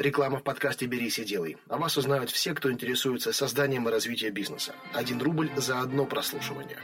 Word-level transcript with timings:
Реклама 0.00 0.38
в 0.38 0.42
подкасте 0.42 0.86
«Берись 0.86 1.18
и 1.18 1.24
делай». 1.24 1.58
О 1.68 1.76
вас 1.76 1.98
узнают 1.98 2.30
все, 2.30 2.54
кто 2.54 2.72
интересуется 2.72 3.34
созданием 3.34 3.86
и 3.86 3.92
развитием 3.92 4.32
бизнеса. 4.32 4.74
Один 4.94 5.20
рубль 5.20 5.50
за 5.56 5.82
одно 5.82 6.06
прослушивание. 6.06 6.78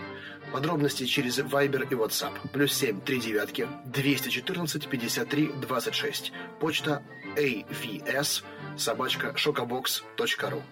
Подробности 0.52 1.06
через 1.06 1.38
Viber 1.38 1.88
и 1.90 1.94
WhatsApp. 1.94 2.34
Плюс 2.52 2.74
семь 2.74 3.00
три 3.00 3.18
девятки 3.18 3.68
214 3.86 4.86
53 4.86 5.50
26. 5.62 6.32
Почта 6.60 7.02
avs 7.36 8.44
собачка 8.76 9.34
шокобокс.ру 9.34 10.62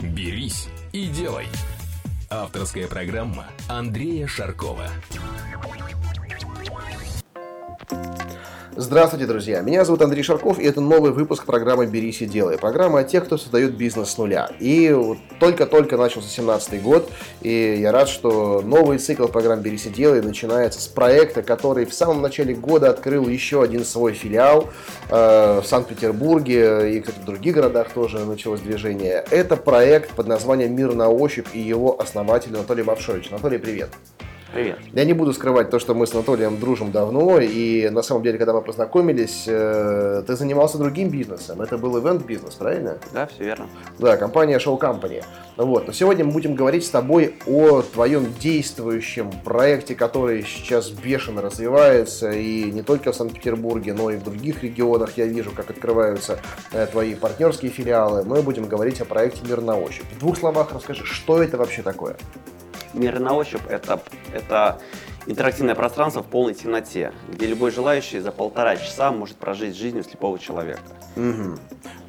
«Берись 0.00 0.66
и 0.92 1.06
делай». 1.06 1.46
Авторская 2.30 2.88
программа 2.88 3.46
Андрея 3.68 4.26
Шаркова. 4.26 4.90
Здравствуйте, 8.78 9.24
друзья! 9.24 9.62
Меня 9.62 9.86
зовут 9.86 10.02
Андрей 10.02 10.22
Шарков, 10.22 10.58
и 10.58 10.64
это 10.64 10.82
новый 10.82 11.10
выпуск 11.10 11.46
программы 11.46 11.86
«Берись 11.86 12.20
и 12.20 12.26
делай». 12.26 12.58
Программа 12.58 12.98
о 12.98 13.04
тех, 13.04 13.24
кто 13.24 13.38
создает 13.38 13.74
бизнес 13.74 14.10
с 14.10 14.18
нуля. 14.18 14.50
И 14.60 14.94
только-только 15.40 15.96
начался 15.96 16.28
17 16.28 16.82
год, 16.82 17.10
и 17.40 17.78
я 17.80 17.90
рад, 17.90 18.06
что 18.06 18.60
новый 18.60 18.98
цикл 18.98 19.28
программ 19.28 19.62
«Берись 19.62 19.86
и 19.86 19.88
делай» 19.88 20.20
начинается 20.20 20.78
с 20.82 20.88
проекта, 20.88 21.42
который 21.42 21.86
в 21.86 21.94
самом 21.94 22.20
начале 22.20 22.54
года 22.54 22.90
открыл 22.90 23.26
еще 23.28 23.62
один 23.62 23.82
свой 23.82 24.12
филиал 24.12 24.68
э, 25.08 25.60
в 25.62 25.66
Санкт-Петербурге, 25.66 26.98
и, 26.98 27.00
в 27.00 27.24
других 27.24 27.54
городах 27.54 27.88
тоже 27.94 28.26
началось 28.26 28.60
движение. 28.60 29.24
Это 29.30 29.56
проект 29.56 30.10
под 30.10 30.26
названием 30.26 30.76
«Мир 30.76 30.94
на 30.94 31.08
ощупь» 31.08 31.48
и 31.54 31.60
его 31.60 31.98
основатель 31.98 32.54
Анатолий 32.54 32.82
Мавшович. 32.82 33.28
Анатолий, 33.30 33.56
привет! 33.56 33.88
Привет. 34.56 34.78
Я 34.94 35.04
не 35.04 35.12
буду 35.12 35.34
скрывать 35.34 35.68
то, 35.68 35.78
что 35.78 35.92
мы 35.92 36.06
с 36.06 36.14
Анатолием 36.14 36.58
дружим 36.58 36.90
давно, 36.90 37.40
и 37.40 37.90
на 37.90 38.00
самом 38.00 38.22
деле, 38.22 38.38
когда 38.38 38.54
мы 38.54 38.62
познакомились, 38.62 39.44
э, 39.46 40.22
ты 40.26 40.34
занимался 40.34 40.78
другим 40.78 41.10
бизнесом. 41.10 41.60
Это 41.60 41.76
был 41.76 41.98
ивент-бизнес, 41.98 42.54
правильно? 42.54 42.96
Да, 43.12 43.26
все 43.26 43.44
верно. 43.44 43.66
Да, 43.98 44.16
компания 44.16 44.56
Show 44.56 44.80
Company. 44.80 45.22
Вот. 45.58 45.86
Но 45.86 45.92
сегодня 45.92 46.24
мы 46.24 46.32
будем 46.32 46.54
говорить 46.54 46.86
с 46.86 46.88
тобой 46.88 47.34
о 47.46 47.82
твоем 47.82 48.32
действующем 48.40 49.30
проекте, 49.44 49.94
который 49.94 50.42
сейчас 50.42 50.88
бешено 50.88 51.42
развивается, 51.42 52.30
и 52.30 52.70
не 52.72 52.80
только 52.80 53.12
в 53.12 53.14
Санкт-Петербурге, 53.14 53.92
но 53.92 54.10
и 54.10 54.16
в 54.16 54.24
других 54.24 54.62
регионах 54.62 55.18
я 55.18 55.26
вижу, 55.26 55.50
как 55.50 55.68
открываются 55.68 56.38
э, 56.72 56.86
твои 56.86 57.14
партнерские 57.14 57.70
филиалы. 57.70 58.24
Мы 58.24 58.40
будем 58.40 58.64
говорить 58.64 59.02
о 59.02 59.04
проекте 59.04 59.42
«Мир 59.46 59.60
на 59.60 59.76
ощупь». 59.76 60.06
В 60.16 60.18
двух 60.18 60.38
словах 60.38 60.72
расскажи, 60.72 61.04
что 61.04 61.42
это 61.42 61.58
вообще 61.58 61.82
такое? 61.82 62.16
Мир 62.96 63.20
на 63.20 63.34
ощупь 63.34 63.60
это, 63.68 64.00
это 64.32 64.80
интерактивное 65.26 65.74
пространство 65.74 66.22
в 66.22 66.26
полной 66.26 66.54
темноте, 66.54 67.12
где 67.28 67.46
любой 67.46 67.70
желающий 67.70 68.20
за 68.20 68.32
полтора 68.32 68.76
часа 68.76 69.12
может 69.12 69.36
прожить 69.36 69.76
жизнь 69.76 70.02
слепого 70.02 70.38
человека. 70.38 70.80
Угу. 71.16 71.58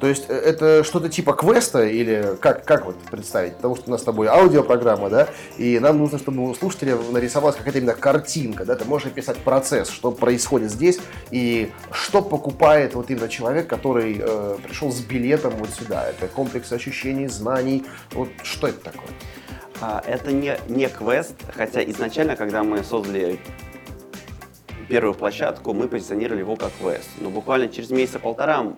То 0.00 0.06
есть 0.06 0.26
э, 0.28 0.34
это 0.34 0.84
что-то 0.84 1.08
типа 1.08 1.32
квеста 1.32 1.84
или 1.84 2.36
как, 2.40 2.64
как 2.64 2.86
вот 2.86 2.96
представить? 3.10 3.56
Потому 3.56 3.76
что 3.76 3.88
у 3.88 3.90
нас 3.90 4.02
с 4.02 4.04
тобой 4.04 4.28
аудиопрограмма, 4.28 5.10
да, 5.10 5.28
и 5.56 5.78
нам 5.78 5.98
нужно, 5.98 6.18
чтобы 6.18 6.48
у 6.48 6.54
слушателя 6.54 6.96
нарисовалась 6.96 7.56
какая-то 7.56 7.78
именно 7.78 7.94
картинка, 7.94 8.64
да, 8.64 8.76
ты 8.76 8.84
можешь 8.84 9.08
описать 9.08 9.38
процесс, 9.38 9.90
что 9.90 10.10
происходит 10.10 10.70
здесь 10.70 11.00
и 11.30 11.72
что 11.90 12.22
покупает 12.22 12.94
вот 12.94 13.10
именно 13.10 13.28
человек, 13.28 13.66
который 13.66 14.20
э, 14.20 14.58
пришел 14.62 14.92
с 14.92 15.00
билетом 15.00 15.54
вот 15.56 15.70
сюда. 15.70 16.08
Это 16.08 16.28
комплекс 16.28 16.70
ощущений, 16.72 17.28
знаний, 17.28 17.84
вот 18.12 18.28
что 18.42 18.68
это 18.68 18.80
такое? 18.80 19.08
А, 19.80 20.02
это 20.06 20.32
не, 20.32 20.58
не 20.68 20.88
квест, 20.88 21.34
хотя 21.54 21.82
изначально, 21.84 22.36
когда 22.36 22.64
мы 22.64 22.82
создали 22.82 23.38
первую 24.88 25.14
площадку, 25.14 25.72
мы 25.72 25.86
позиционировали 25.86 26.40
его 26.40 26.56
как 26.56 26.72
квест. 26.80 27.08
Но 27.20 27.30
буквально 27.30 27.68
через 27.68 27.90
месяца-полтора 27.90 28.72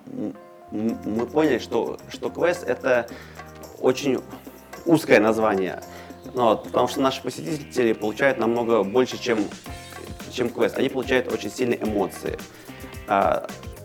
мы 0.71 1.27
поняли, 1.27 1.59
что, 1.59 1.99
что 2.11 2.31
квест 2.31 2.65
это 2.65 3.09
очень 3.81 4.21
узкое 4.85 5.21
название. 5.21 5.81
Ну, 6.35 6.45
вот, 6.45 6.65
потому 6.65 6.89
что 6.89 7.01
наши 7.01 7.23
посетители 7.23 7.93
получают 7.93 8.39
намного 8.39 8.83
больше, 8.83 9.19
чем, 9.19 9.39
чем 10.31 10.51
квест. 10.51 10.77
Они 10.77 10.89
получают 10.89 11.33
очень 11.33 11.51
сильные 11.51 11.83
эмоции. 11.83 12.39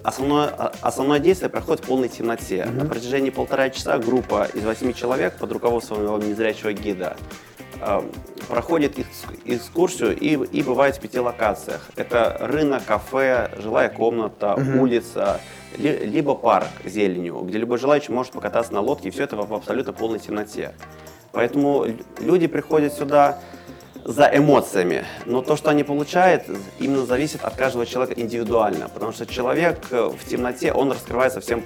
Основное, 0.06 0.50
а, 0.50 0.72
основное 0.82 1.20
действие 1.20 1.50
проходит 1.50 1.84
в 1.84 1.88
полной 1.88 2.10
темноте. 2.10 2.58
Mm-hmm. 2.58 2.72
На 2.74 2.86
протяжении 2.86 3.32
полтора 3.32 3.72
часа 3.72 3.98
группа 3.98 4.48
из 4.54 4.64
восьми 4.64 4.94
человек 4.94 5.34
под 5.38 5.52
руководством 5.52 6.04
его 6.04 6.20
незрячего 6.20 6.74
гида 6.74 7.18
э, 7.82 8.02
проходит 8.48 9.00
экскурсию 9.46 10.16
и, 10.16 10.34
и 10.34 10.62
бывает 10.62 10.98
в 10.98 11.00
пяти 11.00 11.20
локациях. 11.20 11.90
Это 11.96 12.38
рынок, 12.40 12.86
кафе, 12.86 13.50
жилая 13.58 13.90
комната, 13.90 14.54
mm-hmm. 14.56 14.80
улица, 14.80 15.42
ли, 15.76 16.06
либо 16.06 16.36
парк 16.36 16.68
зеленью, 16.84 17.40
где 17.40 17.58
любой 17.58 17.80
желающий 17.80 18.12
может 18.12 18.32
покататься 18.32 18.74
на 18.74 18.82
лодке, 18.82 19.08
и 19.08 19.12
все 19.12 19.24
это 19.24 19.36
в 19.36 19.54
абсолютно 19.54 19.92
полной 19.92 20.20
темноте. 20.20 20.74
Поэтому 21.32 21.88
люди 22.20 22.46
приходят 22.46 22.94
сюда 22.94 23.40
за 24.06 24.30
эмоциями. 24.32 25.04
Но 25.26 25.42
то, 25.42 25.56
что 25.56 25.72
они 25.72 25.84
получают, 25.84 26.44
именно 26.78 27.06
зависит 27.08 27.44
от 27.44 27.56
каждого 27.56 27.88
человека 27.88 28.22
индивидуально. 28.22 28.88
Потому 28.88 29.12
что 29.12 29.26
человек 29.26 29.80
э, 29.90 30.10
в 30.10 30.30
темноте, 30.30 30.72
он 30.72 30.92
раскрывает 30.92 31.34
совсем 31.34 31.64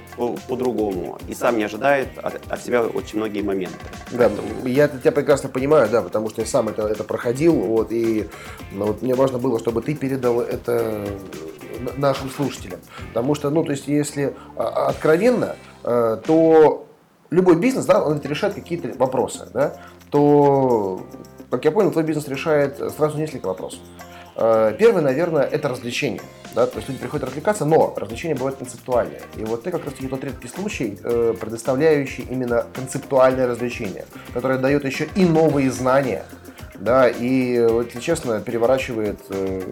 по-другому. 0.48 1.18
и 1.28 1.34
сам 1.34 1.58
не 1.58 1.64
ожидает 1.64 2.08
от, 2.16 2.40
от 2.50 2.62
себя 2.62 2.82
очень 2.82 3.18
многие 3.18 3.42
моменты. 3.42 3.76
Да, 4.10 4.30
Поэтому... 4.30 4.66
я 4.66 4.88
тебя 4.88 5.12
прекрасно 5.12 5.50
понимаю, 5.50 5.90
да, 5.90 6.00
потому 6.00 6.30
что 6.30 6.40
я 6.40 6.46
сам 6.46 6.70
это, 6.70 6.86
это 6.86 7.04
проходил. 7.04 7.52
Вот, 7.52 7.92
и 7.92 8.30
ну, 8.72 8.86
вот, 8.86 9.02
мне 9.02 9.14
важно 9.14 9.38
было, 9.38 9.58
чтобы 9.58 9.82
ты 9.82 9.94
передал 9.94 10.40
это 10.40 11.06
нашим 11.98 12.30
слушателям. 12.30 12.80
Потому 13.08 13.34
что, 13.34 13.50
ну, 13.50 13.64
то 13.64 13.72
есть, 13.72 13.86
если 13.86 14.34
а, 14.56 14.88
откровенно, 14.88 15.56
э, 15.84 16.16
то 16.26 16.86
любой 17.28 17.56
бизнес, 17.56 17.84
да, 17.84 18.02
он 18.02 18.18
решает 18.22 18.54
какие-то 18.54 18.96
вопросы, 18.98 19.46
да, 19.52 19.76
то 20.10 21.06
как 21.50 21.64
я 21.64 21.70
понял, 21.70 21.90
твой 21.90 22.04
бизнес 22.04 22.28
решает 22.28 22.78
сразу 22.96 23.18
несколько 23.18 23.46
вопросов. 23.46 23.80
Э, 24.36 24.74
первый, 24.78 25.02
наверное, 25.02 25.42
это 25.42 25.68
развлечение. 25.68 26.22
Да? 26.54 26.66
То 26.66 26.76
есть 26.76 26.88
люди 26.88 27.00
приходят 27.00 27.26
развлекаться, 27.26 27.64
но 27.64 27.94
развлечения 27.96 28.34
бывают 28.34 28.58
концептуальные. 28.58 29.22
И 29.36 29.44
вот 29.44 29.62
ты 29.62 29.70
как 29.70 29.84
раз 29.84 29.94
таки 29.94 30.08
тот 30.08 30.24
редкий 30.24 30.48
случай, 30.48 30.98
э, 31.02 31.34
предоставляющий 31.38 32.26
именно 32.28 32.66
концептуальное 32.74 33.46
развлечение, 33.46 34.04
которое 34.32 34.58
дает 34.58 34.84
еще 34.84 35.08
и 35.14 35.24
новые 35.24 35.70
знания, 35.70 36.24
да, 36.80 37.08
и, 37.08 37.60
вот, 37.66 37.86
если 37.86 38.00
честно, 38.00 38.40
переворачивает 38.40 39.18
э, 39.28 39.62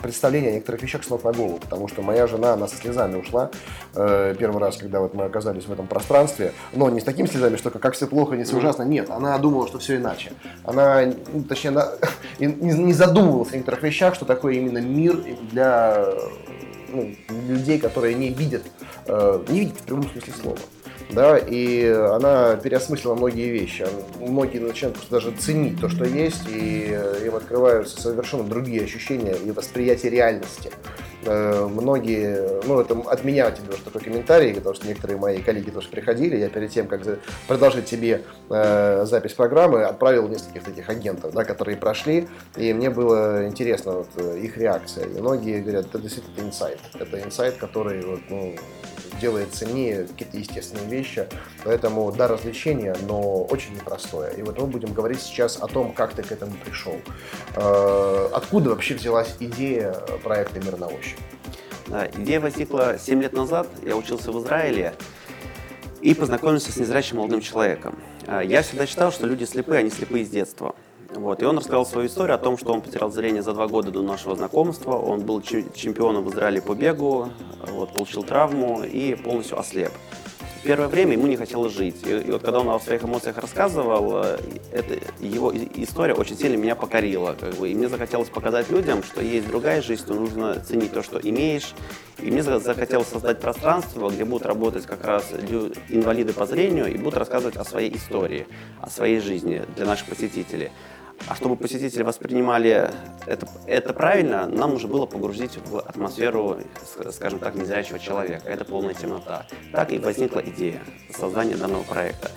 представление 0.00 0.52
о 0.52 0.54
некоторых 0.54 0.82
вещах 0.82 1.02
с 1.02 1.10
ног 1.10 1.24
на 1.24 1.32
голову, 1.32 1.58
потому 1.58 1.88
что 1.88 2.02
моя 2.02 2.28
жена, 2.28 2.52
она 2.52 2.68
со 2.68 2.76
слезами 2.76 3.16
ушла 3.16 3.50
э, 3.96 4.36
первый 4.38 4.60
раз, 4.60 4.76
когда 4.76 5.00
вот 5.00 5.12
мы 5.12 5.24
оказались 5.24 5.64
в 5.64 5.72
этом 5.72 5.88
пространстве, 5.88 6.52
но 6.72 6.88
не 6.88 7.00
с 7.00 7.04
такими 7.04 7.26
слезами, 7.26 7.56
что 7.56 7.70
как 7.70 7.94
все 7.94 8.06
плохо, 8.06 8.36
не 8.36 8.44
все 8.44 8.56
ужасно, 8.56 8.84
нет, 8.84 9.10
она 9.10 9.36
думала, 9.38 9.66
что 9.66 9.80
все 9.80 9.96
иначе. 9.96 10.32
Она, 10.64 11.02
ну, 11.32 11.42
точнее, 11.42 11.70
она 11.70 11.88
не, 12.38 12.46
не 12.46 12.92
задумывалась 12.92 13.52
о 13.52 13.56
некоторых 13.56 13.82
вещах, 13.82 14.14
что 14.14 14.24
такое 14.24 14.54
именно 14.54 14.78
мир 14.78 15.16
для 15.50 16.06
ну, 16.92 17.12
людей, 17.48 17.80
которые 17.80 18.14
не 18.14 18.28
видят, 18.28 18.62
э, 19.06 19.44
не 19.48 19.60
видят 19.60 19.78
в 19.78 19.82
прямом 19.82 20.08
смысле 20.08 20.32
слова 20.40 20.58
да, 21.12 21.38
и 21.38 21.86
она 21.86 22.56
переосмыслила 22.56 23.14
многие 23.14 23.50
вещи. 23.50 23.86
Многие 24.18 24.58
начинают 24.58 24.96
просто 24.96 25.10
даже 25.10 25.32
ценить 25.32 25.80
то, 25.80 25.88
что 25.88 26.04
есть, 26.04 26.48
и 26.48 26.98
им 27.24 27.34
открываются 27.34 28.00
совершенно 28.00 28.44
другие 28.44 28.84
ощущения 28.84 29.36
и 29.44 29.50
восприятие 29.50 30.10
реальности. 30.10 30.70
Э, 31.24 31.68
многие, 31.70 32.64
ну 32.66 32.80
это 32.80 32.94
от 32.94 33.24
меня 33.24 33.50
тебе 33.52 33.74
уже 33.74 33.82
такой 33.82 34.00
комментарий, 34.00 34.54
потому 34.54 34.74
что 34.74 34.88
некоторые 34.88 35.18
мои 35.18 35.40
коллеги 35.40 35.70
тоже 35.70 35.88
приходили, 35.88 36.36
я 36.36 36.48
перед 36.48 36.70
тем, 36.70 36.88
как 36.88 37.02
продолжить 37.46 37.84
тебе 37.84 38.22
э, 38.50 39.04
запись 39.06 39.34
программы, 39.34 39.84
отправил 39.84 40.28
нескольких 40.28 40.64
таких 40.64 40.88
агентов, 40.88 41.32
да, 41.32 41.44
которые 41.44 41.76
прошли, 41.76 42.28
и 42.56 42.72
мне 42.72 42.90
было 42.90 43.46
интересно 43.46 43.92
вот, 43.92 44.08
э, 44.16 44.40
их 44.40 44.56
реакция. 44.56 45.06
И 45.06 45.20
многие 45.20 45.60
говорят, 45.60 45.86
это 45.86 45.98
действительно 45.98 46.44
инсайт, 46.44 46.80
это 46.94 47.22
инсайт, 47.22 47.56
который 47.56 48.04
вот, 48.04 48.20
ну, 48.28 48.56
делает 49.22 49.54
ценнее 49.54 50.04
какие-то 50.04 50.36
естественные 50.36 50.88
вещи. 50.88 51.26
Поэтому, 51.64 52.10
да, 52.12 52.26
развлечение, 52.26 52.94
но 53.06 53.44
очень 53.44 53.72
непростое. 53.74 54.34
И 54.36 54.42
вот 54.42 54.58
мы 54.58 54.66
будем 54.66 54.92
говорить 54.92 55.22
сейчас 55.22 55.56
о 55.56 55.68
том, 55.68 55.92
как 55.92 56.12
ты 56.12 56.22
к 56.22 56.32
этому 56.32 56.52
пришел. 56.64 56.96
Э, 57.54 58.28
откуда 58.34 58.70
вообще 58.70 58.94
взялась 58.94 59.36
идея 59.38 59.92
проекта 60.24 60.58
«Мир 60.60 60.76
на 60.76 60.88
ощупь»? 60.88 61.18
Да, 61.86 62.08
идея 62.08 62.40
возникла 62.40 62.98
7 62.98 63.22
лет 63.22 63.32
назад. 63.32 63.68
Я 63.86 63.96
учился 63.96 64.32
в 64.32 64.42
Израиле 64.42 64.92
и 66.00 66.14
познакомился 66.14 66.72
с 66.72 66.76
незрячим 66.76 67.18
молодым 67.18 67.40
человеком. 67.40 67.96
Э, 68.26 68.42
я 68.44 68.62
всегда 68.62 68.86
считал, 68.86 69.12
что 69.12 69.26
люди 69.28 69.44
слепые, 69.44 69.78
они 69.78 69.90
слепые 69.90 70.24
с 70.24 70.28
детства. 70.28 70.74
Вот. 71.14 71.42
И 71.42 71.44
он 71.44 71.58
рассказал 71.58 71.84
свою 71.84 72.08
историю 72.08 72.34
о 72.34 72.38
том, 72.38 72.56
что 72.56 72.72
он 72.72 72.80
потерял 72.80 73.10
зрение 73.10 73.42
за 73.42 73.52
два 73.52 73.68
года 73.68 73.90
до 73.90 74.02
нашего 74.02 74.34
знакомства. 74.34 74.92
Он 74.92 75.20
был 75.20 75.42
чемпионом 75.42 76.24
в 76.24 76.30
Израиле 76.30 76.62
по 76.62 76.74
бегу, 76.74 77.28
вот, 77.68 77.92
получил 77.92 78.22
травму 78.22 78.82
и 78.82 79.14
полностью 79.14 79.58
ослеп. 79.58 79.92
первое 80.64 80.88
время 80.88 81.12
ему 81.12 81.26
не 81.26 81.36
хотелось 81.36 81.74
жить. 81.74 82.06
И, 82.06 82.10
и 82.10 82.30
вот 82.30 82.42
когда 82.42 82.60
он 82.60 82.68
о 82.70 82.80
своих 82.80 83.04
эмоциях 83.04 83.36
рассказывал, 83.36 84.22
э, 84.24 84.38
это, 84.72 84.98
его 85.20 85.52
история 85.54 86.14
очень 86.14 86.36
сильно 86.36 86.56
меня 86.56 86.76
покорила. 86.76 87.36
Как 87.38 87.54
бы, 87.54 87.68
и 87.68 87.74
мне 87.74 87.88
захотелось 87.88 88.30
показать 88.30 88.70
людям, 88.70 89.02
что 89.02 89.20
есть 89.20 89.46
другая 89.46 89.82
жизнь, 89.82 90.02
что 90.02 90.14
нужно 90.14 90.60
ценить 90.60 90.92
то, 90.92 91.02
что 91.02 91.18
имеешь. 91.18 91.74
И 92.20 92.30
мне 92.30 92.42
захотелось 92.42 93.08
создать 93.08 93.40
пространство, 93.40 94.08
где 94.08 94.24
будут 94.24 94.46
работать 94.46 94.86
как 94.86 95.04
раз 95.04 95.32
инвалиды 95.88 96.32
по 96.32 96.46
зрению 96.46 96.92
и 96.92 96.96
будут 96.96 97.18
рассказывать 97.18 97.56
о 97.56 97.64
своей 97.64 97.94
истории, 97.94 98.46
о 98.80 98.88
своей 98.88 99.20
жизни 99.20 99.62
для 99.76 99.84
наших 99.84 100.08
посетителей. 100.08 100.70
А 101.28 101.36
чтобы 101.36 101.56
посетители 101.56 102.02
воспринимали 102.02 102.90
это, 103.26 103.48
это 103.66 103.92
правильно, 103.92 104.46
нам 104.46 104.72
нужно 104.72 104.88
было 104.88 105.06
погрузить 105.06 105.56
в 105.64 105.78
атмосферу, 105.78 106.58
скажем 107.12 107.38
так, 107.38 107.54
незрячего 107.54 107.98
человека. 107.98 108.48
Это 108.48 108.64
полная 108.64 108.94
темнота. 108.94 109.46
Так 109.72 109.92
и 109.92 109.98
возникла 109.98 110.40
идея 110.40 110.82
создания 111.16 111.56
данного 111.56 111.84
проекта. 111.84 112.30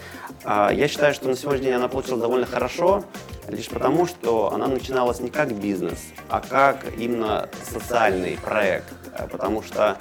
А, 0.43 0.71
я 0.71 0.87
считаю, 0.87 1.13
что 1.13 1.27
на 1.27 1.35
сегодняшний 1.35 1.67
день 1.67 1.75
она 1.75 1.87
получилась 1.87 2.21
довольно 2.21 2.45
хорошо, 2.45 3.03
лишь 3.47 3.69
потому, 3.69 4.05
что 4.05 4.53
она 4.53 4.67
начиналась 4.67 5.19
не 5.19 5.29
как 5.29 5.51
бизнес, 5.53 5.99
а 6.29 6.41
как 6.41 6.85
именно 6.97 7.49
социальный 7.63 8.37
проект. 8.43 8.85
Потому 9.31 9.63
что 9.63 9.97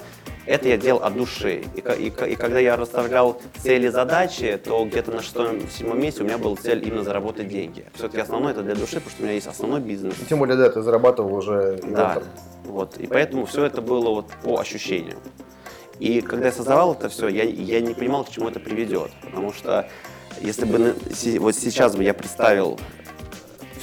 это 0.46 0.68
я 0.68 0.76
делал 0.76 1.02
от 1.02 1.14
души. 1.14 1.64
И, 1.74 1.80
и, 1.80 2.06
и 2.06 2.36
когда 2.36 2.58
я 2.58 2.76
расставлял 2.76 3.40
цели 3.62 3.88
задачи, 3.88 4.60
то 4.62 4.84
где-то 4.84 5.12
на 5.12 5.22
шестом-седьмом 5.22 6.00
месте 6.00 6.22
у 6.22 6.26
меня 6.26 6.38
была 6.38 6.56
цель 6.56 6.86
именно 6.86 7.02
заработать 7.02 7.48
деньги. 7.48 7.86
Все-таки 7.94 8.20
основное 8.20 8.52
это 8.52 8.62
для 8.62 8.74
души, 8.74 8.96
потому 8.96 9.10
что 9.10 9.22
у 9.22 9.24
меня 9.24 9.34
есть 9.34 9.46
основной 9.46 9.80
бизнес. 9.80 10.14
И 10.20 10.26
тем 10.26 10.38
более, 10.38 10.56
да, 10.56 10.68
ты 10.70 10.82
зарабатывал 10.82 11.34
уже. 11.34 11.80
Да, 11.82 12.22
вот. 12.64 12.98
И 12.98 13.06
поэтому 13.06 13.46
все 13.46 13.64
это 13.64 13.80
было 13.80 14.10
вот 14.10 14.26
по 14.42 14.58
ощущениям. 14.58 15.18
И 15.98 16.20
когда 16.20 16.46
я 16.46 16.52
создавал 16.52 16.94
это 16.94 17.08
все, 17.08 17.28
я, 17.28 17.44
я 17.44 17.80
не 17.80 17.94
понимал, 17.94 18.24
к 18.24 18.30
чему 18.30 18.48
это 18.48 18.60
приведет. 18.60 19.10
Потому 19.22 19.52
что 19.52 19.88
если 20.40 20.64
бы 20.64 20.94
вот 21.38 21.54
сейчас 21.54 21.96
бы 21.96 22.02
я 22.02 22.14
представил 22.14 22.78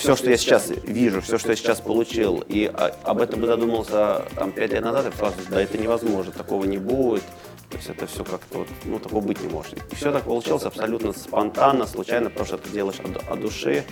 все, 0.02 0.16
что 0.16 0.32
я 0.32 0.38
сейчас 0.38 0.72
вижу, 0.84 1.22
все, 1.22 1.38
что 1.38 1.50
я 1.50 1.56
сейчас 1.56 1.80
получил, 1.80 2.44
и 2.48 2.66
об 3.04 3.22
этом 3.22 3.40
бы 3.40 3.46
задумался 3.46 4.26
там 4.36 4.52
пять 4.52 4.72
лет 4.72 4.84
назад, 4.84 5.06
я 5.06 5.12
сказал, 5.12 5.34
да 5.52 5.62
это 5.62 5.78
невозможно, 5.78 6.32
такого 6.32 6.66
не 6.66 6.80
будет. 6.80 7.24
То 7.70 7.78
есть 7.78 7.90
это 7.90 8.08
все 8.08 8.24
как-то 8.26 8.60
вот, 8.60 8.68
ну, 8.84 9.00
такого 9.00 9.22
быть 9.22 9.42
не 9.42 9.48
может. 9.48 9.78
И 9.92 9.96
все 9.96 10.12
так 10.12 10.24
получилось 10.24 10.64
абсолютно 10.64 11.14
спонтанно, 11.14 11.86
случайно, 11.86 12.30
потому 12.30 12.48
что 12.48 12.58
ты 12.58 12.70
делаешь 12.70 13.00
от, 13.00 13.30
от 13.30 13.40
души, 13.40 13.86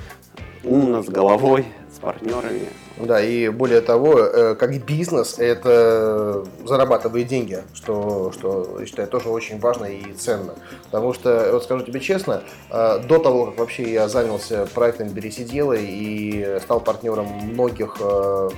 умно, 0.63 1.03
с 1.03 1.07
головой, 1.07 1.65
партнерами. 2.01 2.69
Да, 2.97 3.21
и 3.21 3.49
более 3.49 3.81
того, 3.81 4.19
э, 4.19 4.55
как 4.55 4.77
бизнес, 4.83 5.39
это 5.39 6.45
зарабатывает 6.65 7.27
деньги, 7.27 7.63
что, 7.73 8.31
что 8.31 8.77
я 8.79 8.85
считаю, 8.85 9.07
тоже 9.07 9.29
очень 9.29 9.59
важно 9.59 9.85
и 9.85 10.13
ценно. 10.13 10.53
Потому 10.85 11.13
что, 11.13 11.49
вот 11.53 11.63
скажу 11.63 11.85
тебе 11.85 11.99
честно, 11.99 12.43
э, 12.69 12.99
до 13.07 13.19
того, 13.19 13.47
как 13.47 13.59
вообще 13.59 13.91
я 13.91 14.07
занялся 14.07 14.65
проектом 14.73 15.09
«Берись 15.09 15.39
и 15.39 15.43
делай» 15.43 15.85
и 15.85 16.59
стал 16.61 16.81
партнером 16.81 17.27
многих 17.27 17.97
э, 17.99 18.49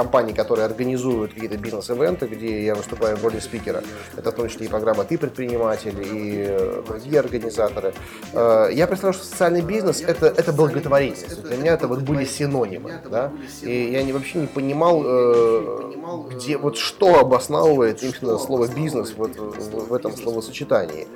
компаний, 0.00 0.32
которые 0.32 0.64
организуют 0.64 1.34
какие-то 1.34 1.58
бизнес-эвенты, 1.58 2.26
где 2.26 2.64
я 2.64 2.74
выступаю 2.74 3.16
в 3.18 3.24
роли 3.24 3.38
спикера. 3.38 3.82
Это 4.16 4.30
в 4.30 4.34
том 4.34 4.48
числе 4.48 4.64
и 4.66 4.68
программа 4.68 5.04
«Ты 5.04 5.18
предприниматель», 5.18 5.98
и 6.00 6.46
э, 6.48 6.82
другие 6.86 7.20
организаторы. 7.20 7.92
Э, 8.32 8.70
я 8.72 8.86
представляю, 8.86 9.12
что 9.12 9.24
социальный 9.26 9.60
бизнес 9.60 10.00
это,– 10.00 10.26
это 10.40 10.54
благотворительность. 10.54 11.42
Для 11.42 11.56
меня 11.58 11.72
это 11.74 11.86
вот 11.86 12.00
были 12.00 12.24
синонимы. 12.24 12.92
Да? 13.10 13.30
И 13.60 13.90
я 13.92 14.02
не, 14.02 14.12
вообще 14.12 14.38
не 14.38 14.46
понимал, 14.46 15.02
э, 15.04 15.92
где, 16.30 16.56
вот 16.56 16.78
что 16.78 17.18
обосновывает 17.18 18.02
именно 18.02 18.38
слово 18.38 18.68
«бизнес» 18.68 19.12
вот 19.16 19.36
в 19.36 19.92
этом 19.92 20.16
словосочетании. 20.16 21.06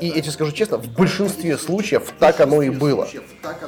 И 0.00 0.06
я 0.06 0.20
тебе 0.22 0.32
скажу 0.32 0.52
честно, 0.52 0.78
в 0.78 0.88
большинстве 0.88 1.58
случаев 1.58 2.14
так 2.18 2.40
оно 2.40 2.62
и 2.62 2.70
было. 2.70 3.06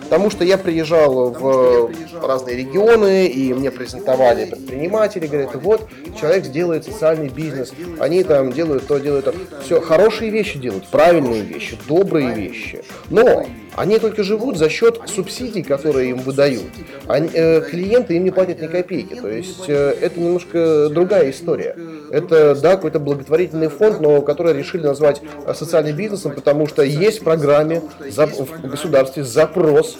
Потому 0.04 0.30
что 0.30 0.44
я 0.44 0.56
приезжал 0.56 1.30
в 1.32 1.90
разные 2.22 2.56
регионы, 2.56 3.26
и 3.26 3.52
мне 3.52 3.70
презентовали 3.70 4.37
компании 4.46 4.50
предприниматели 4.50 5.26
говорят, 5.26 5.54
вот, 5.56 5.88
человек 6.18 6.44
делает 6.50 6.84
социальный 6.84 7.28
бизнес, 7.28 7.72
они 7.98 8.22
там 8.24 8.52
делают 8.52 8.86
то, 8.86 8.98
делают 8.98 9.26
то. 9.26 9.34
Все, 9.64 9.80
хорошие 9.80 10.30
вещи 10.30 10.58
делают, 10.58 10.88
правильные 10.88 11.42
вещи, 11.42 11.76
добрые 11.86 12.34
вещи. 12.34 12.82
Но 13.10 13.46
они 13.78 13.98
только 13.98 14.24
живут 14.24 14.58
за 14.58 14.68
счет 14.68 15.00
субсидий, 15.06 15.62
которые 15.62 16.10
им 16.10 16.18
выдают. 16.18 16.66
Они, 17.06 17.30
э, 17.32 17.60
клиенты 17.60 18.16
им 18.16 18.24
не 18.24 18.30
платят 18.30 18.60
ни 18.60 18.66
копейки. 18.66 19.14
То 19.14 19.28
есть 19.28 19.68
э, 19.68 19.94
это 20.00 20.18
немножко 20.18 20.88
другая 20.88 21.30
история. 21.30 21.76
Это, 22.10 22.54
да, 22.56 22.76
какой-то 22.76 22.98
благотворительный 22.98 23.68
фонд, 23.68 24.00
но 24.00 24.20
который 24.22 24.52
решили 24.52 24.82
назвать 24.82 25.22
э, 25.46 25.54
социальным 25.54 25.96
бизнесом, 25.96 26.32
потому 26.32 26.66
что 26.66 26.82
есть 26.82 27.20
в 27.20 27.24
программе 27.24 27.82
в 28.00 28.68
государстве 28.68 29.22
запрос, 29.22 29.96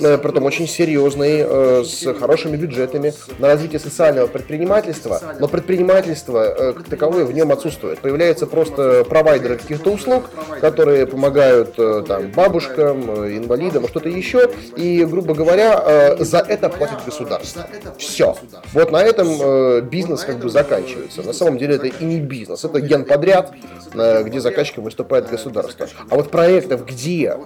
э, 0.00 0.18
притом 0.18 0.44
очень 0.44 0.66
серьезный, 0.66 1.44
э, 1.46 1.84
с 1.84 2.12
хорошими 2.14 2.56
бюджетами 2.56 3.14
на 3.38 3.48
развитие 3.48 3.78
социального 3.78 4.26
предпринимательства, 4.26 5.20
но 5.38 5.46
предпринимательство 5.46 6.44
э, 6.44 6.72
как 6.72 6.86
таковое 6.88 7.24
в 7.24 7.32
нем 7.32 7.52
отсутствует. 7.52 8.00
Появляются 8.00 8.46
просто 8.46 9.04
провайдеры 9.04 9.56
каких-то 9.56 9.90
услуг, 9.90 10.30
которые 10.60 11.06
помогают 11.06 11.74
э, 11.78 12.02
там, 12.06 12.30
бабушкам, 12.32 13.19
Э, 13.19 13.19
инвалидам, 13.28 13.86
что-то 13.88 14.08
еще, 14.08 14.50
и, 14.76 15.04
грубо 15.04 15.34
говоря, 15.34 15.82
э, 15.84 16.24
за 16.24 16.38
это 16.38 16.68
платит 16.68 17.04
государство. 17.04 17.66
Все. 17.98 18.36
Вот 18.72 18.90
на 18.90 19.02
этом 19.02 19.28
э, 19.40 19.80
бизнес 19.82 20.24
как 20.24 20.38
бы 20.38 20.48
заканчивается. 20.48 21.22
На 21.22 21.32
самом 21.32 21.58
деле 21.58 21.76
это 21.76 21.86
и 21.86 22.04
не 22.04 22.20
бизнес, 22.20 22.64
это 22.64 22.80
генподряд, 22.80 23.52
где 23.92 24.40
заказчиком 24.40 24.84
выступает 24.84 25.28
государство. 25.28 25.88
А 26.08 26.16
вот 26.16 26.30
проектов, 26.30 26.86
где 26.86 27.36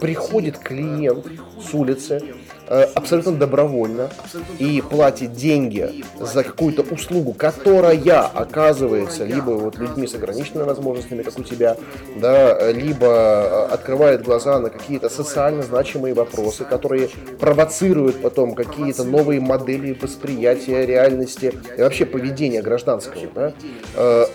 приходит 0.00 0.58
клиент 0.58 1.26
с 1.60 1.74
улицы, 1.74 2.20
Э, 2.20 2.39
абсолютно 2.70 3.32
добровольно 3.32 4.10
и 4.58 4.80
платит 4.80 5.32
деньги 5.32 6.04
за 6.20 6.44
какую-то 6.44 6.82
услугу, 6.82 7.32
которая 7.32 7.90
оказывается 8.22 9.24
либо 9.24 9.50
вот 9.50 9.76
людьми 9.78 10.06
с 10.06 10.14
ограниченными 10.14 10.66
возможностями, 10.66 11.22
как 11.22 11.38
у 11.38 11.42
тебя, 11.42 11.76
да, 12.16 12.70
либо 12.70 13.06
э, 13.06 13.74
открывает 13.74 14.22
глаза 14.22 14.58
на 14.60 14.70
какие-то 14.70 15.08
социально 15.08 15.62
значимые 15.62 16.14
вопросы, 16.14 16.64
которые 16.64 17.08
провоцируют 17.38 18.22
потом 18.22 18.54
какие-то 18.54 19.04
новые 19.04 19.40
модели 19.40 19.98
восприятия 20.00 20.86
реальности 20.86 21.54
и 21.76 21.80
вообще 21.80 22.06
поведения 22.06 22.62
гражданского. 22.62 23.26
Да? 23.34 24.26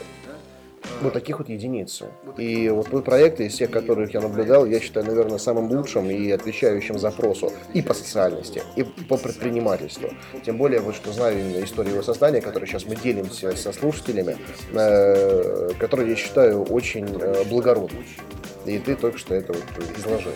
Вот 1.01 1.13
таких 1.13 1.39
вот 1.39 1.49
единицы. 1.49 2.05
И 2.37 2.69
вот 2.69 2.87
твой 2.89 3.01
проект 3.01 3.39
из 3.39 3.53
всех, 3.53 3.71
которых 3.71 4.13
я 4.13 4.21
наблюдал, 4.21 4.65
я 4.65 4.79
считаю, 4.79 5.05
наверное, 5.05 5.37
самым 5.37 5.69
лучшим 5.71 6.09
и 6.09 6.31
отвечающим 6.31 6.97
запросу 6.97 7.51
и 7.73 7.81
по 7.81 7.93
социальности, 7.93 8.63
и 8.75 8.83
по 8.83 9.17
предпринимательству. 9.17 10.09
Тем 10.45 10.57
более, 10.57 10.79
вот 10.79 10.95
что 10.95 11.11
знаю 11.11 11.39
именно 11.39 11.63
историю 11.63 11.93
его 11.93 12.03
создания, 12.03 12.41
которую 12.41 12.67
сейчас 12.67 12.85
мы 12.85 12.95
делимся 12.95 13.55
со 13.55 13.73
слушателями, 13.73 14.37
э, 14.73 15.69
которую 15.79 16.09
я 16.09 16.15
считаю 16.15 16.63
очень 16.63 17.07
э, 17.19 17.43
благородной. 17.45 18.05
И 18.65 18.79
ты 18.79 18.95
только 18.95 19.17
что 19.17 19.35
это 19.35 19.53
вот 19.53 19.63
изложил. 19.97 20.31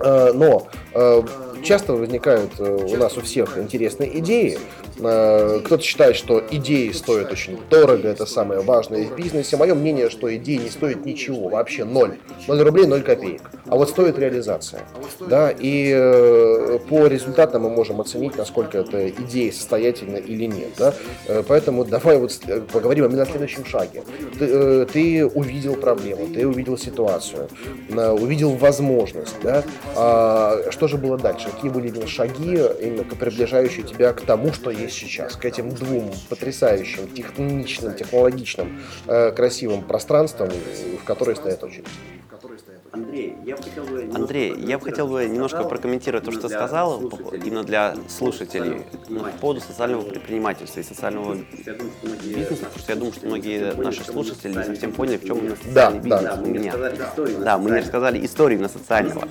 Э, 0.00 0.32
но 0.32 0.68
э, 0.94 1.22
часто 1.62 1.94
возникают 1.94 2.52
э, 2.58 2.86
у 2.90 2.96
нас 2.96 3.16
у 3.16 3.20
всех 3.20 3.58
интересные 3.58 4.18
идеи, 4.18 4.58
кто-то 5.00 5.82
считает, 5.82 6.16
что 6.16 6.42
идеи 6.50 6.90
стоят 6.92 7.32
очень 7.32 7.58
дорого, 7.70 8.08
это 8.08 8.26
самое 8.26 8.60
важное 8.60 9.06
в 9.06 9.16
бизнесе. 9.16 9.56
Мое 9.56 9.74
мнение, 9.74 10.10
что 10.10 10.34
идеи 10.36 10.56
не 10.56 10.70
стоят 10.70 11.04
ничего, 11.04 11.48
вообще 11.48 11.84
ноль. 11.84 12.18
Ноль 12.46 12.62
рублей, 12.62 12.86
ноль 12.86 13.02
копеек. 13.02 13.42
А 13.66 13.76
вот 13.76 13.88
стоит 13.90 14.18
реализация. 14.18 14.82
Да, 15.20 15.50
и 15.50 15.92
э, 15.94 16.78
по 16.88 17.06
результатам 17.06 17.62
мы 17.62 17.70
можем 17.70 18.00
оценить, 18.00 18.36
насколько 18.36 18.78
эта 18.78 19.10
идея 19.10 19.52
состоятельна 19.52 20.16
или 20.16 20.44
нет. 20.44 20.70
Да? 20.78 20.94
Э, 21.26 21.42
поэтому 21.46 21.84
давай 21.84 22.18
вот 22.18 22.38
поговорим 22.72 23.06
именно 23.06 23.22
о 23.22 23.26
следующем 23.26 23.64
шаге. 23.64 24.02
Ты, 24.38 24.86
ты 24.86 25.26
увидел 25.26 25.76
проблему, 25.76 26.26
ты 26.34 26.46
увидел 26.46 26.76
ситуацию, 26.78 27.48
увидел 27.88 28.50
возможность. 28.50 29.36
Да? 29.42 29.64
А 29.94 30.70
что 30.70 30.88
же 30.88 30.96
было 30.96 31.16
дальше? 31.16 31.48
Какие 31.54 31.70
были 31.70 31.90
шаги, 32.06 32.58
именно 32.80 33.04
приближающие 33.04 33.84
тебя 33.84 34.12
к 34.12 34.20
тому, 34.22 34.52
что 34.52 34.70
есть 34.70 34.89
сейчас, 34.90 35.36
к 35.36 35.44
этим 35.44 35.70
двум 35.74 36.12
потрясающим, 36.28 37.08
техничным, 37.08 37.94
технологичным, 37.94 38.80
э, 39.06 39.32
красивым 39.32 39.82
пространствам, 39.82 40.50
в 41.00 41.04
которые 41.04 41.36
стоят 41.36 41.62
очередь. 41.64 41.86
Андрей, 42.92 43.36
я 43.44 43.56
бы 43.56 43.62
хотел 43.62 43.84
бы, 43.84 44.10
Андрей, 44.14 44.54
я 44.58 44.78
бы 44.78 44.84
хотел 44.84 45.06
бы 45.06 45.24
немножко 45.24 45.62
прокомментировать 45.62 46.24
то, 46.24 46.32
что 46.32 46.42
ты 46.42 46.48
сказал, 46.48 47.00
именно 47.32 47.62
для 47.62 47.94
слушателей, 48.08 48.82
ну, 49.08 49.20
по 49.20 49.30
поводу 49.30 49.60
социального 49.60 50.02
предпринимательства 50.02 50.80
и 50.80 50.82
социального 50.82 51.36
бизнеса, 52.24 52.64
потому 52.64 52.78
что 52.78 52.92
я 52.92 52.96
думаю, 52.96 53.12
что 53.12 53.26
многие 53.26 53.74
наши 53.74 54.04
слушатели 54.04 54.56
не 54.56 54.64
совсем 54.64 54.92
поняли, 54.92 55.18
в 55.18 55.24
чем 55.24 55.38
именно 55.38 55.56
социальный 55.56 56.00
да, 56.00 56.16
бизнес 56.16 56.34
да, 56.34 56.42
у 56.42 56.46
меня. 56.46 56.74
Да, 57.44 57.58
мы 57.58 57.70
не 57.70 57.78
рассказали 57.78 58.24
историю 58.26 58.60
на 58.60 58.68
социального. 58.68 59.28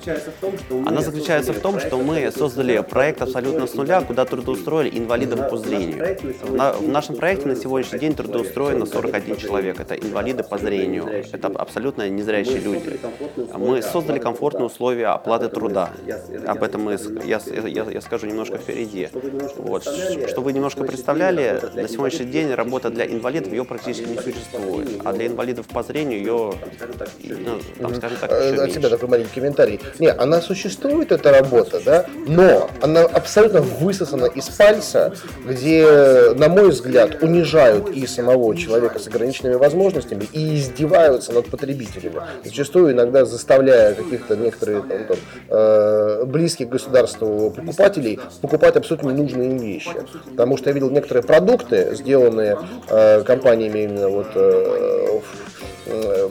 Она 0.86 1.02
заключается 1.02 1.52
в 1.52 1.60
том, 1.60 1.80
что 1.80 1.98
мы 2.00 2.30
создали 2.30 2.80
проект 2.80 3.20
абсолютно 3.20 3.66
с 3.66 3.74
нуля, 3.74 4.00
куда 4.00 4.24
трудоустроили 4.24 4.98
инвалидов 4.98 5.49
по 5.50 5.56
зрению. 5.56 6.16
В, 6.42 6.54
на, 6.54 6.72
в 6.72 6.88
нашем 6.88 7.16
проекте 7.16 7.48
на 7.48 7.56
сегодняшний 7.56 7.98
день 7.98 8.14
трудоустроено 8.14 8.86
41 8.86 9.36
человек. 9.36 9.80
Это 9.80 9.94
инвалиды 9.94 10.42
по 10.42 10.58
зрению. 10.58 11.06
Это 11.32 11.48
абсолютно 11.48 12.08
незрячие 12.08 12.58
люди. 12.58 13.00
Мы 13.56 13.82
создали 13.82 14.18
комфортные 14.18 14.66
условия 14.66 15.08
оплаты 15.08 15.48
труда. 15.48 15.90
Об 16.46 16.62
этом 16.62 16.82
мы, 16.82 16.98
я, 17.24 17.40
я, 17.66 17.84
я 17.84 18.00
скажу 18.00 18.26
немножко 18.26 18.58
впереди. 18.58 19.08
Вот. 19.56 19.84
Чтобы 20.28 20.46
вы 20.46 20.52
немножко 20.52 20.84
представляли, 20.84 21.60
на 21.74 21.88
сегодняшний 21.88 22.26
день 22.26 22.54
работа 22.54 22.90
для 22.90 23.06
инвалидов 23.06 23.52
ее 23.52 23.64
практически 23.64 24.08
не 24.08 24.18
существует. 24.18 25.00
А 25.04 25.12
для 25.12 25.26
инвалидов 25.26 25.66
по 25.66 25.82
зрению 25.82 26.18
ее, 26.18 26.54
ну, 27.24 27.60
там, 27.80 27.94
скажем 27.94 28.18
так, 28.20 28.30
еще 28.30 28.62
От 28.62 28.72
тебя 28.72 28.88
такой 28.88 29.08
маленький 29.08 29.34
комментарий. 29.34 29.80
Не, 29.98 30.08
она 30.08 30.40
существует, 30.40 31.12
эта 31.12 31.32
работа, 31.32 31.80
да, 31.84 32.06
но 32.26 32.70
она 32.82 33.02
абсолютно 33.02 33.60
высосана 33.60 34.26
из 34.26 34.48
пальца, 34.48 35.14
где, 35.44 36.32
на 36.34 36.48
мой 36.48 36.70
взгляд, 36.70 37.22
унижают 37.22 37.90
и 37.90 38.06
самого 38.06 38.56
человека 38.56 38.98
с 38.98 39.06
ограниченными 39.06 39.54
возможностями, 39.54 40.26
и 40.32 40.56
издеваются 40.56 41.32
над 41.32 41.46
потребителями. 41.46 42.16
Зачастую 42.44 42.92
иногда 42.92 43.24
заставляя 43.24 43.94
каких-то 43.94 44.36
некоторые 44.36 44.82
там, 44.82 45.04
там, 45.08 45.16
э, 45.48 46.24
близких 46.26 46.68
государству 46.68 47.50
покупателей 47.50 48.18
покупать 48.40 48.76
абсолютно 48.76 49.10
ненужные 49.10 49.50
им 49.50 49.58
вещи. 49.58 49.94
Потому 50.30 50.56
что 50.56 50.70
я 50.70 50.74
видел 50.74 50.90
некоторые 50.90 51.22
продукты, 51.24 51.94
сделанные 51.94 52.58
э, 52.88 53.22
компаниями 53.22 53.80
именно 53.80 54.08
вот 54.08 54.28
э, 54.34 55.20
э, 55.86 56.28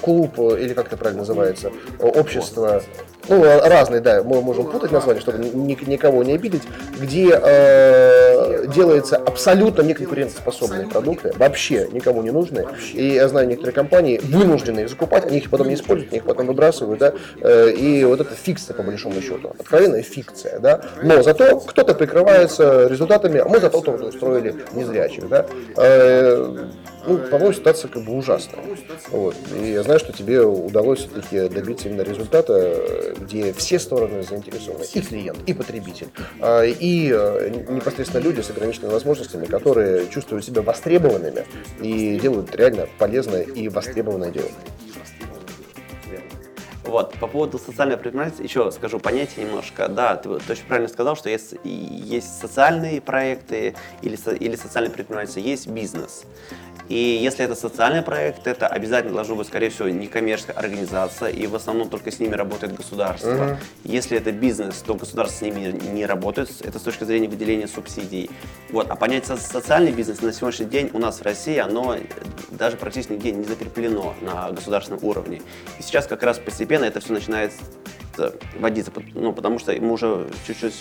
клуб, 0.00 0.38
или 0.38 0.74
как 0.74 0.86
это 0.86 0.96
правильно 0.96 1.20
называется, 1.20 1.72
общество 1.98 2.82
ну, 3.28 3.44
разные, 3.44 4.00
да, 4.00 4.22
мы 4.24 4.42
можем 4.42 4.66
путать 4.66 4.90
названия, 4.90 5.20
чтобы 5.20 5.38
никого 5.38 6.24
не 6.24 6.32
обидеть, 6.32 6.62
где 6.98 7.30
э, 7.32 8.66
делается 8.74 9.16
абсолютно 9.16 9.82
неконкурентоспособные 9.82 10.88
продукты, 10.88 11.32
вообще 11.36 11.88
никому 11.92 12.22
не 12.22 12.30
нужные. 12.30 12.66
И 12.92 13.06
я 13.14 13.28
знаю 13.28 13.46
некоторые 13.46 13.74
компании 13.74 14.20
вынуждены 14.22 14.80
их 14.80 14.88
закупать, 14.88 15.26
они 15.26 15.38
их 15.38 15.50
потом 15.50 15.68
не 15.68 15.74
используют, 15.74 16.10
они 16.10 16.18
их 16.18 16.24
потом 16.24 16.46
выбрасывают, 16.46 16.98
да, 16.98 17.12
э, 17.40 17.70
и 17.70 18.04
вот 18.04 18.20
это 18.20 18.34
фикция, 18.34 18.74
по 18.74 18.82
большому 18.82 19.20
счету, 19.20 19.52
откровенная 19.58 20.02
фикция, 20.02 20.58
да. 20.58 20.80
Но 21.02 21.22
зато 21.22 21.60
кто-то 21.60 21.94
прикрывается 21.94 22.88
результатами, 22.88 23.38
а 23.38 23.48
мы 23.48 23.60
зато 23.60 23.78
устроили 23.78 24.56
незрячих, 24.72 25.28
да. 25.28 25.46
Ну, 27.10 27.18
по-моему, 27.28 27.52
ситуация 27.52 27.90
как 27.90 28.04
бы 28.04 28.12
ужасная. 28.16 28.62
Вот. 29.08 29.34
И 29.60 29.72
я 29.72 29.82
знаю, 29.82 29.98
что 29.98 30.12
тебе 30.12 30.42
удалось 30.42 31.00
все-таки 31.00 31.48
добиться 31.48 31.88
именно 31.88 32.02
результата, 32.02 33.14
где 33.20 33.52
все 33.52 33.80
стороны 33.80 34.22
заинтересованы, 34.22 34.84
и 34.94 35.00
клиент, 35.00 35.38
и 35.46 35.52
потребитель, 35.52 36.08
а, 36.40 36.62
и 36.62 37.10
э, 37.12 37.64
непосредственно 37.68 38.22
люди 38.22 38.40
с 38.40 38.50
ограниченными 38.50 38.92
возможностями, 38.92 39.46
которые 39.46 40.08
чувствуют 40.08 40.44
себя 40.44 40.62
востребованными 40.62 41.44
и 41.80 42.18
делают 42.20 42.54
реально 42.54 42.86
полезное 42.98 43.42
и 43.42 43.68
востребованное 43.68 44.30
дело. 44.30 44.48
Вот, 46.90 47.14
по 47.20 47.28
поводу 47.28 47.56
социальной 47.60 47.96
предпринимательства, 47.96 48.42
еще 48.42 48.72
скажу 48.72 48.98
понятие 48.98 49.46
немножко. 49.46 49.86
Да, 49.86 50.16
ты, 50.16 50.28
очень 50.28 50.64
правильно 50.66 50.88
сказал, 50.88 51.14
что 51.14 51.30
есть, 51.30 51.54
есть 51.62 52.40
социальные 52.40 53.00
проекты 53.00 53.76
или, 54.02 54.18
или 54.40 54.56
социальные 54.56 54.90
предпринимательства, 54.90 55.38
есть 55.38 55.68
бизнес. 55.68 56.24
И 56.90 57.20
если 57.22 57.44
это 57.44 57.54
социальный 57.54 58.02
проект, 58.02 58.48
это 58.48 58.66
обязательно 58.66 59.14
должно 59.14 59.36
быть, 59.36 59.46
скорее 59.46 59.70
всего, 59.70 59.88
некоммерческая 59.88 60.56
организация, 60.56 61.28
и 61.28 61.46
в 61.46 61.54
основном 61.54 61.88
только 61.88 62.10
с 62.10 62.18
ними 62.18 62.34
работает 62.34 62.74
государство. 62.74 63.28
Uh-huh. 63.28 63.56
Если 63.84 64.18
это 64.18 64.32
бизнес, 64.32 64.82
то 64.84 64.96
государство 64.96 65.38
с 65.38 65.42
ними 65.42 65.70
не 65.92 66.04
работает, 66.04 66.50
это 66.62 66.80
с 66.80 66.82
точки 66.82 67.04
зрения 67.04 67.28
выделения 67.28 67.68
субсидий. 67.68 68.28
Вот. 68.72 68.90
А 68.90 68.96
понятие 68.96 69.36
социальный 69.36 69.92
бизнес 69.92 70.20
на 70.20 70.32
сегодняшний 70.32 70.66
день 70.66 70.90
у 70.92 70.98
нас 70.98 71.20
в 71.20 71.22
России, 71.22 71.58
оно 71.58 71.96
даже 72.50 72.76
практически 72.76 73.12
нигде 73.12 73.30
не 73.30 73.44
закреплено 73.44 74.14
на 74.20 74.50
государственном 74.50 75.04
уровне. 75.04 75.42
И 75.78 75.82
сейчас 75.84 76.08
как 76.08 76.24
раз 76.24 76.40
постепенно 76.40 76.79
это 76.84 77.00
все 77.00 77.12
начинает 77.12 77.52
вводиться, 78.58 78.92
ну, 79.14 79.32
потому 79.32 79.58
что 79.58 79.72
мы 79.80 79.92
уже 79.92 80.28
чуть-чуть 80.46 80.74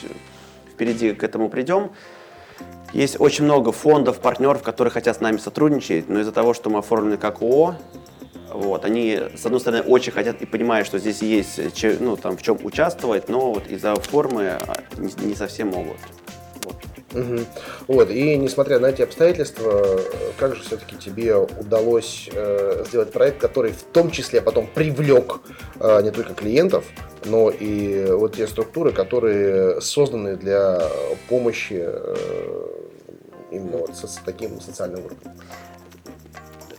впереди 0.71 1.13
к 1.13 1.23
этому 1.23 1.49
придем. 1.49 1.91
Есть 2.93 3.19
очень 3.19 3.45
много 3.45 3.71
фондов, 3.71 4.19
партнеров, 4.19 4.63
которые 4.63 4.91
хотят 4.91 5.17
с 5.17 5.21
нами 5.21 5.37
сотрудничать, 5.37 6.09
но 6.09 6.19
из-за 6.21 6.31
того, 6.31 6.53
что 6.53 6.69
мы 6.69 6.79
оформлены 6.79 7.17
как 7.17 7.41
ООО, 7.41 7.75
вот, 8.51 8.83
они, 8.83 9.19
с 9.35 9.45
одной 9.45 9.61
стороны, 9.61 9.83
очень 9.83 10.11
хотят 10.11 10.41
и 10.41 10.45
понимают, 10.45 10.87
что 10.87 10.97
здесь 10.97 11.21
есть 11.21 11.59
ну, 11.99 12.17
там, 12.17 12.35
в 12.35 12.41
чем 12.41 12.57
участвовать, 12.63 13.29
но 13.29 13.53
вот 13.53 13.67
из-за 13.67 13.95
формы 13.95 14.49
а, 14.49 14.81
не, 14.97 15.27
не 15.27 15.35
совсем 15.35 15.67
могут. 15.67 15.97
Угу. 17.11 17.39
вот, 17.87 18.11
и 18.11 18.37
несмотря 18.37 18.79
на 18.79 18.87
эти 18.87 19.01
обстоятельства, 19.01 19.99
как 20.37 20.55
же 20.55 20.61
все-таки 20.61 20.95
тебе 20.95 21.35
удалось 21.35 22.29
э, 22.31 22.83
сделать 22.87 23.11
проект, 23.11 23.39
который 23.39 23.71
в 23.71 23.81
том 23.81 24.11
числе 24.11 24.41
потом 24.41 24.67
привлек 24.67 25.39
э, 25.79 26.01
не 26.03 26.11
только 26.11 26.35
клиентов, 26.35 26.85
но 27.25 27.49
и 27.49 28.05
вот 28.11 28.35
те 28.35 28.47
структуры, 28.47 28.91
которые 28.91 29.81
созданы 29.81 30.35
для 30.35 30.81
помощи 31.27 31.79
э, 31.81 32.15
именно 33.51 33.77
вот 33.77 33.95
с, 33.95 34.07
с 34.07 34.19
таким 34.23 34.61
социальным 34.61 35.05
уровнем. 35.05 35.31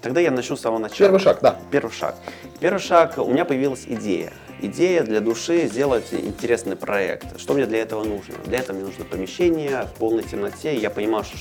Тогда 0.00 0.20
я 0.20 0.30
начну 0.30 0.56
с 0.56 0.60
самого 0.60 0.78
начала. 0.78 0.99
Первый 0.99 1.20
шаг, 1.20 1.38
да. 1.42 1.58
Первый 1.70 1.90
шаг. 1.92 2.14
Первый 2.60 2.78
шаг, 2.78 3.18
у 3.18 3.30
меня 3.30 3.44
появилась 3.44 3.84
идея. 3.87 4.32
Идея 4.62 5.05
для 5.05 5.21
души 5.21 5.67
сделать 5.69 6.12
интересный 6.12 6.76
проект. 6.76 7.40
Что 7.40 7.55
мне 7.55 7.64
для 7.64 7.79
этого 7.79 8.05
нужно? 8.05 8.35
Для 8.45 8.59
этого 8.59 8.76
мне 8.76 8.85
нужно 8.85 9.07
помещение 9.07 9.87
в 9.87 9.99
полной 9.99 10.23
темноте. 10.23 10.76
Я 10.76 10.90
понимал, 10.90 11.25
что, 11.25 11.38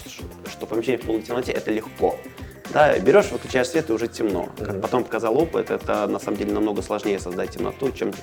что 0.49 0.65
помещение 0.65 1.01
в 1.01 1.05
полной 1.05 1.23
темноте 1.23 1.51
это 1.51 1.69
легко. 1.69 2.15
Да, 2.71 2.97
берешь, 2.97 3.29
выключаешь 3.31 3.67
свет 3.67 3.89
и 3.89 3.93
уже 3.93 4.07
темно. 4.07 4.47
Как 4.57 4.81
потом 4.81 5.03
показал 5.03 5.37
опыт, 5.37 5.69
это 5.69 6.07
на 6.07 6.19
самом 6.19 6.37
деле 6.37 6.53
намного 6.53 6.81
сложнее 6.81 7.19
создать 7.19 7.51
темноту, 7.51 7.91
чем, 7.91 8.13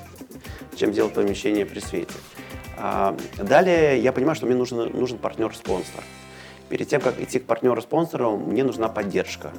чем 0.77 0.93
делать 0.93 1.13
помещение 1.13 1.67
при 1.67 1.81
свете. 1.81 2.15
А, 2.79 3.15
далее 3.37 4.01
я 4.01 4.13
понимаю, 4.13 4.35
что 4.35 4.47
мне 4.47 4.55
нужен, 4.55 4.93
нужен 4.97 5.19
партнер-спонсор. 5.19 6.05
Перед 6.71 6.89
тем, 6.89 7.03
как 7.03 7.21
идти 7.21 7.39
к 7.39 7.45
партнеру-спонсору, 7.45 8.39
мне 8.39 8.65
нужна 8.65 8.89
поддержка. 8.89 9.53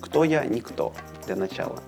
Кто 0.00 0.24
я? 0.24 0.44
Никто 0.44 0.94
для 1.26 1.36
начала. 1.36 1.78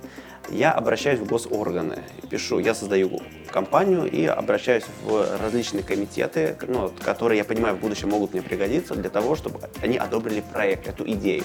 Я 0.50 0.72
обращаюсь 0.72 1.20
в 1.20 1.26
госорганы, 1.26 1.98
пишу, 2.28 2.58
я 2.58 2.74
создаю 2.74 3.20
компанию 3.50 4.10
и 4.10 4.26
обращаюсь 4.26 4.84
в 5.04 5.26
различные 5.40 5.82
комитеты, 5.82 6.56
ну, 6.68 6.90
которые, 7.04 7.38
я 7.38 7.44
понимаю, 7.44 7.76
в 7.76 7.80
будущем 7.80 8.10
могут 8.10 8.32
мне 8.32 8.42
пригодиться 8.42 8.94
для 8.94 9.10
того, 9.10 9.36
чтобы 9.36 9.60
они 9.82 9.96
одобрили 9.96 10.42
проект, 10.52 10.86
эту 10.86 11.08
идею. 11.10 11.44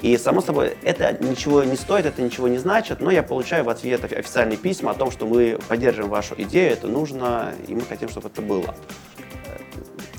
И, 0.00 0.16
само 0.16 0.40
собой, 0.40 0.76
это 0.82 1.12
ничего 1.20 1.64
не 1.64 1.76
стоит, 1.76 2.06
это 2.06 2.22
ничего 2.22 2.46
не 2.46 2.58
значит, 2.58 3.00
но 3.00 3.10
я 3.10 3.22
получаю 3.22 3.64
в 3.64 3.68
ответ 3.68 4.04
официальные 4.04 4.56
письма 4.56 4.92
о 4.92 4.94
том, 4.94 5.10
что 5.10 5.26
мы 5.26 5.58
поддерживаем 5.68 6.10
вашу 6.10 6.34
идею, 6.38 6.72
это 6.72 6.86
нужно, 6.86 7.52
и 7.66 7.74
мы 7.74 7.82
хотим, 7.82 8.08
чтобы 8.08 8.28
это 8.28 8.40
было. 8.40 8.74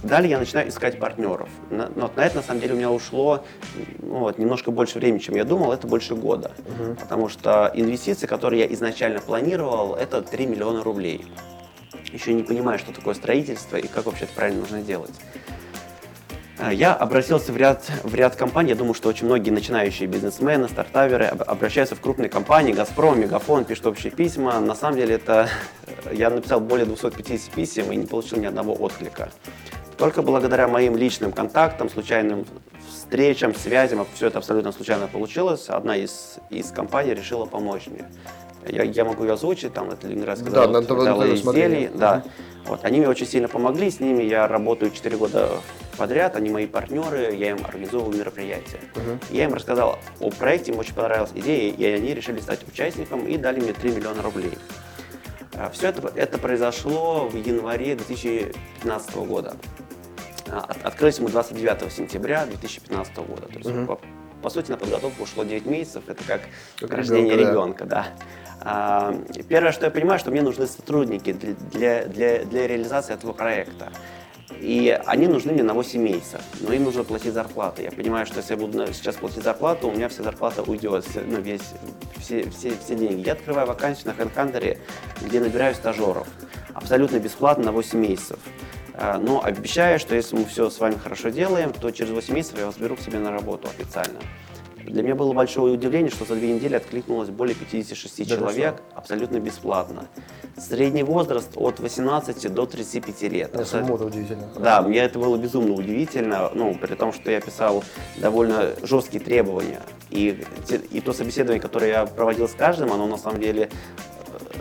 Далее 0.03 0.31
я 0.31 0.39
начинаю 0.39 0.69
искать 0.69 0.97
партнеров. 0.97 1.49
На, 1.69 1.89
ну, 1.95 2.09
на 2.15 2.21
это, 2.21 2.37
на 2.37 2.43
самом 2.43 2.61
деле, 2.61 2.73
у 2.73 2.77
меня 2.77 2.89
ушло 2.89 3.43
ну, 3.99 4.19
вот, 4.19 4.37
немножко 4.37 4.71
больше 4.71 4.97
времени, 4.97 5.19
чем 5.19 5.35
я 5.35 5.43
думал, 5.43 5.73
это 5.73 5.87
больше 5.87 6.15
года. 6.15 6.51
Uh-huh. 6.57 6.95
Потому 6.99 7.27
что 7.27 7.69
инвестиции, 7.73 8.25
которые 8.25 8.61
я 8.61 8.73
изначально 8.73 9.19
планировал, 9.19 9.95
это 9.95 10.21
3 10.21 10.45
миллиона 10.45 10.83
рублей. 10.83 11.25
Еще 12.13 12.33
не 12.33 12.43
понимаю, 12.43 12.79
что 12.79 12.93
такое 12.93 13.13
строительство 13.13 13.75
и 13.75 13.87
как 13.87 14.05
вообще 14.05 14.23
это 14.23 14.33
правильно 14.33 14.61
нужно 14.61 14.81
делать. 14.81 15.13
А, 16.57 16.73
я 16.73 16.93
обратился 16.93 17.53
в 17.53 17.57
ряд, 17.57 17.89
в 18.03 18.13
ряд 18.15 18.35
компаний. 18.35 18.71
Я 18.71 18.75
думаю, 18.75 18.93
что 18.93 19.07
очень 19.09 19.25
многие 19.25 19.49
начинающие 19.49 20.07
бизнесмены, 20.07 20.67
стартаперы 20.67 21.25
обращаются 21.25 21.95
в 21.95 22.01
крупные 22.01 22.29
компании, 22.29 22.73
Газпром, 22.73 23.19
Мегафон, 23.19 23.63
пишут 23.63 23.87
общие 23.87 24.11
письма. 24.11 24.59
На 24.59 24.75
самом 24.75 24.97
деле 24.97 25.15
это 25.15 25.49
я 26.11 26.29
написал 26.29 26.59
более 26.59 26.85
250 26.85 27.51
писем 27.53 27.91
и 27.91 27.95
не 27.95 28.05
получил 28.05 28.39
ни 28.39 28.45
одного 28.45 28.73
отклика. 28.73 29.29
Только 29.99 30.21
благодаря 30.21 30.69
моим 30.69 30.95
личным 30.95 31.33
контактам, 31.33 31.89
случайным 31.89 32.45
встречам, 32.89 33.53
связям, 33.53 34.07
все 34.13 34.27
это 34.27 34.37
абсолютно 34.37 34.71
случайно 34.71 35.07
получилось, 35.07 35.65
одна 35.67 35.97
из, 35.97 36.37
из 36.49 36.71
компаний 36.71 37.13
решила 37.13 37.45
помочь 37.45 37.87
мне. 37.87 38.05
Я, 38.65 38.83
я 38.83 39.03
могу 39.03 39.23
ее 39.23 39.33
озвучить, 39.33 39.73
там, 39.73 39.91
это 39.91 40.07
Ленинградский 40.07 40.51
да, 40.51 40.63
завод 40.63 40.83
металла 40.83 41.35
изделий. 41.35 41.89
Да. 41.93 42.23
Вот, 42.65 42.85
они 42.85 42.99
мне 42.99 43.09
очень 43.09 43.25
сильно 43.25 43.49
помогли, 43.49 43.91
с 43.91 43.99
ними 43.99 44.23
я 44.23 44.47
работаю 44.47 44.91
4 44.91 45.17
года 45.17 45.49
подряд, 45.97 46.37
они 46.37 46.49
мои 46.49 46.65
партнеры, 46.65 47.35
я 47.35 47.51
им 47.51 47.65
организовывал 47.65 48.13
мероприятия. 48.13 48.79
Uh-huh. 48.95 49.21
Я 49.31 49.45
им 49.45 49.53
рассказал 49.53 49.99
о 50.21 50.29
проекте, 50.29 50.71
им 50.71 50.79
очень 50.79 50.93
понравилась 50.93 51.31
идея, 51.35 51.73
и 51.73 51.83
они 51.85 52.13
решили 52.13 52.39
стать 52.39 52.65
участником 52.65 53.27
и 53.27 53.37
дали 53.37 53.59
мне 53.59 53.73
3 53.73 53.91
миллиона 53.91 54.21
рублей. 54.21 54.57
А, 55.55 55.69
все 55.71 55.89
это, 55.89 56.09
это 56.15 56.37
произошло 56.37 57.27
в 57.27 57.35
январе 57.35 57.95
2015 57.95 59.15
года. 59.15 59.55
Открылись 60.83 61.19
мы 61.19 61.29
29 61.29 61.91
сентября 61.91 62.45
2015 62.45 63.15
года. 63.17 63.47
То 63.47 63.57
есть, 63.57 63.69
угу. 63.69 63.85
по, 63.85 63.99
по 64.41 64.49
сути, 64.49 64.71
на 64.71 64.77
подготовку 64.77 65.23
ушло 65.23 65.43
9 65.43 65.65
месяцев. 65.65 66.03
Это 66.07 66.23
как, 66.23 66.41
как 66.79 66.91
рождение 66.91 67.35
ребенка, 67.35 67.85
да. 67.85 68.07
А, 68.61 69.13
первое, 69.47 69.71
что 69.71 69.85
я 69.85 69.91
понимаю, 69.91 70.19
что 70.19 70.31
мне 70.31 70.41
нужны 70.41 70.67
сотрудники 70.67 71.31
для, 71.33 71.53
для, 71.53 72.05
для, 72.05 72.45
для 72.45 72.67
реализации 72.67 73.13
этого 73.13 73.33
проекта. 73.33 73.91
И 74.59 74.99
они 75.05 75.27
нужны 75.27 75.53
мне 75.53 75.63
на 75.63 75.73
8 75.73 76.01
месяцев, 76.01 76.41
но 76.59 76.73
им 76.73 76.83
нужно 76.83 77.03
платить 77.03 77.33
зарплату. 77.33 77.81
Я 77.81 77.91
понимаю, 77.91 78.25
что 78.25 78.37
если 78.37 78.55
я 78.55 78.59
буду 78.59 78.91
сейчас 78.93 79.15
платить 79.15 79.43
зарплату, 79.43 79.87
у 79.87 79.91
меня 79.91 80.09
вся 80.09 80.23
зарплата 80.23 80.63
уйдет, 80.63 81.05
ну, 81.27 81.39
весь, 81.39 81.61
все, 82.17 82.49
все, 82.49 82.73
все 82.83 82.95
деньги. 82.95 83.25
Я 83.25 83.33
открываю 83.33 83.67
вакансию 83.67 84.07
на 84.07 84.21
HeadHunter, 84.21 84.77
где 85.21 85.39
набираю 85.39 85.75
стажеров. 85.75 86.27
Абсолютно 86.73 87.19
бесплатно 87.19 87.65
на 87.65 87.71
8 87.71 87.99
месяцев. 87.99 88.39
А, 89.01 89.17
но 89.17 89.41
обещаю, 89.41 89.97
что 89.97 90.13
если 90.13 90.35
мы 90.35 90.43
все 90.43 90.69
с 90.69 90.77
вами 90.77 90.95
хорошо 90.95 91.29
делаем, 91.29 91.71
то 91.71 91.89
через 91.89 92.11
8 92.11 92.35
месяцев 92.35 92.59
я 92.59 92.65
вас 92.65 92.75
беру 92.75 92.97
к 92.97 92.99
себе 92.99 93.19
на 93.19 93.31
работу 93.31 93.69
официально. 93.69 94.19
Для 94.85 95.03
меня 95.03 95.15
было 95.15 95.31
большое 95.31 95.73
удивление, 95.73 96.11
что 96.11 96.25
за 96.25 96.35
две 96.35 96.51
недели 96.51 96.75
откликнулось 96.75 97.29
более 97.29 97.55
56 97.55 98.27
да 98.27 98.35
человек 98.35 98.81
абсолютно 98.95 99.39
бесплатно. 99.39 100.07
Средний 100.57 101.03
возраст 101.03 101.51
от 101.55 101.79
18 101.79 102.53
до 102.53 102.65
35 102.65 103.21
лет. 103.31 103.55
Это, 103.55 103.77
это 103.77 104.05
удивительно. 104.05 104.49
Да, 104.57 104.81
мне 104.81 104.99
это 104.99 105.17
было 105.17 105.37
безумно 105.37 105.73
удивительно, 105.73 106.51
ну, 106.53 106.75
при 106.75 106.95
том, 106.95 107.13
что 107.13 107.31
я 107.31 107.39
писал 107.39 107.83
довольно 108.17 108.71
жесткие 108.83 109.23
требования. 109.23 109.79
И, 110.09 110.43
и 110.91 110.99
то 110.99 111.13
собеседование, 111.13 111.61
которое 111.61 111.91
я 111.91 112.05
проводил 112.05 112.49
с 112.49 112.53
каждым, 112.53 112.91
оно 112.91 113.07
на 113.07 113.17
самом 113.17 113.39
деле 113.39 113.69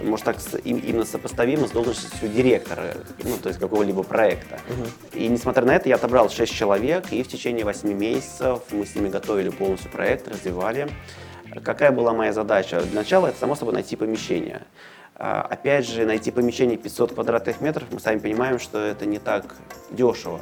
может 0.02 0.24
так 0.24 0.36
именно 0.64 1.04
сопоставимо 1.04 1.66
с 1.66 1.70
должностью 1.70 2.28
директора, 2.28 2.94
ну, 3.22 3.36
то 3.36 3.48
есть 3.48 3.60
какого-либо 3.60 4.02
проекта. 4.02 4.60
Угу. 4.68 5.18
И 5.18 5.28
несмотря 5.28 5.64
на 5.64 5.74
это, 5.74 5.88
я 5.88 5.96
отобрал 5.96 6.30
6 6.30 6.52
человек, 6.52 7.12
и 7.12 7.22
в 7.22 7.28
течение 7.28 7.64
8 7.64 7.92
месяцев 7.92 8.60
мы 8.70 8.86
с 8.86 8.94
ними 8.94 9.08
готовили 9.08 9.50
полностью 9.50 9.90
проект, 9.90 10.28
развивали. 10.28 10.88
Какая 11.64 11.90
была 11.92 12.12
моя 12.12 12.32
задача? 12.32 12.80
Для 12.82 13.00
начала 13.00 13.28
это, 13.28 13.38
само 13.38 13.54
собой, 13.54 13.74
найти 13.74 13.96
помещение. 13.96 14.62
А, 15.16 15.42
опять 15.42 15.86
же, 15.88 16.04
найти 16.04 16.30
помещение 16.30 16.76
500 16.76 17.14
квадратных 17.14 17.60
метров, 17.60 17.88
мы 17.90 17.98
сами 17.98 18.18
понимаем, 18.18 18.58
что 18.58 18.78
это 18.78 19.06
не 19.06 19.18
так 19.18 19.56
дешево. 19.90 20.40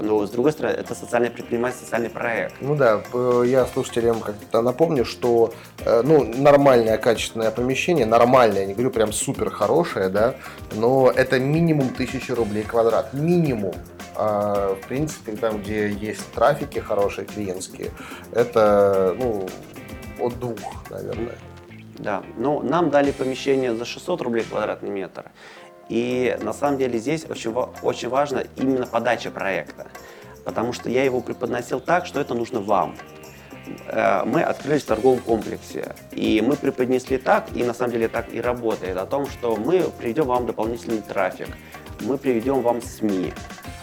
Но, 0.00 0.26
с 0.26 0.30
другой 0.30 0.52
стороны, 0.52 0.74
это 0.74 0.94
социальный 0.94 1.30
предприниматель, 1.30 1.78
социальный 1.78 2.10
проект. 2.10 2.54
Ну 2.60 2.74
да, 2.74 3.02
я 3.44 3.64
слушателям 3.66 4.20
как-то 4.20 4.60
напомню, 4.60 5.04
что 5.04 5.52
э, 5.84 6.02
ну, 6.04 6.24
нормальное 6.24 6.98
качественное 6.98 7.50
помещение, 7.50 8.06
нормальное, 8.06 8.62
я 8.62 8.66
не 8.66 8.74
говорю 8.74 8.90
прям 8.90 9.12
супер 9.12 9.50
хорошее, 9.50 10.08
да, 10.08 10.34
но 10.74 11.10
это 11.14 11.38
минимум 11.38 11.88
1000 11.88 12.34
рублей 12.34 12.64
квадрат, 12.64 13.14
минимум. 13.14 13.74
А, 14.16 14.74
в 14.74 14.86
принципе, 14.86 15.32
там, 15.32 15.60
где 15.60 15.90
есть 15.90 16.32
трафики 16.32 16.78
хорошие, 16.78 17.26
клиентские, 17.26 17.90
это, 18.32 19.14
ну, 19.18 19.48
от 20.20 20.38
двух, 20.38 20.90
наверное. 20.90 21.36
Да, 21.98 22.22
но 22.36 22.60
нам 22.60 22.90
дали 22.90 23.12
помещение 23.12 23.74
за 23.74 23.84
600 23.84 24.22
рублей 24.22 24.44
квадратный 24.44 24.90
метр. 24.90 25.30
И 25.88 26.36
на 26.40 26.52
самом 26.52 26.78
деле 26.78 26.98
здесь 26.98 27.24
очень, 27.28 27.52
очень 27.82 28.08
важно 28.08 28.44
именно 28.56 28.86
подача 28.86 29.30
проекта, 29.30 29.86
потому 30.44 30.72
что 30.72 30.88
я 30.90 31.04
его 31.04 31.20
преподносил 31.20 31.80
так, 31.80 32.06
что 32.06 32.20
это 32.20 32.34
нужно 32.34 32.60
вам. 32.60 32.96
Э, 33.86 34.24
мы 34.24 34.42
открылись 34.42 34.82
в 34.82 34.86
торговом 34.86 35.18
комплексе, 35.20 35.94
и 36.12 36.40
мы 36.40 36.56
преподнесли 36.56 37.18
так, 37.18 37.48
и 37.54 37.62
на 37.62 37.74
самом 37.74 37.92
деле 37.92 38.08
так 38.08 38.32
и 38.32 38.40
работает, 38.40 38.96
о 38.96 39.06
том, 39.06 39.26
что 39.26 39.56
мы 39.56 39.90
приведем 39.98 40.24
вам 40.24 40.46
дополнительный 40.46 41.00
трафик, 41.00 41.48
мы 42.00 42.18
приведем 42.18 42.62
вам 42.62 42.82
СМИ, 42.82 43.32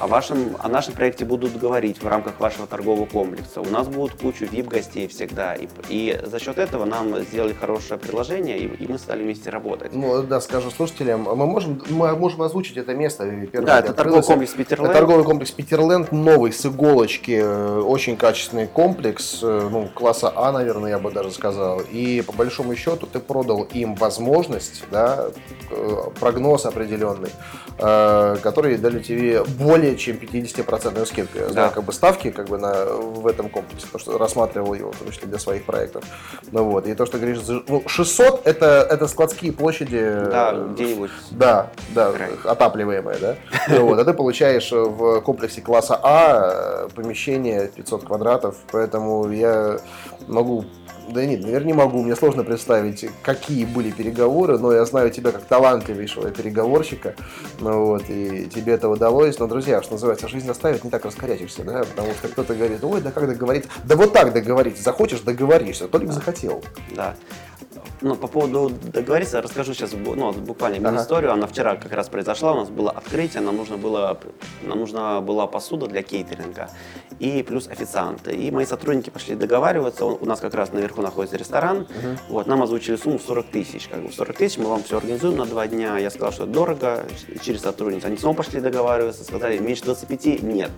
о, 0.02 0.08
вашем, 0.08 0.58
о 0.60 0.68
нашем 0.68 0.96
проекте 0.96 1.26
будут 1.26 1.58
говорить 1.58 2.02
в 2.02 2.08
рамках 2.08 2.40
вашего 2.40 2.66
торгового 2.66 3.06
комплекса. 3.06 3.62
У 3.62 3.70
нас 3.70 3.88
будут 3.88 4.20
кучу 4.20 4.46
VIP-гостей 4.46 5.08
всегда. 5.08 5.54
И, 5.54 5.68
и 5.90 6.20
за 6.26 6.40
счет 6.40 6.58
этого 6.58 6.86
нам 6.86 7.20
сделали 7.20 7.54
хорошее 7.54 8.00
предложение, 8.00 8.58
и, 8.58 8.84
и 8.84 8.88
мы 8.88 8.98
стали 8.98 9.24
вместе 9.24 9.50
работать. 9.50 9.94
Ну, 9.94 10.24
да, 10.24 10.42
скажу 10.42 10.72
слушателям, 10.72 11.24
мы 11.24 11.46
можем, 11.46 11.82
мы 11.90 12.16
можем 12.16 12.42
озвучить 12.42 12.78
это 12.78 12.94
место. 12.96 13.30
Первое, 13.52 13.68
да, 13.68 13.80
это 13.80 13.94
торговый 13.94 14.24
комплекс 14.24 14.54
Питерленд. 14.54 14.94
Торговый 14.94 15.24
комплекс 15.24 15.52
Питерленд, 15.52 16.12
новый, 16.12 16.52
с 16.52 16.66
иголочки, 16.66 17.40
э, 17.44 17.80
очень 17.82 18.18
качественный 18.18 18.68
комплекс, 18.68 19.40
э, 19.44 19.70
ну, 19.72 19.88
класса 19.94 20.34
А, 20.36 20.52
наверное, 20.52 20.92
я 20.92 21.00
бы 21.00 21.12
даже 21.12 21.32
сказал. 21.32 21.82
И 21.92 22.24
по 22.26 22.34
большому 22.34 22.76
счету 22.76 23.06
ты 23.06 23.20
продал 23.20 23.68
им 23.72 23.96
возможность, 23.96 24.84
да, 24.90 25.28
э, 25.70 25.98
прогноз 26.20 26.66
определенный, 26.66 27.30
который 27.78 28.78
дали 28.78 29.00
тебе 29.02 29.44
более 29.44 29.91
более 29.92 29.98
чем 29.98 30.18
50% 30.18 31.06
скидка. 31.06 31.40
Я 31.40 31.50
знаю 31.50 31.72
как 31.72 31.84
бы 31.84 31.94
ставки 31.94 32.32
как 32.32 32.48
бы 32.48 32.58
на, 32.58 32.86
в 32.86 33.28
этом 33.28 33.50
комплексе, 33.50 33.86
потому 33.88 34.00
что 34.00 34.18
рассматривал 34.18 34.74
его, 34.74 34.92
в 34.92 34.98
том 34.98 35.12
числе 35.12 35.28
для 35.28 35.40
своих 35.40 35.66
проектов. 35.66 36.04
Ну 36.52 36.64
вот, 36.66 36.88
и 36.88 36.94
то, 36.94 37.06
что 37.06 37.18
говоришь, 37.18 37.40
ну, 37.68 37.84
600 37.86 38.48
это, 38.48 38.88
это 38.90 39.08
складские 39.08 39.52
площади. 39.52 40.02
Да, 40.32 40.54
где-нибудь. 40.54 41.12
Да, 41.32 41.72
да, 41.90 42.12
Край. 42.12 42.32
отапливаемые, 42.46 43.18
да. 43.20 43.36
Ну 43.70 43.88
вот, 43.88 44.00
а 44.00 44.06
ты 44.06 44.14
получаешь 44.14 44.72
в 44.72 45.22
комплексе 45.22 45.62
класса 45.62 46.00
А 46.02 46.88
помещение 46.96 47.68
500 47.68 48.04
квадратов, 48.06 48.56
поэтому 48.72 49.30
я 49.32 49.80
могу 50.28 50.66
да 51.10 51.26
нет, 51.26 51.42
наверное, 51.42 51.68
не 51.68 51.74
могу. 51.74 52.04
Мне 52.04 52.16
сложно 52.16 52.44
представить, 52.44 53.06
какие 53.22 53.66
были 53.66 53.92
переговоры, 53.92 54.58
но 54.58 54.72
я 54.72 54.86
знаю 54.86 55.12
тебя 55.12 55.32
как 55.32 55.44
талантливейшего 55.46 56.32
переговорщика. 56.32 57.16
Ну, 57.60 57.86
вот, 57.86 58.04
и 58.10 58.48
тебе 58.54 58.74
это 58.74 58.90
удалось. 58.90 59.40
Но, 59.40 59.48
друзья, 59.48 59.82
что 59.82 59.94
называется, 59.94 60.28
жизнь 60.28 60.48
заставит, 60.48 60.84
не 60.84 60.90
так 60.90 61.06
раскорячишься, 61.06 61.64
да, 61.64 61.84
потому 61.84 62.12
что 62.14 62.28
кто-то 62.28 62.56
говорит, 62.56 62.84
ой, 62.84 63.02
да 63.02 63.12
как 63.12 63.28
договориться? 63.28 63.70
Да 63.84 63.96
вот 63.96 64.14
так 64.14 64.34
договориться. 64.34 64.84
Захочешь, 64.84 65.22
договоришься. 65.22 65.88
Только 65.88 66.12
захотел. 66.12 66.64
Да. 66.96 67.16
Ну, 68.02 68.16
по 68.16 68.28
поводу 68.28 68.70
договориться, 68.70 69.42
расскажу 69.42 69.74
сейчас 69.74 69.92
ну, 69.94 70.32
буквально 70.32 70.90
ага. 70.90 71.02
историю. 71.02 71.32
Она 71.32 71.48
вчера 71.48 71.76
как 71.76 71.92
раз 71.92 72.10
произошла, 72.10 72.54
у 72.54 72.56
нас 72.56 72.70
было 72.70 72.92
открытие, 72.92 73.42
нам 73.42 73.58
нужно 73.58 73.78
было, 73.78 74.20
нам 74.64 74.80
нужна 74.80 75.22
была 75.22 75.48
посуда 75.48 75.88
для 75.88 76.02
кейтеринга 76.02 76.70
и 77.20 77.44
плюс 77.44 77.68
официанты. 77.68 78.34
И 78.34 78.50
мои 78.50 78.66
сотрудники 78.66 79.12
пошли 79.12 79.36
договариваться, 79.36 80.06
у 80.06 80.26
нас 80.26 80.40
как 80.40 80.56
раз 80.56 80.74
наверху 80.74 81.02
находится 81.02 81.38
ресторан, 81.38 81.82
угу. 81.82 81.88
вот, 82.30 82.48
нам 82.48 82.64
озвучили 82.64 82.96
сумму 82.96 83.20
40 83.20 83.46
тысяч. 83.48 83.88
Как 83.88 84.02
бы 84.02 84.12
40 84.12 84.38
тысяч 84.38 84.58
мы 84.58 84.66
вам 84.66 84.84
все 84.84 84.98
организуем 84.98 85.38
на 85.38 85.46
два 85.46 85.68
дня. 85.68 85.98
Я 86.00 86.10
сказал, 86.10 86.32
что 86.32 86.44
это 86.44 86.54
дорого, 86.54 87.06
через 87.42 87.62
сотрудников. 87.62 88.06
Они 88.06 88.18
снова 88.18 88.38
пошли 88.38 88.60
договариваться, 88.60 89.24
сказали, 89.24 89.60
меньше 89.60 89.84
25 89.84 90.42
нет. 90.42 90.72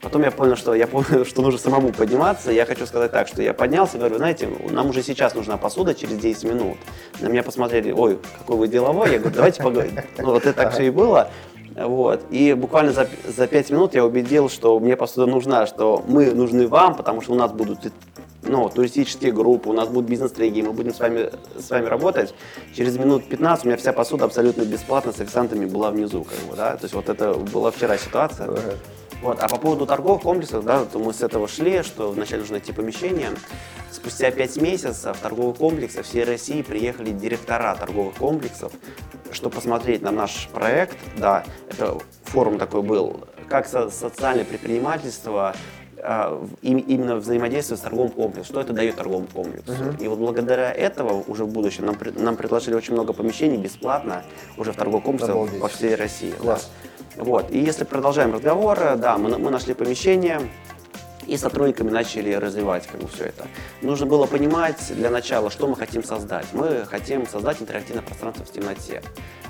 Потом 0.00 0.22
я 0.22 0.30
понял, 0.30 0.56
что 0.56 0.74
я 0.74 0.86
понял, 0.86 1.24
что 1.24 1.42
нужно 1.42 1.58
самому 1.58 1.92
подниматься. 1.92 2.50
Я 2.50 2.66
хочу 2.66 2.86
сказать 2.86 3.12
так, 3.12 3.28
что 3.28 3.42
я 3.42 3.54
поднялся, 3.54 3.98
говорю, 3.98 4.16
знаете, 4.16 4.48
нам 4.70 4.90
уже 4.90 5.02
сейчас 5.02 5.34
нужна 5.34 5.56
посуда 5.56 5.94
через 5.94 6.18
10 6.18 6.44
минут. 6.44 6.76
На 7.20 7.28
меня 7.28 7.42
посмотрели, 7.42 7.92
ой, 7.92 8.18
какой 8.38 8.56
вы 8.56 8.68
деловой. 8.68 9.12
Я 9.12 9.18
говорю, 9.18 9.34
давайте 9.34 9.62
поговорим. 9.62 9.94
Ну, 10.18 10.26
вот 10.26 10.44
это 10.44 10.52
так 10.52 10.72
все 10.72 10.84
и 10.84 10.90
было. 10.90 11.30
Вот. 11.76 12.22
И 12.30 12.54
буквально 12.54 12.92
за, 12.92 13.08
за 13.24 13.46
5 13.46 13.70
минут 13.70 13.94
я 13.94 14.04
убедил, 14.04 14.48
что 14.48 14.78
мне 14.80 14.96
посуда 14.96 15.26
нужна, 15.26 15.66
что 15.66 16.02
мы 16.06 16.30
нужны 16.32 16.68
вам, 16.68 16.94
потому 16.94 17.20
что 17.20 17.32
у 17.32 17.36
нас 17.36 17.52
будут 17.52 17.92
ну, 18.42 18.68
туристические 18.68 19.32
группы, 19.32 19.68
у 19.68 19.72
нас 19.72 19.88
будут 19.88 20.08
бизнес-тренинги, 20.08 20.62
мы 20.62 20.72
будем 20.72 20.94
с 20.94 21.00
вами, 21.00 21.30
с 21.58 21.68
вами 21.68 21.86
работать. 21.86 22.34
Через 22.74 22.96
минут 22.96 23.24
15 23.28 23.64
у 23.64 23.68
меня 23.68 23.76
вся 23.76 23.92
посуда 23.92 24.24
абсолютно 24.24 24.62
бесплатно 24.62 25.12
с 25.12 25.20
официантами 25.20 25.66
была 25.66 25.90
внизу. 25.90 26.24
Как 26.24 26.38
бы, 26.48 26.56
да? 26.56 26.76
То 26.76 26.84
есть 26.84 26.94
вот 26.94 27.08
это 27.08 27.34
была 27.34 27.70
вчера 27.70 27.98
ситуация. 27.98 28.48
Вот. 29.22 29.40
А 29.40 29.48
по 29.48 29.56
поводу 29.56 29.86
торговых 29.86 30.22
комплексов, 30.22 30.64
да, 30.64 30.84
то 30.84 30.98
мы 30.98 31.12
с 31.12 31.22
этого 31.22 31.48
шли, 31.48 31.82
что 31.82 32.10
вначале 32.10 32.40
нужно 32.40 32.54
найти 32.54 32.72
помещение. 32.72 33.30
Спустя 33.90 34.30
5 34.30 34.56
месяцев 34.60 35.16
в 35.16 35.20
торговый 35.20 35.54
комплекс 35.54 35.94
всей 35.94 36.24
России 36.24 36.62
приехали 36.62 37.12
директора 37.12 37.74
торговых 37.76 38.16
комплексов, 38.16 38.72
чтобы 39.32 39.54
посмотреть 39.54 40.02
на 40.02 40.10
наш 40.10 40.48
проект. 40.52 40.96
Да, 41.16 41.44
это 41.70 41.98
форум 42.24 42.58
такой 42.58 42.82
был, 42.82 43.26
как 43.48 43.66
социальное 43.66 44.44
предпринимательство 44.44 45.54
а, 45.98 46.46
именно 46.60 47.16
взаимодействие 47.16 47.78
с 47.78 47.80
торговым 47.80 48.10
комплексом, 48.10 48.44
что 48.44 48.60
это 48.60 48.72
дает 48.72 48.96
торговому 48.96 49.26
комплексу. 49.32 49.72
Uh-huh. 49.72 50.02
И 50.02 50.08
вот 50.08 50.18
благодаря 50.18 50.70
этого 50.70 51.24
уже 51.26 51.44
в 51.44 51.48
будущем 51.48 51.86
нам, 51.86 51.96
нам 52.16 52.36
предложили 52.36 52.74
очень 52.74 52.92
много 52.92 53.12
помещений 53.12 53.56
бесплатно 53.56 54.22
уже 54.58 54.72
в 54.72 54.76
торговом 54.76 55.02
комплексе 55.02 55.58
по 55.58 55.68
всей 55.68 55.94
России. 55.94 56.32
Класс. 56.32 56.70
Да. 56.70 56.95
Вот. 57.16 57.50
И 57.50 57.58
если 57.58 57.84
продолжаем 57.84 58.32
разговор, 58.32 58.96
да, 58.96 59.16
мы, 59.18 59.38
мы 59.38 59.50
нашли 59.50 59.74
помещение, 59.74 60.40
и 61.26 61.36
сотрудниками 61.36 61.90
начали 61.90 62.32
развивать 62.32 62.86
как 62.86 63.00
бы, 63.00 63.08
все 63.08 63.24
это. 63.24 63.46
Нужно 63.82 64.06
было 64.06 64.26
понимать 64.26 64.80
для 64.94 65.10
начала, 65.10 65.50
что 65.50 65.66
мы 65.66 65.76
хотим 65.76 66.04
создать. 66.04 66.46
Мы 66.52 66.84
хотим 66.88 67.26
создать 67.26 67.60
интерактивное 67.60 68.02
пространство 68.02 68.44
в 68.44 68.50
темноте. 68.50 69.02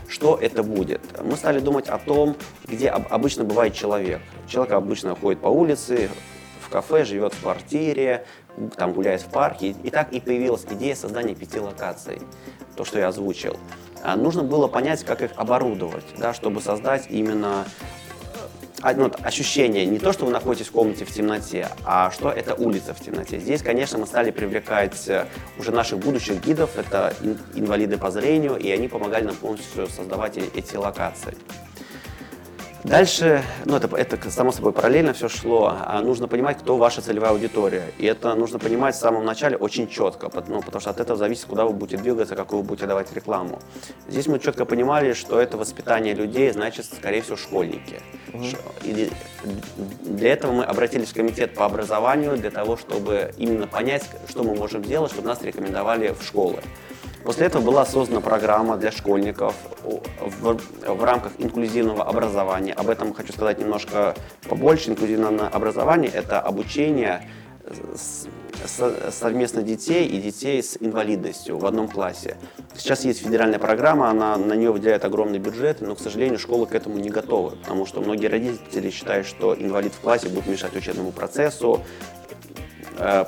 Что 0.09 0.39
это 0.41 0.63
будет? 0.63 1.01
Мы 1.23 1.37
стали 1.37 1.61
думать 1.61 1.89
о 1.89 1.99
том, 1.99 2.37
где 2.67 2.89
обычно 2.89 3.45
бывает 3.45 3.75
человек. 3.75 4.21
Человек 4.49 4.73
обычно 4.73 5.15
ходит 5.17 5.41
по 5.41 5.49
улице, 5.49 6.09
в 6.61 6.71
кафе, 6.71 7.05
живет 7.05 7.35
в 7.35 7.43
квартире, 7.43 8.25
там 8.77 8.93
гуляет 8.93 9.21
в 9.21 9.27
парке. 9.27 9.75
И 9.83 9.91
так 9.91 10.13
и 10.13 10.21
появилась 10.21 10.65
идея 10.71 10.95
создания 10.95 11.35
пяти 11.35 11.59
локаций, 11.59 12.21
то, 12.77 12.85
что 12.85 12.99
я 12.99 13.09
озвучил. 13.09 13.57
А 14.03 14.17
нужно 14.17 14.43
было 14.43 14.69
понять, 14.69 15.05
как 15.05 15.23
их 15.23 15.31
оборудовать, 15.37 16.05
да, 16.19 16.33
чтобы 16.35 16.61
создать 16.61 17.07
именно 17.09 17.65
э, 18.83 18.95
ну, 18.95 19.11
ощущение 19.23 19.87
не 19.87 19.99
то, 19.99 20.13
что 20.13 20.27
вы 20.27 20.33
находитесь 20.33 20.69
в 20.69 20.73
комнате 20.73 21.05
в 21.05 21.11
темноте, 21.13 21.69
а 21.85 22.11
что 22.11 22.31
это 22.31 22.55
улица 22.55 22.95
в 22.95 23.01
темноте. 23.01 23.39
Здесь, 23.39 23.63
конечно, 23.63 23.99
мы 23.99 24.07
стали 24.07 24.31
привлекать 24.31 25.09
э, 25.09 25.27
уже 25.59 25.73
наших 25.73 25.99
будущих 25.99 26.45
гидов, 26.45 26.79
это 26.79 27.15
инвалиды 27.55 27.99
по 27.99 28.11
зрению, 28.11 28.57
и 28.57 28.71
они 28.71 28.89
помогали 28.89 29.25
нам 29.25 29.37
полностью 29.37 29.89
создавать 29.89 30.37
эти 30.37 30.77
локации. 30.77 31.37
Дальше, 32.87 33.43
ну 33.65 33.77
это, 33.77 33.95
это 33.97 34.31
само 34.31 34.53
собой 34.53 34.73
параллельно 34.73 35.13
все 35.13 35.29
шло, 35.29 35.75
а 35.77 36.01
нужно 36.03 36.29
понимать, 36.29 36.59
кто 36.59 36.77
ваша 36.77 37.03
целевая 37.03 37.33
аудитория. 37.33 37.93
И 37.99 38.07
это 38.07 38.33
нужно 38.37 38.61
понимать 38.61 38.95
в 38.95 38.99
самом 38.99 39.25
начале 39.25 39.57
очень 39.57 39.89
четко, 39.89 40.31
ну, 40.47 40.63
потому 40.63 40.81
что 40.81 40.91
от 40.91 41.01
этого 41.01 41.19
зависит, 41.19 41.47
куда 41.47 41.65
вы 41.65 41.73
будете 41.73 41.97
двигаться, 42.01 42.37
какую 42.37 42.63
вы 42.63 42.69
будете 42.69 42.87
давать 42.87 43.13
рекламу. 43.13 43.59
Здесь 44.07 44.29
мы 44.29 44.39
четко 44.39 44.65
понимали, 44.65 45.15
что 45.15 45.41
это 45.41 45.57
воспитание 45.57 46.15
людей, 46.15 46.49
значит, 46.53 46.87
скорее 46.87 47.23
всего, 47.23 47.37
школьники. 47.37 48.01
И 48.85 49.11
для 50.05 50.33
этого 50.33 50.53
мы 50.53 50.63
обратились 50.63 51.09
в 51.09 51.15
комитет 51.15 51.55
по 51.55 51.65
образованию, 51.65 52.37
для 52.37 52.53
того, 52.53 52.77
чтобы 52.77 53.33
именно 53.37 53.67
понять, 53.67 54.09
что 54.29 54.45
мы 54.45 54.55
можем 54.55 54.85
сделать, 54.85 55.11
чтобы 55.11 55.27
нас 55.27 55.43
рекомендовали 55.43 56.15
в 56.17 56.23
школы. 56.25 56.61
После 57.27 57.47
этого 57.47 57.61
была 57.61 57.85
создана 57.85 58.21
программа 58.21 58.77
для 58.77 58.93
школьников 58.93 59.57
в, 59.83 60.61
в 60.87 61.05
рамках 61.05 61.33
инклюзивного 61.39 62.05
образования. 62.05 62.73
Об 62.73 62.89
этом 62.89 63.13
хочу 63.13 63.33
сказать 63.33 63.59
немножко 63.59 64.15
побольше. 64.49 64.91
Инклюзивное 64.91 65.49
образование– 65.49 66.09
это 66.15 66.41
обучение 66.41 67.29
совместно 69.11 69.63
детей 69.63 70.07
и 70.07 70.21
детей 70.21 70.63
с 70.63 70.77
инвалидностью 70.79 71.59
в 71.59 71.67
одном 71.67 71.89
классе. 71.89 72.37
Сейчас 72.77 73.05
есть 73.05 73.25
федеральная 73.25 73.59
программа, 73.59 74.09
она, 74.09 74.37
на 74.37 74.55
нее 74.55 74.71
выделяет 74.71 75.05
огромный 75.05 75.41
бюджет, 75.41 75.81
но, 75.81 75.97
к 75.97 75.99
сожалению, 75.99 76.39
школы 76.39 76.67
к 76.67 76.75
этому 76.77 76.99
не 76.99 77.11
готовы, 77.11 77.57
потому 77.57 77.87
что 77.87 78.01
многие 78.01 78.29
родители 78.29 78.91
считают, 78.91 79.27
что 79.27 79.53
инвалид 79.55 79.93
в 79.93 80.01
классе 80.01 80.29
будет 80.29 80.47
мешать 80.47 80.77
учебному 80.77 81.11
процессу, 81.11 81.83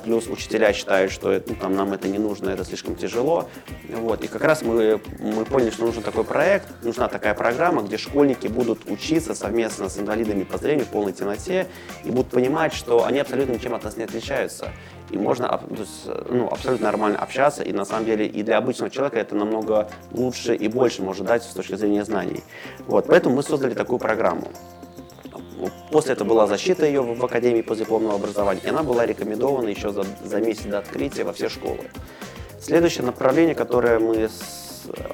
плюс 0.03 0.27
учителя 0.27 0.73
считают, 0.73 1.11
что 1.11 1.41
ну, 1.45 1.55
там, 1.55 1.75
нам 1.75 1.93
это 1.93 2.07
не 2.07 2.17
нужно, 2.17 2.49
это 2.49 2.65
слишком 2.65 2.95
тяжело. 2.95 3.49
Вот. 3.89 4.23
И 4.23 4.27
как 4.27 4.43
раз 4.43 4.61
мы, 4.61 4.99
мы 5.19 5.45
поняли, 5.45 5.69
что 5.69 5.85
нужен 5.85 6.03
такой 6.03 6.23
проект, 6.23 6.67
нужна 6.83 7.07
такая 7.07 7.33
программа, 7.33 7.83
где 7.83 7.97
школьники 7.97 8.47
будут 8.47 8.89
учиться 8.89 9.35
совместно 9.35 9.89
с 9.89 9.97
инвалидами 9.97 10.43
по 10.43 10.57
зрению 10.57 10.85
в 10.85 10.89
полной 10.89 11.13
темноте 11.13 11.67
и 12.03 12.11
будут 12.11 12.31
понимать, 12.31 12.73
что 12.73 13.05
они 13.05 13.19
абсолютно 13.19 13.53
ничем 13.53 13.73
от 13.75 13.83
нас 13.83 13.97
не 13.97 14.03
отличаются. 14.03 14.69
И 15.11 15.17
можно 15.17 15.59
ну, 16.29 16.47
абсолютно 16.47 16.85
нормально 16.85 17.19
общаться, 17.19 17.63
и 17.63 17.73
на 17.73 17.85
самом 17.85 18.05
деле 18.05 18.27
и 18.27 18.43
для 18.43 18.57
обычного 18.57 18.91
человека 18.91 19.19
это 19.19 19.35
намного 19.35 19.89
лучше 20.11 20.55
и 20.55 20.67
больше 20.67 21.01
может 21.01 21.25
дать 21.25 21.43
с 21.43 21.47
точки 21.47 21.75
зрения 21.75 22.05
знаний. 22.05 22.43
Вот. 22.87 23.07
Поэтому 23.07 23.35
мы 23.35 23.43
создали 23.43 23.73
такую 23.73 23.99
программу. 23.99 24.47
После 25.91 26.13
этого 26.13 26.27
была 26.27 26.47
защита 26.47 26.85
ее 26.85 27.01
в 27.01 27.25
Академии 27.25 27.61
постдипломного 27.61 28.15
образования, 28.15 28.61
и 28.63 28.69
она 28.69 28.83
была 28.83 29.05
рекомендована 29.05 29.67
еще 29.67 29.91
за, 29.91 30.05
за 30.23 30.39
месяц 30.39 30.63
до 30.63 30.79
открытия 30.79 31.23
во 31.23 31.33
все 31.33 31.49
школы. 31.49 31.81
Следующее 32.61 33.05
направление, 33.05 33.55
которое 33.55 33.99
мы, 33.99 34.29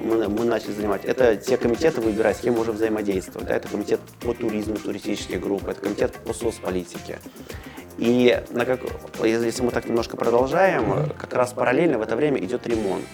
мы, 0.00 0.28
мы 0.28 0.44
начали 0.44 0.72
занимать, 0.72 1.04
это 1.04 1.36
те 1.36 1.56
комитеты 1.56 2.00
выбирать, 2.00 2.36
с 2.36 2.40
кем 2.40 2.54
можем 2.54 2.74
взаимодействовать. 2.74 3.48
Да, 3.48 3.56
это 3.56 3.68
комитет 3.68 4.00
по 4.20 4.34
туризму, 4.34 4.76
туристические 4.76 5.38
группы, 5.38 5.70
это 5.70 5.80
комитет 5.80 6.12
по 6.12 6.32
соцполитике. 6.32 7.18
И 7.98 8.42
на 8.50 8.66
как, 8.66 8.80
если 9.22 9.62
мы 9.62 9.70
так 9.70 9.86
немножко 9.86 10.16
продолжаем, 10.16 11.08
как 11.18 11.32
раз 11.34 11.52
параллельно 11.52 11.98
в 11.98 12.02
это 12.02 12.14
время 12.14 12.38
идет 12.38 12.66
ремонт. 12.66 13.04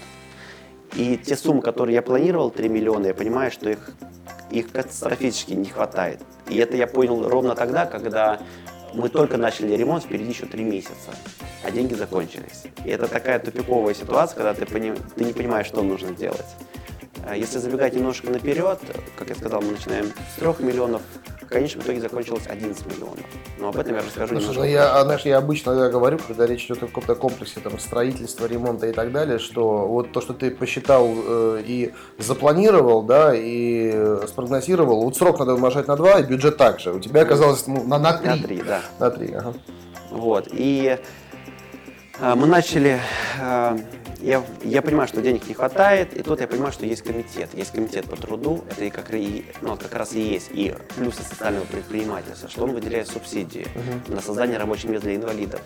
И 0.95 1.17
те 1.17 1.37
суммы, 1.37 1.63
которые 1.63 1.95
я 1.95 2.03
планировал, 2.03 2.51
3 2.51 2.69
миллиона, 2.69 3.07
я 3.07 3.15
понимаю, 3.15 3.51
что 3.51 3.71
их, 3.71 3.91
их 4.51 4.71
катастрофически 4.71 5.55
не 5.55 5.71
хватает. 5.71 6.21
И 6.49 6.59
это 6.59 6.77
я 6.77 6.87
понял 6.87 7.29
ровно 7.29 7.55
тогда, 7.55 7.87
когда 7.87 8.41
мы 8.93 9.09
только 9.09 9.39
начали 9.39 9.75
ремонт, 9.75 10.05
впереди 10.05 10.31
еще 10.31 10.47
3 10.47 10.63
месяца, 10.63 11.13
а 11.65 11.71
деньги 11.71 11.95
закончились. 11.95 12.65
И 12.85 12.91
это 12.91 13.09
такая 13.09 13.39
тупиковая 13.39 13.95
ситуация, 13.95 14.37
когда 14.37 14.55
ты, 14.55 14.67
пони, 14.67 14.95
ты 15.17 15.25
не 15.25 15.33
понимаешь, 15.33 15.67
что 15.67 15.83
нужно 15.83 16.11
делать. 16.11 16.45
А 17.25 17.37
если 17.37 17.59
забегать 17.59 17.95
немножко 17.95 18.31
наперед, 18.31 18.79
как 19.17 19.29
я 19.29 19.35
сказал, 19.35 19.63
мы 19.63 19.73
начинаем 19.73 20.07
с 20.07 20.41
3 20.41 20.65
миллионов 20.65 21.03
конечном 21.53 21.85
итоге 21.85 22.01
закончилось 22.01 22.45
11 22.49 22.87
миллионов. 22.87 23.25
Но 23.59 23.69
об 23.69 23.77
этом 23.77 23.95
я 23.95 24.01
расскажу 24.01 24.41
Слушай, 24.41 24.59
ну, 24.59 24.65
я, 24.65 25.03
знаешь, 25.05 25.23
я 25.23 25.39
обычно 25.39 25.91
говорю, 25.91 26.19
когда 26.27 26.47
речь 26.47 26.65
идет 26.65 26.83
о 26.83 26.87
каком-то 26.87 27.15
комплексе 27.15 27.61
там, 27.61 27.79
строительства, 27.79 28.47
ремонта 28.47 28.89
и 28.89 28.93
так 28.93 29.13
далее, 29.13 29.39
что 29.39 29.87
вот 29.87 30.13
то, 30.13 30.21
что 30.21 30.33
ты 30.33 30.51
посчитал 30.51 31.09
э, 31.15 31.63
и 31.65 31.93
запланировал, 32.19 33.03
да, 33.03 33.35
и 33.35 33.91
э, 33.95 34.27
спрогнозировал, 34.27 35.05
вот 35.05 35.17
срок 35.17 35.39
надо 35.39 35.55
умножать 35.55 35.87
на 35.87 35.97
2, 35.97 36.21
и 36.21 36.23
бюджет 36.25 36.57
также. 36.57 36.93
У 36.93 37.01
тебя 37.01 37.23
оказалось 37.23 37.67
ну, 37.67 37.85
на, 37.85 37.99
на 37.99 38.15
3. 38.15 38.29
На 38.29 38.39
3, 38.39 38.63
да. 38.63 38.81
На 38.99 39.11
3, 39.11 39.33
ага. 39.35 39.55
Вот, 40.11 40.49
и 40.51 40.99
э, 42.21 42.35
мы 42.35 42.47
начали 42.47 43.01
э, 43.41 43.79
я, 44.23 44.45
я 44.63 44.83
понимаю, 44.83 45.09
что 45.09 45.21
денег 45.21 45.49
не 45.49 45.55
хватает, 45.55 46.17
и 46.17 46.23
тут 46.23 46.41
я 46.41 46.47
понимаю, 46.47 46.73
что 46.73 46.87
есть 46.87 47.03
комитет. 47.03 47.51
Есть 47.55 47.73
комитет 47.73 48.09
по 48.09 48.17
труду, 48.17 48.65
это 48.71 48.85
и 48.85 48.91
как, 48.91 49.13
и, 49.13 49.45
ну, 49.61 49.77
как 49.77 49.93
раз 49.95 50.13
и 50.13 50.21
есть 50.21 50.51
и 50.53 50.75
плюсы 50.97 51.23
социального 51.23 51.65
предпринимательства, 51.65 52.49
что 52.49 52.65
он 52.65 52.73
выделяет 52.73 53.09
субсидии 53.09 53.67
uh-huh. 53.67 54.15
на 54.15 54.21
создание 54.21 54.59
рабочих 54.59 54.91
мест 54.91 55.03
для 55.03 55.17
инвалидов. 55.17 55.61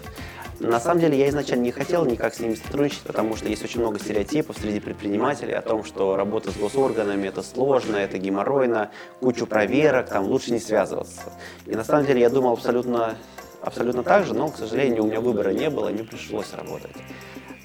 На 0.58 0.80
самом 0.80 1.00
деле 1.00 1.18
я 1.18 1.28
изначально 1.28 1.64
не 1.64 1.70
хотел 1.70 2.06
никак 2.06 2.34
с 2.34 2.40
ними 2.40 2.54
сотрудничать, 2.54 3.02
потому 3.02 3.36
что 3.36 3.46
есть 3.48 3.62
очень 3.62 3.80
много 3.80 3.98
стереотипов 3.98 4.56
среди 4.56 4.80
предпринимателей 4.80 5.52
о 5.52 5.60
том, 5.60 5.84
что 5.84 6.16
работа 6.16 6.50
с 6.50 6.56
госорганами 6.56 7.28
это 7.28 7.42
сложно, 7.42 7.96
это 7.96 8.16
геморройно, 8.16 8.90
кучу 9.20 9.46
проверок, 9.46 10.08
там 10.08 10.24
лучше 10.24 10.52
не 10.52 10.60
связываться. 10.60 11.32
И 11.66 11.74
на 11.74 11.84
самом 11.84 12.06
деле 12.06 12.20
я 12.20 12.30
думал 12.30 12.54
абсолютно, 12.54 13.16
абсолютно 13.60 14.02
так 14.02 14.24
же, 14.24 14.32
но, 14.32 14.48
к 14.48 14.56
сожалению, 14.56 15.04
у 15.04 15.08
меня 15.08 15.20
выбора 15.20 15.50
не 15.50 15.68
было, 15.68 15.90
не 15.90 16.04
пришлось 16.04 16.54
работать. 16.54 16.96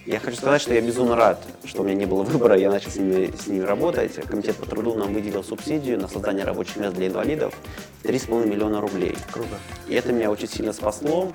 Я 0.07 0.19
хочу 0.19 0.35
сказать, 0.35 0.59
что 0.63 0.73
я 0.73 0.81
безумно 0.81 1.15
рад, 1.15 1.39
что 1.63 1.83
у 1.83 1.85
меня 1.85 1.93
не 1.93 2.05
было 2.07 2.23
выбора, 2.23 2.57
я 2.57 2.71
начал 2.71 2.89
с 2.89 2.95
ними, 2.95 3.31
с 3.37 3.45
ними 3.45 3.63
работать. 3.63 4.15
Комитет 4.15 4.55
по 4.55 4.65
труду 4.65 4.95
нам 4.95 5.13
выделил 5.13 5.43
субсидию 5.43 5.99
на 5.99 6.07
создание 6.07 6.43
рабочих 6.43 6.77
мест 6.77 6.95
для 6.95 7.07
инвалидов 7.07 7.53
3,5 8.03 8.47
миллиона 8.47 8.81
рублей. 8.81 9.15
Круто. 9.31 9.59
И 9.87 9.93
это 9.93 10.11
меня 10.11 10.31
очень 10.31 10.47
сильно 10.47 10.73
спасло. 10.73 11.31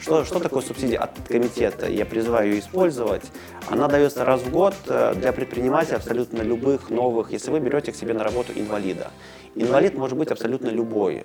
Что, 0.00 0.24
что 0.24 0.40
такое 0.40 0.62
субсидия 0.62 0.98
от 0.98 1.10
комитета? 1.28 1.88
Я 1.88 2.04
призываю 2.04 2.50
ее 2.50 2.58
использовать. 2.58 3.22
Она 3.68 3.86
дается 3.86 4.24
раз 4.24 4.40
в 4.40 4.50
год 4.50 4.74
э, 4.88 5.14
для 5.14 5.32
предпринимателей 5.32 5.96
абсолютно 5.96 6.42
любых 6.42 6.90
новых, 6.90 7.30
если 7.30 7.52
вы 7.52 7.60
берете 7.60 7.92
к 7.92 7.96
себе 7.96 8.14
на 8.14 8.24
работу 8.24 8.52
инвалида. 8.52 9.12
Инвалид 9.54 9.94
может 9.96 10.18
быть 10.18 10.30
абсолютно 10.32 10.68
любой 10.68 11.24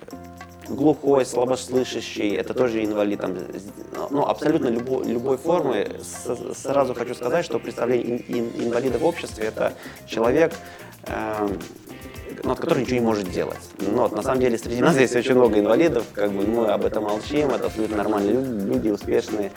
глухой, 0.68 1.24
слабослышащий, 1.26 2.34
это 2.34 2.54
тоже 2.54 2.84
инвалид, 2.84 3.20
там, 3.20 3.36
ну, 4.10 4.22
абсолютно 4.22 4.68
любой, 4.68 5.06
любой 5.06 5.36
формы. 5.36 5.88
С, 6.00 6.54
сразу 6.54 6.94
хочу 6.94 7.14
сказать, 7.14 7.44
что 7.44 7.58
представление 7.58 8.18
ин, 8.18 8.24
ин, 8.28 8.66
инвалида 8.66 8.98
в 8.98 9.04
обществе– 9.04 9.44
это 9.46 9.74
человек, 10.06 10.54
э, 11.06 11.48
ну, 12.42 12.56
который 12.56 12.82
ничего 12.82 12.98
не 12.98 13.04
может 13.04 13.30
делать. 13.30 13.60
Но 13.78 14.02
вот, 14.02 14.12
на 14.12 14.22
самом 14.22 14.40
деле 14.40 14.58
среди 14.58 14.80
нас 14.82 14.96
есть 14.96 15.14
очень 15.16 15.34
много 15.34 15.58
инвалидов, 15.58 16.04
как 16.12 16.32
бы 16.32 16.46
мы 16.46 16.68
об 16.68 16.84
этом 16.84 17.04
молчим, 17.04 17.50
это 17.50 17.66
абсолютно 17.66 17.96
нормальные 17.96 18.34
люди, 18.34 18.72
люди 18.72 18.88
успешные, 18.88 19.52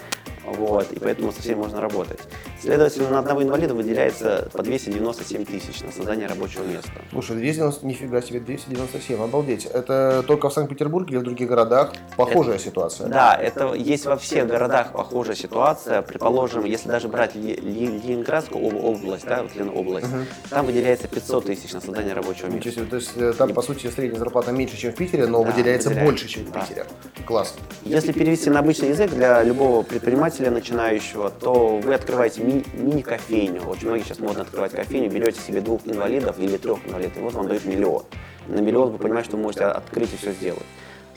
вот, 0.47 0.91
и 0.93 0.99
поэтому 0.99 1.31
со 1.31 1.41
всеми 1.41 1.55
можно 1.55 1.81
работать. 1.81 2.19
Следовательно, 2.61 3.09
на 3.09 3.19
одного 3.19 3.43
инвалида 3.43 3.73
выделяется 3.73 4.49
по 4.53 4.63
297 4.63 5.45
тысяч 5.45 5.81
на 5.81 5.91
создание 5.91 6.27
рабочего 6.27 6.63
места. 6.63 6.91
Слушай, 7.11 7.35
290, 7.37 7.85
нифига 7.85 8.21
себе, 8.21 8.39
297, 8.39 9.21
обалдеть. 9.21 9.65
Это 9.65 10.23
только 10.25 10.49
в 10.49 10.53
Санкт-Петербурге 10.53 11.15
или 11.15 11.19
в 11.19 11.23
других 11.23 11.49
городах 11.49 11.93
похожая 12.15 12.55
это, 12.55 12.63
ситуация? 12.63 13.07
Да, 13.09 13.35
это 13.35 13.73
есть 13.73 14.05
во 14.05 14.15
всех 14.17 14.47
городах 14.47 14.93
похожая 14.93 15.35
ситуация. 15.35 16.01
Предположим, 16.01 16.63
если 16.63 16.87
даже 16.87 17.07
брать 17.07 17.35
Ленинградскую 17.35 18.63
область, 18.63 19.25
да, 19.25 19.43
вот 19.43 19.75
область, 19.75 20.07
угу. 20.07 20.17
там 20.49 20.65
выделяется 20.65 21.07
500 21.07 21.45
тысяч 21.45 21.73
на 21.73 21.81
создание 21.81 22.13
рабочего 22.13 22.47
места. 22.47 22.71
Себе, 22.71 22.85
то 22.85 22.95
есть 22.95 23.11
э, 23.15 23.33
там, 23.37 23.53
по 23.53 23.61
сути, 23.61 23.87
средняя 23.87 24.19
зарплата 24.19 24.51
меньше, 24.51 24.77
чем 24.77 24.93
в 24.93 24.95
Питере, 24.95 25.27
но 25.27 25.43
да, 25.43 25.51
выделяется, 25.51 25.89
выделяется 25.89 26.11
больше, 26.11 26.27
чем 26.27 26.45
в 26.45 26.51
Питере. 26.51 26.85
Да. 26.85 27.23
Класс. 27.25 27.55
Если 27.83 28.11
перевести 28.11 28.49
на 28.49 28.59
обычный 28.59 28.89
язык 28.89 29.11
для 29.11 29.43
любого 29.43 29.83
предпринимателя 29.83 30.36
начинающего, 30.43 31.29
то 31.29 31.77
вы 31.77 31.93
открываете 31.93 32.41
ми- 32.43 32.63
мини-кофейню. 32.73 33.61
Очень 33.67 33.87
многие 33.87 34.03
сейчас 34.03 34.19
модно 34.19 34.43
открывать 34.43 34.71
кофейню, 34.71 35.09
берете 35.09 35.39
себе 35.41 35.61
двух 35.61 35.81
инвалидов 35.85 36.37
или 36.39 36.57
трех 36.57 36.85
инвалидов, 36.85 37.17
и 37.17 37.19
вот 37.19 37.33
вам 37.33 37.47
дают 37.47 37.65
миллион. 37.65 38.03
На 38.47 38.59
миллион 38.59 38.91
вы 38.91 38.97
понимаете, 38.97 39.29
что 39.29 39.37
вы 39.37 39.43
можете 39.43 39.65
открыть 39.65 40.13
и 40.13 40.17
все 40.17 40.31
сделать. 40.31 40.65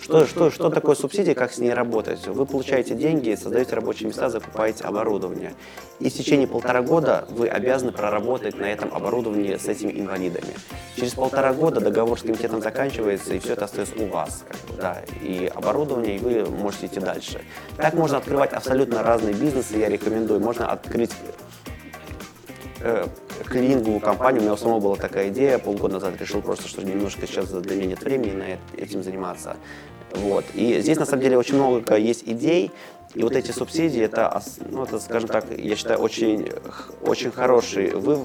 Что, 0.03 0.27
что, 0.27 0.51
что 0.51 0.71
такое 0.71 0.95
субсидия, 0.95 1.35
как 1.35 1.53
с 1.53 1.59
ней 1.59 1.75
работать? 1.75 2.27
Вы 2.27 2.47
получаете 2.47 2.95
деньги, 2.95 3.35
создаете 3.35 3.75
рабочие 3.75 4.09
места, 4.09 4.31
закупаете 4.31 4.85
оборудование. 4.85 5.53
И 5.99 6.09
в 6.09 6.15
течение 6.15 6.49
полтора 6.49 6.81
года 6.81 7.27
вы 7.29 7.49
обязаны 7.49 7.93
проработать 7.93 8.59
на 8.59 8.65
этом 8.65 8.95
оборудовании 8.95 9.57
с 9.57 9.69
этими 9.69 9.93
инвалидами. 9.93 10.55
Через 10.97 11.13
полтора 11.15 11.53
года 11.53 11.81
договор 11.81 12.19
с 12.19 12.23
комитетом 12.23 12.63
заканчивается, 12.63 13.35
и 13.35 13.39
все 13.39 13.53
это 13.53 13.67
остается 13.67 13.95
у 14.03 14.07
вас. 14.07 14.45
Как 14.49 14.61
бы, 14.69 14.81
да, 14.81 15.03
и 15.21 15.51
оборудование, 15.55 16.17
и 16.17 16.19
вы 16.19 16.47
можете 16.47 16.87
идти 16.87 17.01
дальше. 17.01 17.43
Так 17.77 17.93
можно 17.93 18.17
открывать 18.17 18.53
абсолютно 18.55 19.03
разные 19.03 19.35
бизнесы, 19.35 19.77
я 19.77 19.89
рекомендую. 19.91 20.41
Можно 20.41 20.73
открыть 20.73 21.11
э, 22.81 23.07
клининговую 23.47 24.01
компанию. 24.01 24.40
У 24.40 24.45
меня 24.45 24.55
у 24.55 24.57
самого 24.57 24.81
была 24.81 24.97
такая 24.97 25.29
идея. 25.29 25.59
Полгода 25.59 25.95
назад 25.95 26.21
решил 26.21 26.43
просто, 26.43 26.69
что 26.69 26.83
немножко 26.83 27.27
сейчас 27.27 27.49
для 27.49 27.77
меня 27.77 27.87
нет 27.87 28.03
времени 28.03 28.33
на 28.33 28.81
этим 28.81 29.03
заниматься. 29.03 29.57
Вот. 30.14 30.45
И 30.55 30.81
здесь, 30.81 30.99
на 30.99 31.07
самом 31.07 31.23
деле, 31.23 31.38
очень 31.38 31.55
много 31.55 31.97
есть 31.97 32.25
идей, 32.27 32.73
и 33.14 33.23
вот 33.23 33.35
эти 33.35 33.51
субсидии, 33.51 34.03
это, 34.03 34.40
ну, 34.71 34.85
это 34.85 35.01
скажем 35.01 35.29
так, 35.29 35.47
я 35.57 35.75
считаю, 35.75 35.99
очень, 35.99 36.49
очень 37.03 37.33
хороший 37.33 37.93
вы, 37.93 38.19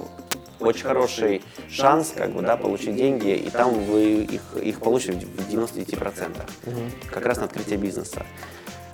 очень 0.60 0.84
хороший 0.84 1.42
шанс 1.68 2.12
как 2.16 2.32
бы, 2.32 2.42
да, 2.42 2.56
получить 2.56 2.94
деньги, 2.94 3.34
и 3.34 3.50
там 3.50 3.72
вы 3.84 4.22
их, 4.22 4.42
их 4.62 4.80
получите 4.80 5.26
в 5.26 5.52
99%. 5.52 6.00
Угу. 6.66 6.80
Как 7.10 7.26
раз 7.26 7.38
на 7.38 7.44
открытие 7.44 7.78
бизнеса. 7.78 8.24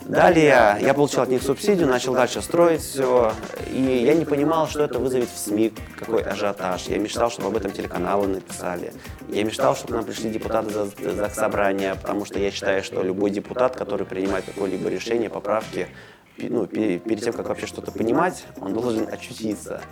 Далее 0.06 0.78
я 0.80 0.94
получил 0.94 1.22
от 1.22 1.28
них 1.28 1.42
субсидию, 1.42 1.86
начал 1.86 2.12
дальше 2.14 2.42
строить 2.42 2.80
все, 2.80 3.32
и 3.70 3.80
я 3.80 4.14
не 4.14 4.24
понимал, 4.24 4.66
что 4.66 4.82
это 4.82 4.98
вызовет 4.98 5.28
в 5.28 5.38
СМИ, 5.38 5.72
какой 5.96 6.22
ажиотаж. 6.22 6.86
Я 6.88 6.98
мечтал, 6.98 7.30
чтобы 7.30 7.48
об 7.48 7.56
этом 7.56 7.70
телеканалы 7.70 8.26
написали. 8.26 8.92
Я 9.28 9.44
мечтал, 9.44 9.76
чтобы 9.76 9.92
к 9.92 9.96
нам 9.96 10.04
пришли 10.04 10.30
депутаты 10.30 10.70
за, 10.70 10.86
за 10.86 11.28
собрание, 11.28 11.94
потому 11.94 12.24
что 12.24 12.38
я 12.38 12.50
считаю, 12.50 12.82
что 12.82 13.02
любой 13.02 13.30
депутат, 13.30 13.76
который 13.76 14.06
принимает 14.06 14.44
какое-либо 14.44 14.88
решение, 14.88 15.30
поправки, 15.30 15.88
ну, 16.36 16.66
перед 16.66 17.22
тем, 17.22 17.32
как 17.32 17.48
вообще 17.48 17.66
что-то 17.66 17.92
понимать, 17.92 18.44
он 18.60 18.72
должен 18.72 19.06
очутиться 19.08 19.82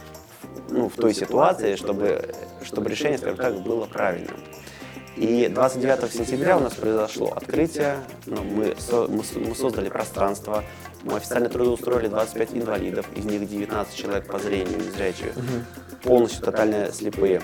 ну, 0.70 0.88
в 0.88 0.94
той 0.94 1.14
ситуации, 1.14 1.76
чтобы, 1.76 2.34
чтобы 2.62 2.90
решение, 2.90 3.18
скажем 3.18 3.36
так, 3.36 3.60
было 3.60 3.86
правильным. 3.86 4.36
И 5.20 5.48
29 5.48 6.10
сентября 6.10 6.56
у 6.56 6.60
нас 6.60 6.72
произошло 6.72 7.34
открытие, 7.36 7.96
ну, 8.24 8.42
мы, 8.42 8.74
со, 8.78 9.06
мы, 9.06 9.22
мы 9.36 9.54
создали 9.54 9.90
пространство, 9.90 10.64
мы 11.02 11.18
официально 11.18 11.50
трудоустроили 11.50 12.08
25 12.08 12.54
инвалидов, 12.54 13.06
из 13.14 13.26
них 13.26 13.46
19 13.46 13.94
человек 13.94 14.26
по 14.26 14.38
зрению, 14.38 14.78
незрячие, 14.78 15.32
угу. 15.32 16.04
полностью 16.04 16.42
тотально 16.42 16.90
слепые. 16.90 17.42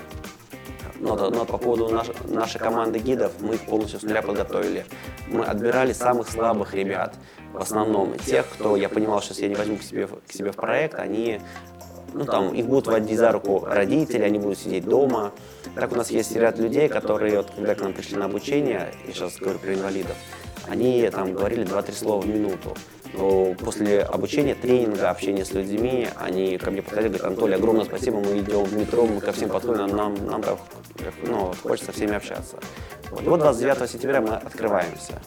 Но, 0.95 1.15
но 1.29 1.45
по 1.45 1.59
поводу 1.59 1.89
наш, 1.89 2.07
нашей 2.25 2.57
команды 2.57 2.97
гидов, 2.97 3.33
мы 3.41 3.53
их 3.53 3.61
полностью 3.67 3.99
с 3.99 4.01
нуля 4.01 4.23
подготовили. 4.23 4.83
Мы 5.27 5.45
отбирали 5.45 5.93
самых 5.93 6.31
слабых 6.31 6.73
ребят, 6.73 7.13
в 7.53 7.59
основном 7.59 8.17
тех, 8.17 8.49
кто, 8.49 8.75
я 8.75 8.89
понимал, 8.89 9.21
что 9.21 9.33
если 9.33 9.43
я 9.43 9.49
не 9.49 9.55
возьму 9.55 9.77
к 9.77 9.83
себе, 9.83 10.07
к 10.07 10.33
себе 10.33 10.51
в 10.51 10.55
проект, 10.55 10.95
они 10.95 11.41
ну 12.13 12.25
там 12.25 12.53
их 12.53 12.65
будут 12.65 12.87
водить 12.87 13.17
за 13.17 13.31
руку 13.31 13.65
родители, 13.65 14.23
они 14.23 14.39
будут 14.39 14.59
сидеть 14.59 14.85
дома. 14.85 15.31
Так 15.75 15.91
у 15.91 15.95
нас 15.95 16.09
есть 16.11 16.35
ряд 16.35 16.57
людей, 16.59 16.87
которые, 16.87 17.37
вот, 17.37 17.51
когда 17.55 17.75
к 17.75 17.81
нам 17.81 17.93
пришли 17.93 18.17
на 18.17 18.25
обучение, 18.25 18.93
я 19.05 19.13
сейчас 19.13 19.37
говорю 19.37 19.59
про 19.59 19.73
инвалидов, 19.73 20.15
они 20.67 21.09
там 21.09 21.33
говорили 21.33 21.65
2-3 21.65 21.93
слова 21.93 22.21
в 22.21 22.27
минуту. 22.27 22.75
Но 23.13 23.53
после 23.55 24.01
обучения, 24.01 24.53
тренинга, 24.53 25.09
общения 25.09 25.45
с 25.45 25.51
людьми, 25.53 26.07
они 26.17 26.57
ко 26.57 26.71
мне 26.71 26.81
подходили, 26.81 27.09
говорят, 27.09 27.27
Анатолий, 27.27 27.55
огромное 27.55 27.85
спасибо, 27.85 28.19
мы 28.19 28.39
идем 28.39 28.63
в 28.63 28.73
метро, 28.77 29.05
мы 29.05 29.21
ко 29.21 29.31
всем 29.31 29.49
подходим, 29.49 29.87
нам, 29.87 30.15
нам 30.25 30.43
ну, 31.23 31.53
хочется 31.63 31.91
со 31.91 31.97
всеми 31.97 32.15
общаться. 32.15 32.57
Вот. 33.11 33.23
И 33.23 33.25
вот 33.25 33.39
29 33.39 33.89
сентября 33.89 34.21
мы 34.21 34.35
открываемся. 34.35 35.21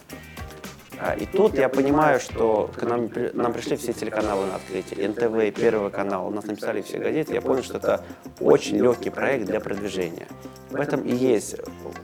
А, 1.03 1.15
и 1.15 1.25
тут 1.25 1.57
я 1.57 1.71
понимаю, 1.71 2.21
что 2.21 2.71
к 2.77 2.83
нам, 2.83 3.11
нам 3.33 3.53
пришли 3.55 3.77
все 3.77 3.95
телеканалы 3.95 4.47
на 4.47 4.57
открытие, 4.57 5.09
НТВ, 5.09 5.59
Первый 5.59 5.91
канал, 5.91 6.27
у 6.27 6.31
нас 6.31 6.45
написали 6.45 6.83
все 6.83 6.99
газеты, 6.99 7.33
я 7.33 7.41
понял, 7.41 7.63
что 7.63 7.79
это 7.79 8.05
очень 8.39 8.77
легкий 8.77 9.09
проект 9.09 9.47
для 9.47 9.61
продвижения. 9.61 10.29
В 10.71 10.77
этом 10.77 11.01
и 11.03 11.15
есть 11.15 11.57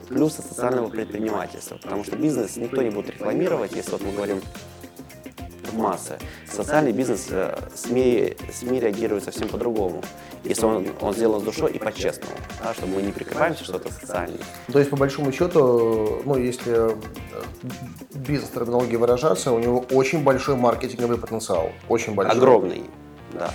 плюсы 0.07 0.41
социального 0.41 0.89
предпринимательства, 0.89 1.77
потому 1.77 2.03
что 2.03 2.15
бизнес 2.15 2.57
никто 2.57 2.81
не 2.81 2.89
будет 2.89 3.11
рекламировать, 3.11 3.73
если 3.73 3.91
вот 3.91 4.01
мы 4.01 4.13
говорим 4.13 4.41
массы. 5.73 6.17
Социальный 6.49 6.91
бизнес 6.91 7.27
э, 7.29 7.57
СМИ, 7.75 8.35
СМИ 8.53 8.79
реагирует 8.79 9.23
совсем 9.23 9.47
по-другому 9.47 10.01
если 10.47 10.65
он, 10.65 10.87
он 11.01 11.13
сделан 11.13 11.41
с 11.41 11.43
душой 11.43 11.71
и 11.71 11.79
по-честному, 11.79 12.33
да, 12.63 12.73
чтобы 12.73 12.95
мы 12.95 13.01
не 13.01 13.11
прикрываемся 13.11 13.63
что-то 13.63 13.91
социальное. 13.91 14.39
То 14.71 14.79
есть, 14.79 14.89
по 14.89 14.97
большому 14.97 15.31
счету, 15.31 16.21
ну, 16.25 16.37
если 16.37 16.93
э, 16.93 16.95
бизнес-терминологии 18.15 18.95
выражаться, 18.95 19.51
у 19.51 19.59
него 19.59 19.85
очень 19.91 20.23
большой 20.23 20.55
маркетинговый 20.55 21.17
потенциал. 21.17 21.71
Очень 21.89 22.15
большой. 22.15 22.37
Огромный, 22.37 22.83
да. 23.33 23.51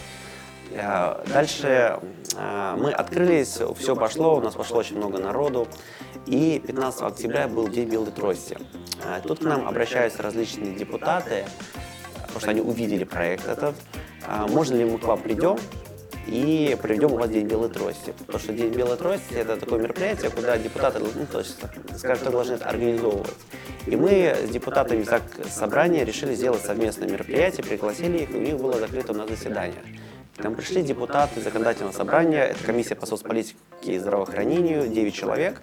Э, 0.73 1.25
дальше 1.33 1.99
э, 2.37 2.77
мы 2.79 2.93
открылись, 2.93 3.59
все 3.79 3.97
пошло, 3.97 4.37
у 4.37 4.41
нас 4.41 4.55
пошло 4.55 4.79
очень 4.79 4.97
много 4.97 5.19
народу. 5.19 5.69
И 6.27 6.63
15 6.65 7.03
октября 7.03 7.49
был 7.49 7.69
день 7.69 7.89
белой 7.89 8.13
трости. 8.13 8.57
Тут 9.25 9.41
к 9.41 9.43
нам 9.43 9.67
обращаются 9.67 10.23
различные 10.23 10.73
депутаты, 10.75 11.45
потому 12.33 12.41
что 12.41 12.51
они 12.51 12.61
увидели 12.61 13.05
проект 13.05 13.47
этот. 13.49 13.75
Можно 14.49 14.77
ли 14.77 14.85
мы 14.85 14.99
к 14.99 15.05
вам 15.05 15.21
придем? 15.21 15.59
и 16.27 16.77
проведем 16.81 17.13
у 17.13 17.17
вас 17.17 17.31
День 17.31 17.47
белой 17.47 17.69
трости. 17.69 18.15
Потому 18.27 18.39
что 18.39 18.53
День 18.53 18.73
белой 18.73 18.97
трости– 18.97 19.35
это 19.35 19.57
такое 19.57 19.81
мероприятие, 19.81 20.31
куда 20.31 20.57
депутаты, 20.57 21.01
ну, 21.01 21.27
то 21.31 21.41
есть, 21.41 21.59
скажем 21.97 22.25
так, 22.25 22.33
должны 22.33 22.55
это 22.55 22.67
организовывать. 22.67 23.35
И 23.87 23.97
мы 23.97 24.37
с 24.47 24.49
депутатами 24.49 25.03
так 25.03 25.23
собрания 25.51 26.05
решили 26.05 26.35
сделать 26.35 26.63
совместное 26.63 27.09
мероприятие, 27.09 27.65
пригласили 27.65 28.19
их, 28.19 28.31
и 28.31 28.37
у 28.37 28.41
них 28.41 28.57
было 28.57 28.79
закрыто 28.79 29.13
на 29.13 29.27
заседание. 29.27 29.83
Там 30.37 30.55
пришли 30.55 30.83
депутаты 30.83 31.41
законодательного 31.41 31.93
собрания, 31.93 32.45
это 32.45 32.65
комиссия 32.65 32.95
по 32.95 33.07
соцполитике 33.07 33.57
и 33.85 33.99
здравоохранению, 33.99 34.89
9 34.89 35.15
человек. 35.15 35.61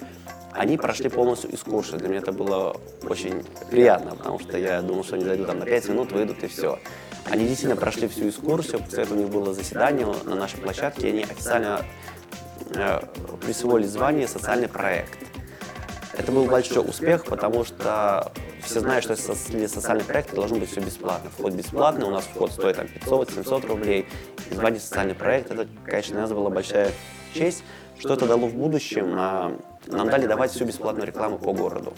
Они 0.59 0.75
прошли 0.75 1.07
полностью 1.07 1.55
экскурсию. 1.55 1.99
Для 1.99 2.09
меня 2.09 2.19
это 2.19 2.33
было 2.33 2.75
очень 3.07 3.45
приятно, 3.71 4.13
потому 4.17 4.39
что 4.39 4.57
я 4.57 4.81
думал, 4.81 5.05
что 5.05 5.15
они 5.15 5.23
зайдут 5.23 5.47
там 5.47 5.59
на 5.59 5.65
5 5.65 5.87
минут, 5.87 6.11
выйдут 6.11 6.43
и 6.43 6.47
все. 6.47 6.79
Они 7.23 7.45
действительно 7.47 7.77
прошли 7.77 8.09
всю 8.09 8.27
экскурсию, 8.27 8.83
после 8.83 9.03
этого 9.03 9.15
у 9.17 9.21
них 9.21 9.29
было 9.29 9.53
заседание 9.53 10.05
на 10.25 10.35
нашей 10.35 10.59
площадке, 10.59 11.07
и 11.07 11.11
они 11.11 11.23
официально 11.23 11.85
э, 12.75 12.99
присвоили 13.39 13.85
звание 13.85 14.27
«Социальный 14.27 14.67
проект». 14.67 15.17
Это 16.17 16.29
был 16.33 16.43
большой 16.43 16.85
успех, 16.85 17.23
потому 17.23 17.63
что 17.63 18.29
все 18.61 18.81
знают, 18.81 19.05
что 19.05 19.15
для 19.51 19.69
социальных 19.69 20.07
проектов 20.07 20.35
должно 20.35 20.57
быть 20.57 20.69
все 20.69 20.81
бесплатно. 20.81 21.29
Вход 21.37 21.53
бесплатный, 21.53 22.05
у 22.05 22.11
нас 22.11 22.25
вход 22.25 22.51
стоит 22.51 22.75
там 22.75 22.87
500-700 22.87 23.65
рублей. 23.65 24.07
И 24.51 24.55
звание 24.55 24.81
социальный 24.81 25.15
проект, 25.15 25.51
это, 25.51 25.69
конечно, 25.85 26.15
для 26.15 26.23
нас 26.23 26.33
была 26.33 26.49
большая 26.49 26.91
честь. 27.33 27.63
Что 27.99 28.13
это 28.13 28.25
дало 28.25 28.47
в 28.47 28.55
будущем? 28.55 29.13
А, 29.17 29.57
нам 29.87 30.09
дали 30.09 30.25
давать 30.25 30.51
всю 30.51 30.63
бесплатную 30.63 31.05
рекламу 31.05 31.37
по 31.37 31.51
городу. 31.51 31.93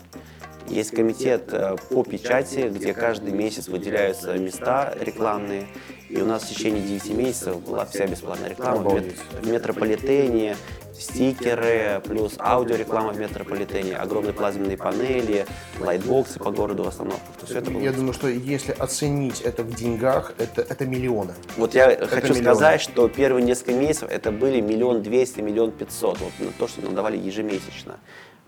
Есть 0.67 0.91
комитет 0.91 1.49
э, 1.51 1.75
по 1.89 2.03
печати, 2.03 2.71
где 2.73 2.93
каждый 2.93 3.33
месяц 3.33 3.67
выделяются 3.67 4.33
места 4.37 4.95
рекламные. 4.99 5.67
И 6.09 6.19
у 6.19 6.25
нас 6.25 6.43
в 6.43 6.49
течение 6.49 6.81
9 6.81 7.09
месяцев 7.17 7.61
была 7.61 7.85
вся 7.85 8.07
бесплатная 8.07 8.49
реклама 8.49 8.89
в 8.89 9.47
метрополитене, 9.47 10.55
стикеры, 11.01 12.01
плюс 12.03 12.35
аудиореклама 12.39 13.11
в 13.11 13.19
метрополитене, 13.19 13.95
огромные 13.95 14.33
плазменные 14.33 14.77
панели, 14.77 15.45
лайтбоксы 15.79 16.39
по 16.39 16.51
городу 16.51 16.83
в 16.83 16.87
остановках. 16.87 17.21
Все 17.45 17.59
это 17.59 17.71
было... 17.71 17.81
Я 17.81 17.91
думаю, 17.91 18.13
что 18.13 18.27
если 18.27 18.71
оценить 18.71 19.41
это 19.41 19.63
в 19.63 19.73
деньгах, 19.73 20.33
это, 20.37 20.61
это 20.61 20.85
миллионы. 20.85 21.33
Вот 21.57 21.73
я 21.73 21.91
это 21.91 22.07
хочу 22.07 22.33
миллионы. 22.33 22.43
сказать, 22.43 22.81
что 22.81 23.07
первые 23.09 23.43
несколько 23.43 23.73
месяцев 23.73 24.09
это 24.09 24.31
были 24.31 24.61
миллион 24.61 25.01
двести, 25.01 25.41
миллион 25.41 25.71
пятьсот. 25.71 26.19
Вот 26.19 26.31
то, 26.57 26.67
что 26.67 26.81
нам 26.81 26.95
давали 26.95 27.17
ежемесячно 27.17 27.97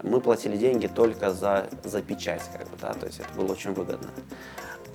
мы 0.04 0.22
платили 0.22 0.58
деньги 0.58 0.88
только 0.88 1.32
за, 1.32 1.68
за 1.84 2.02
печать, 2.02 2.42
как 2.52 2.70
бы, 2.70 2.78
да, 2.80 2.94
то 2.94 3.06
есть 3.06 3.20
это 3.20 3.34
было 3.34 3.54
очень 3.54 3.74
выгодно. 3.74 4.10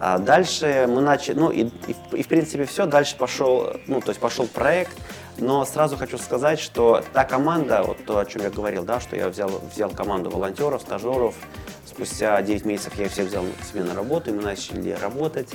А 0.00 0.18
дальше 0.18 0.86
мы 0.88 1.00
начали, 1.00 1.38
ну 1.38 1.50
и, 1.50 1.64
и, 1.64 1.96
и 2.12 2.22
в 2.22 2.28
принципе 2.28 2.64
все, 2.66 2.86
дальше 2.86 3.16
пошел, 3.16 3.72
ну 3.88 4.00
то 4.00 4.10
есть 4.10 4.20
пошел 4.20 4.46
проект, 4.46 4.92
но 5.38 5.64
сразу 5.64 5.96
хочу 5.96 6.18
сказать, 6.18 6.60
что 6.60 7.02
та 7.12 7.24
команда, 7.24 7.82
вот 7.82 8.04
то, 8.04 8.18
о 8.18 8.24
чем 8.24 8.42
я 8.42 8.50
говорил, 8.50 8.84
да, 8.84 9.00
что 9.00 9.16
я 9.16 9.28
взял, 9.28 9.50
взял 9.74 9.90
команду 9.90 10.30
волонтеров, 10.30 10.82
стажеров, 10.82 11.34
спустя 11.84 12.40
9 12.42 12.64
месяцев 12.64 12.94
я 12.96 13.08
всех 13.08 13.26
взял 13.26 13.44
себе 13.68 13.82
на 13.82 13.94
работу, 13.94 14.30
и 14.30 14.32
мы 14.32 14.42
начали 14.42 14.90
работать. 14.90 15.48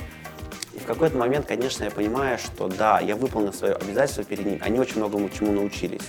И 0.74 0.78
в 0.78 0.86
какой-то 0.86 1.16
момент, 1.16 1.46
конечно, 1.46 1.84
я 1.84 1.90
понимаю, 1.90 2.36
что 2.38 2.68
да, 2.68 3.00
я 3.00 3.16
выполнил 3.16 3.52
свое 3.52 3.74
обязательство 3.74 4.24
перед 4.24 4.44
ними. 4.44 4.60
Они 4.62 4.78
очень 4.78 4.96
многому 4.96 5.30
чему 5.30 5.52
научились. 5.52 6.02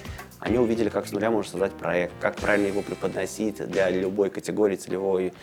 Они 0.46 0.60
увидели, 0.60 0.90
как 0.90 1.08
с 1.08 1.12
нуля 1.12 1.32
можно 1.32 1.50
создать 1.50 1.74
проект, 1.74 2.14
как 2.22 2.36
правильно 2.36 2.68
его 2.68 2.84
преподносить 2.84 3.68
для 3.68 3.90
любой 3.90 4.30
категории 4.30 4.76
целевой, 4.76 5.34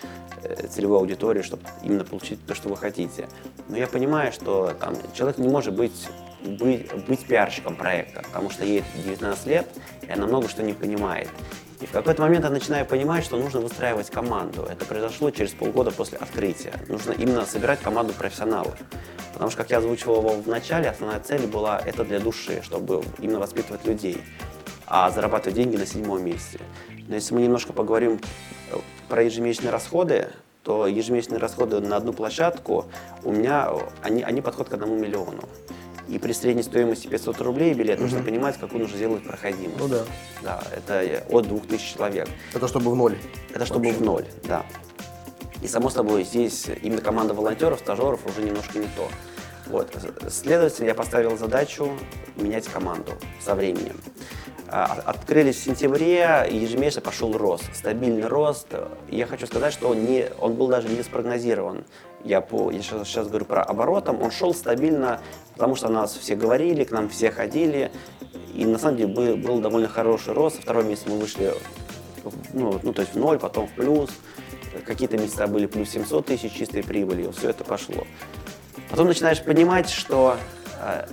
э, 0.44 0.68
целевой 0.68 0.98
аудитории, 0.98 1.42
чтобы 1.42 1.64
именно 1.82 2.04
получить 2.04 2.38
то, 2.46 2.54
что 2.54 2.68
вы 2.68 2.76
хотите. 2.76 3.28
Но 3.68 3.76
я 3.76 3.88
понимаю, 3.88 4.32
что 4.32 4.72
там, 4.78 4.94
человек 5.12 5.38
не 5.38 5.48
может 5.48 5.74
быть, 5.74 6.08
быть, 6.44 6.88
быть 7.08 7.26
пиарщиком 7.26 7.74
проекта, 7.74 8.22
потому 8.22 8.48
что 8.50 8.64
ей 8.64 8.84
19 9.04 9.46
лет, 9.46 9.66
и 10.06 10.12
она 10.12 10.28
много 10.28 10.48
что 10.48 10.62
не 10.62 10.72
понимает. 10.72 11.28
И 11.80 11.86
в 11.86 11.90
какой-то 11.90 12.22
момент 12.22 12.44
я 12.44 12.50
начинаю 12.50 12.86
понимать, 12.86 13.24
что 13.24 13.36
нужно 13.36 13.58
выстраивать 13.58 14.08
команду. 14.08 14.68
Это 14.70 14.84
произошло 14.84 15.32
через 15.32 15.50
полгода 15.50 15.90
после 15.90 16.16
открытия. 16.18 16.74
Нужно 16.86 17.10
именно 17.10 17.44
собирать 17.44 17.80
команду 17.80 18.12
профессионалов. 18.12 18.78
Потому 19.32 19.50
что, 19.50 19.62
как 19.62 19.70
я 19.72 19.78
озвучивал 19.78 20.18
его 20.18 20.28
в 20.34 20.46
начале, 20.46 20.90
основная 20.90 21.18
цель 21.18 21.48
была 21.48 21.80
это 21.84 22.04
для 22.04 22.20
души, 22.20 22.60
чтобы 22.62 23.02
именно 23.18 23.40
воспитывать 23.40 23.84
людей, 23.84 24.22
а 24.94 25.10
зарабатывать 25.10 25.56
деньги 25.56 25.76
на 25.76 25.86
седьмом 25.86 26.22
месте. 26.22 26.60
Но 27.08 27.14
если 27.14 27.34
мы 27.34 27.40
немножко 27.40 27.72
поговорим 27.72 28.20
э, 28.70 28.76
про 29.08 29.22
ежемесячные 29.22 29.70
расходы, 29.70 30.28
то 30.64 30.86
ежемесячные 30.86 31.38
расходы 31.38 31.80
на 31.80 31.96
одну 31.96 32.12
площадку 32.12 32.84
у 33.24 33.32
меня, 33.32 33.70
они, 34.02 34.22
они 34.22 34.42
подходят 34.42 34.68
к 34.68 34.74
одному 34.74 34.98
миллиону. 34.98 35.48
И 36.08 36.18
при 36.18 36.32
средней 36.32 36.62
стоимости 36.62 37.06
500 37.06 37.40
рублей 37.40 37.72
билет 37.72 37.96
угу. 37.96 38.02
нужно 38.02 38.22
понимать, 38.22 38.58
какую 38.58 38.82
нужно 38.82 38.98
сделать 38.98 39.24
проходимость. 39.24 39.78
Ну 39.78 39.88
да. 39.88 40.02
Да, 40.42 40.62
это 40.76 41.24
от 41.30 41.48
2000 41.48 41.94
человек. 41.94 42.28
Это 42.52 42.68
чтобы 42.68 42.90
в 42.90 42.94
ноль. 42.94 43.16
Это 43.54 43.64
чтобы 43.64 43.86
Вообще. 43.86 43.98
в 43.98 44.04
ноль, 44.04 44.26
да. 44.44 44.66
И 45.62 45.68
само 45.68 45.88
собой, 45.88 46.24
здесь 46.24 46.66
именно 46.82 47.00
команда 47.00 47.32
волонтеров, 47.32 47.78
стажеров 47.78 48.26
уже 48.26 48.42
немножко 48.42 48.78
не 48.78 48.88
то. 48.94 49.08
Вот. 49.68 49.96
Следовательно, 50.28 50.88
я 50.88 50.94
поставил 50.94 51.38
задачу 51.38 51.90
менять 52.36 52.68
команду 52.68 53.12
со 53.40 53.54
временем. 53.54 53.96
А, 54.74 55.02
открылись 55.04 55.56
в 55.56 55.64
сентябре, 55.64 56.48
ежемесячно 56.50 57.02
пошел 57.02 57.36
рост, 57.36 57.64
стабильный 57.74 58.26
рост. 58.26 58.68
Я 59.10 59.26
хочу 59.26 59.46
сказать, 59.46 59.74
что 59.74 59.90
он, 59.90 60.02
не, 60.06 60.30
он 60.40 60.54
был 60.54 60.68
даже 60.68 60.88
не 60.88 61.02
спрогнозирован. 61.02 61.84
Я, 62.24 62.40
по, 62.40 62.70
я 62.70 62.80
сейчас, 62.80 63.06
сейчас 63.06 63.28
говорю 63.28 63.44
про 63.44 63.62
оборотом, 63.62 64.22
он 64.22 64.30
шел 64.30 64.54
стабильно, 64.54 65.20
потому 65.52 65.76
что 65.76 65.88
нас 65.88 66.16
все 66.16 66.36
говорили, 66.36 66.84
к 66.84 66.90
нам 66.90 67.10
все 67.10 67.30
ходили, 67.30 67.92
и 68.54 68.64
на 68.64 68.78
самом 68.78 68.96
деле 68.96 69.12
был, 69.12 69.36
был 69.36 69.60
довольно 69.60 69.88
хороший 69.88 70.32
рост. 70.32 70.62
Второй 70.62 70.84
месяц 70.84 71.02
мы 71.06 71.18
вышли 71.18 71.52
ну, 72.54 72.80
ну, 72.82 72.94
то 72.94 73.02
есть 73.02 73.12
в 73.12 73.18
ноль, 73.18 73.38
потом 73.38 73.66
в 73.66 73.72
плюс. 73.72 74.08
Какие-то 74.86 75.18
месяца 75.18 75.46
были 75.48 75.66
плюс 75.66 75.90
700 75.90 76.24
тысяч 76.24 76.50
чистой 76.54 76.82
прибыли, 76.82 77.30
все 77.32 77.50
это 77.50 77.62
пошло. 77.62 78.06
Потом 78.88 79.08
начинаешь 79.08 79.42
понимать, 79.42 79.90
что 79.90 80.38
э, 80.80 81.06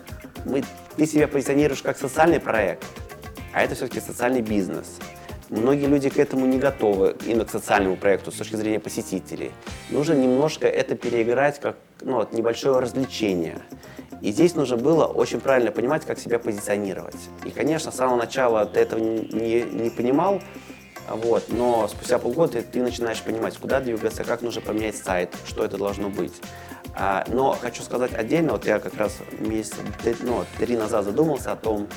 мы, 0.45 0.63
ты 0.95 1.05
себя 1.05 1.27
позиционируешь 1.27 1.81
как 1.81 1.97
социальный 1.97 2.39
проект, 2.39 2.85
а 3.53 3.63
это 3.63 3.75
все-таки 3.75 3.99
социальный 3.99 4.41
бизнес. 4.41 4.99
Многие 5.49 5.87
люди 5.87 6.09
к 6.09 6.19
этому 6.19 6.45
не 6.45 6.59
готовы, 6.59 7.15
именно 7.25 7.43
к 7.43 7.49
социальному 7.49 7.97
проекту 7.97 8.31
с 8.31 8.35
точки 8.35 8.55
зрения 8.55 8.79
посетителей. 8.79 9.51
Нужно 9.89 10.13
немножко 10.13 10.67
это 10.67 10.95
переиграть 10.95 11.59
как 11.59 11.75
ну, 12.01 12.15
вот, 12.15 12.33
небольшое 12.33 12.77
развлечение. 12.79 13.59
И 14.21 14.31
здесь 14.31 14.53
нужно 14.53 14.77
было 14.77 15.05
очень 15.05 15.39
правильно 15.39 15.71
понимать, 15.71 16.05
как 16.05 16.19
себя 16.19 16.39
позиционировать. 16.39 17.15
И, 17.45 17.49
конечно, 17.49 17.91
с 17.91 17.95
самого 17.95 18.17
начала 18.17 18.65
ты 18.65 18.79
этого 18.79 18.99
не, 18.99 19.61
не, 19.61 19.89
понимал, 19.89 20.41
вот, 21.09 21.45
но 21.49 21.87
спустя 21.87 22.19
полгода 22.19 22.61
ты 22.61 22.83
начинаешь 22.83 23.21
понимать, 23.21 23.57
куда 23.57 23.79
двигаться, 23.79 24.23
как 24.23 24.41
нужно 24.41 24.61
поменять 24.61 24.97
сайт, 24.97 25.33
что 25.47 25.63
это 25.63 25.77
должно 25.77 26.09
быть. 26.09 26.33
А, 26.95 27.23
но 27.27 27.53
хочу 27.59 27.81
сказать 27.81 28.13
отдельно, 28.13 28.53
вот 28.53 28.65
я 28.65 28.79
как 28.79 28.95
раз 28.95 29.17
месяц, 29.39 29.75
ну, 30.21 30.43
три 30.57 30.75
назад 30.75 31.05
задумался 31.05 31.53
о 31.53 31.55
том, 31.55 31.87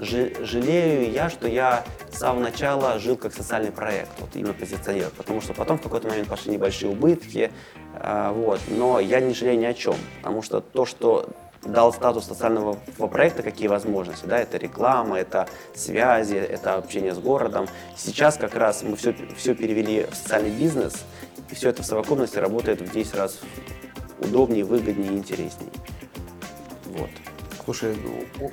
жалею 0.00 1.10
я, 1.12 1.30
что 1.30 1.48
я 1.48 1.84
с 2.10 2.18
самого 2.18 2.42
начала 2.42 2.98
жил 2.98 3.16
как 3.16 3.34
социальный 3.34 3.72
проект, 3.72 4.10
вот 4.18 4.30
именно 4.34 4.54
позиционировал, 4.54 5.12
потому 5.16 5.40
что 5.40 5.52
потом 5.54 5.78
в 5.78 5.82
какой-то 5.82 6.08
момент 6.08 6.28
пошли 6.28 6.52
небольшие 6.52 6.90
убытки, 6.90 7.50
а, 7.94 8.32
вот, 8.32 8.60
но 8.68 9.00
я 9.00 9.20
не 9.20 9.34
жалею 9.34 9.58
ни 9.58 9.64
о 9.64 9.74
чем, 9.74 9.96
потому 10.20 10.42
что 10.42 10.60
то, 10.60 10.86
что 10.86 11.28
дал 11.62 11.92
статус 11.92 12.24
социального 12.24 12.78
проекта, 12.96 13.42
какие 13.42 13.68
возможности, 13.68 14.24
да, 14.24 14.38
это 14.38 14.56
реклама, 14.56 15.18
это 15.18 15.46
связи, 15.74 16.36
это 16.36 16.74
общение 16.74 17.14
с 17.14 17.18
городом. 17.18 17.68
Сейчас 17.96 18.36
как 18.36 18.54
раз 18.54 18.82
мы 18.82 18.96
все, 18.96 19.14
все 19.36 19.54
перевели 19.54 20.06
в 20.10 20.14
социальный 20.14 20.50
бизнес, 20.50 21.04
и 21.50 21.54
все 21.54 21.68
это 21.68 21.82
в 21.82 21.86
совокупности 21.86 22.38
работает 22.38 22.80
в 22.80 22.90
10 22.90 23.14
раз 23.14 23.40
удобнее, 24.20 24.64
выгоднее 24.64 25.12
и 25.12 25.16
интереснее. 25.16 25.70
Вот. 26.86 27.10
Слушай, 27.64 27.96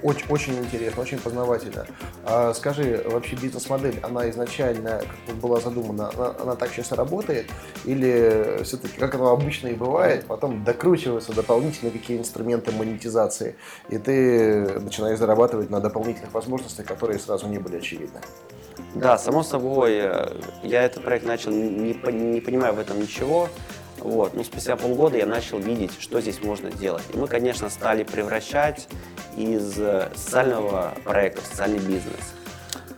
очень, 0.03 0.25
очень 0.29 0.57
интересно, 0.59 1.01
очень 1.01 1.19
познавательно. 1.19 1.85
А 2.23 2.53
скажи, 2.53 3.03
вообще 3.05 3.35
бизнес-модель, 3.35 3.99
она 4.03 4.29
изначально 4.29 5.01
была 5.41 5.59
задумана, 5.59 6.11
она, 6.15 6.35
она 6.39 6.55
так 6.55 6.71
сейчас 6.71 6.91
работает? 6.91 7.47
Или 7.85 8.61
все-таки, 8.63 8.97
как 8.97 9.15
оно 9.15 9.31
обычно 9.31 9.67
и 9.67 9.73
бывает, 9.73 10.25
потом 10.25 10.63
докручиваются 10.63 11.33
дополнительные 11.33 11.91
какие 11.91 12.17
инструменты 12.17 12.71
монетизации, 12.71 13.55
и 13.89 13.97
ты 13.97 14.79
начинаешь 14.79 15.19
зарабатывать 15.19 15.69
на 15.69 15.79
дополнительных 15.79 16.33
возможностях, 16.33 16.85
которые 16.85 17.19
сразу 17.19 17.47
не 17.47 17.59
были 17.59 17.77
очевидны? 17.77 18.19
Да, 18.95 19.17
само 19.17 19.43
собой, 19.43 19.93
э, 19.95 20.39
я 20.63 20.83
этот 20.83 21.03
проект 21.03 21.25
начал, 21.25 21.51
не, 21.51 21.93
не 21.93 22.41
понимая 22.41 22.73
в 22.73 22.79
этом 22.79 22.99
ничего, 22.99 23.49
вот. 23.99 24.33
Но 24.33 24.43
спустя 24.43 24.75
полгода 24.75 25.17
я 25.17 25.25
начал 25.25 25.59
видеть, 25.59 25.91
что 25.99 26.21
здесь 26.21 26.41
можно 26.41 26.71
делать. 26.71 27.03
И 27.13 27.17
мы, 27.17 27.27
конечно, 27.27 27.69
стали 27.69 28.03
превращать 28.03 28.87
из 29.35 29.73
социального 30.15 30.93
проекта 31.03 31.41
в 31.41 31.45
социальный 31.45 31.79
бизнес. 31.79 32.33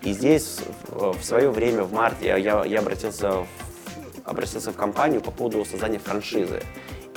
И 0.02 0.14
здесь 0.14 0.60
в 0.88 1.22
свое 1.22 1.50
время, 1.50 1.84
в 1.84 1.92
марте, 1.92 2.28
я, 2.28 2.64
я 2.64 2.80
обратился, 2.80 3.32
в, 3.32 3.48
обратился 4.24 4.72
в 4.72 4.76
компанию 4.76 5.22
по 5.22 5.32
поводу 5.32 5.66
создания 5.66 6.00
франшизы. 6.00 6.62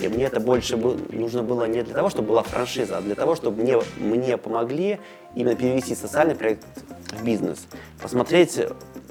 И 0.01 0.09
мне 0.09 0.25
это 0.25 0.41
больше 0.41 0.77
нужно 0.77 1.45
было 1.45 1.65
не 1.67 1.83
для 1.83 1.95
того, 1.95 2.11
чтобы 2.11 2.29
была 2.29 2.43
франшиза, 2.43 2.99
а 2.99 3.01
для 3.01 3.15
того, 3.15 3.37
чтобы 3.37 3.63
мне, 3.63 3.79
мне 3.99 4.37
помогли 4.37 4.99
именно 5.37 5.55
перевести 5.55 5.95
социальный 5.95 6.35
проект 6.35 6.67
в 7.13 7.25
бизнес. 7.25 7.67
Посмотреть 8.01 8.59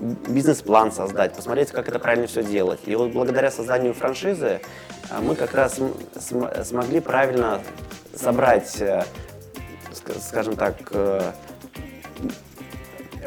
бизнес-план 0.02 0.92
создать, 0.92 1.34
посмотреть, 1.36 1.72
как 1.72 1.88
это 1.88 2.00
правильно 2.00 2.28
все 2.28 2.44
делать. 2.44 2.80
И 2.86 2.96
вот 2.96 3.12
благодаря 3.12 3.52
созданию 3.52 3.94
франшизы 3.94 4.62
а, 5.10 5.22
мы 5.22 5.36
как 5.36 5.54
раз 5.54 5.80
см 6.20 6.66
смогли 6.66 7.00
правильно 7.00 7.62
собрать, 8.16 8.82
э, 8.82 9.04
скажем 10.20 10.56
так, 10.56 10.76
э, 10.92 11.32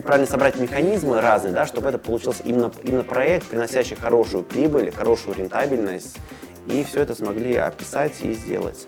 правильно 0.03 0.27
собрать 0.27 0.57
механизмы 0.57 1.21
разные, 1.21 1.53
да, 1.53 1.67
чтобы 1.67 1.89
это 1.89 1.99
получился 1.99 2.43
именно, 2.43 2.73
именно 2.83 3.05
проект, 3.05 3.47
приносящий 3.47 3.97
хорошую 3.97 4.43
прибыль, 4.43 4.91
хорошую 4.91 5.37
рентабельность 5.37 6.17
и 6.67 6.85
все 6.85 7.01
это 7.01 7.15
смогли 7.15 7.57
описать 7.57 8.23
и 8.23 8.33
сделать. 8.33 8.87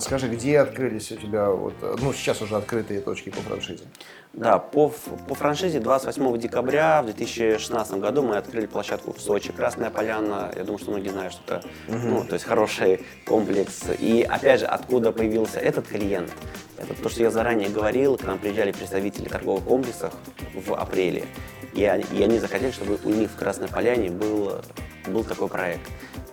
Скажи, 0.00 0.28
где 0.28 0.60
открылись 0.60 1.10
у 1.12 1.16
тебя, 1.16 1.50
вот, 1.50 1.74
ну, 2.00 2.12
сейчас 2.12 2.40
уже 2.42 2.56
открытые 2.56 3.00
точки 3.00 3.30
по 3.30 3.40
франшизе? 3.40 3.84
Да, 4.32 4.58
по, 4.58 4.92
по 5.28 5.34
франшизе 5.34 5.80
28 5.80 6.38
декабря 6.38 7.00
в 7.02 7.06
2016 7.06 7.94
году 7.94 8.22
мы 8.22 8.36
открыли 8.36 8.66
площадку 8.66 9.14
в 9.14 9.20
Сочи, 9.20 9.50
Красная 9.50 9.88
Поляна. 9.90 10.52
Я 10.54 10.64
думаю, 10.64 10.78
что 10.78 10.90
многие 10.90 11.08
знают, 11.08 11.32
что 11.32 11.42
это 11.46 11.66
угу. 11.88 11.96
ну, 11.96 12.24
то 12.24 12.34
есть 12.34 12.44
хороший 12.44 13.06
комплекс. 13.26 13.84
И 13.98 14.26
опять 14.28 14.60
же, 14.60 14.66
откуда 14.66 15.10
появился 15.10 15.58
этот 15.58 15.88
клиент? 15.88 16.30
Это 16.76 16.94
то, 17.02 17.08
что 17.08 17.22
я 17.22 17.30
заранее 17.30 17.70
говорил, 17.70 18.18
к 18.18 18.24
нам 18.24 18.38
приезжали 18.38 18.72
представители 18.72 19.26
торговых 19.26 19.64
комплексов 19.64 20.12
в 20.54 20.74
апреле. 20.74 21.24
И 21.72 21.84
они, 21.84 22.04
и 22.12 22.22
они 22.22 22.38
захотели, 22.38 22.70
чтобы 22.70 22.98
у 23.04 23.10
них 23.10 23.30
в 23.30 23.36
Красной 23.36 23.68
Поляне 23.68 24.10
был, 24.10 24.60
был 25.06 25.24
такой 25.24 25.48
проект. 25.48 25.88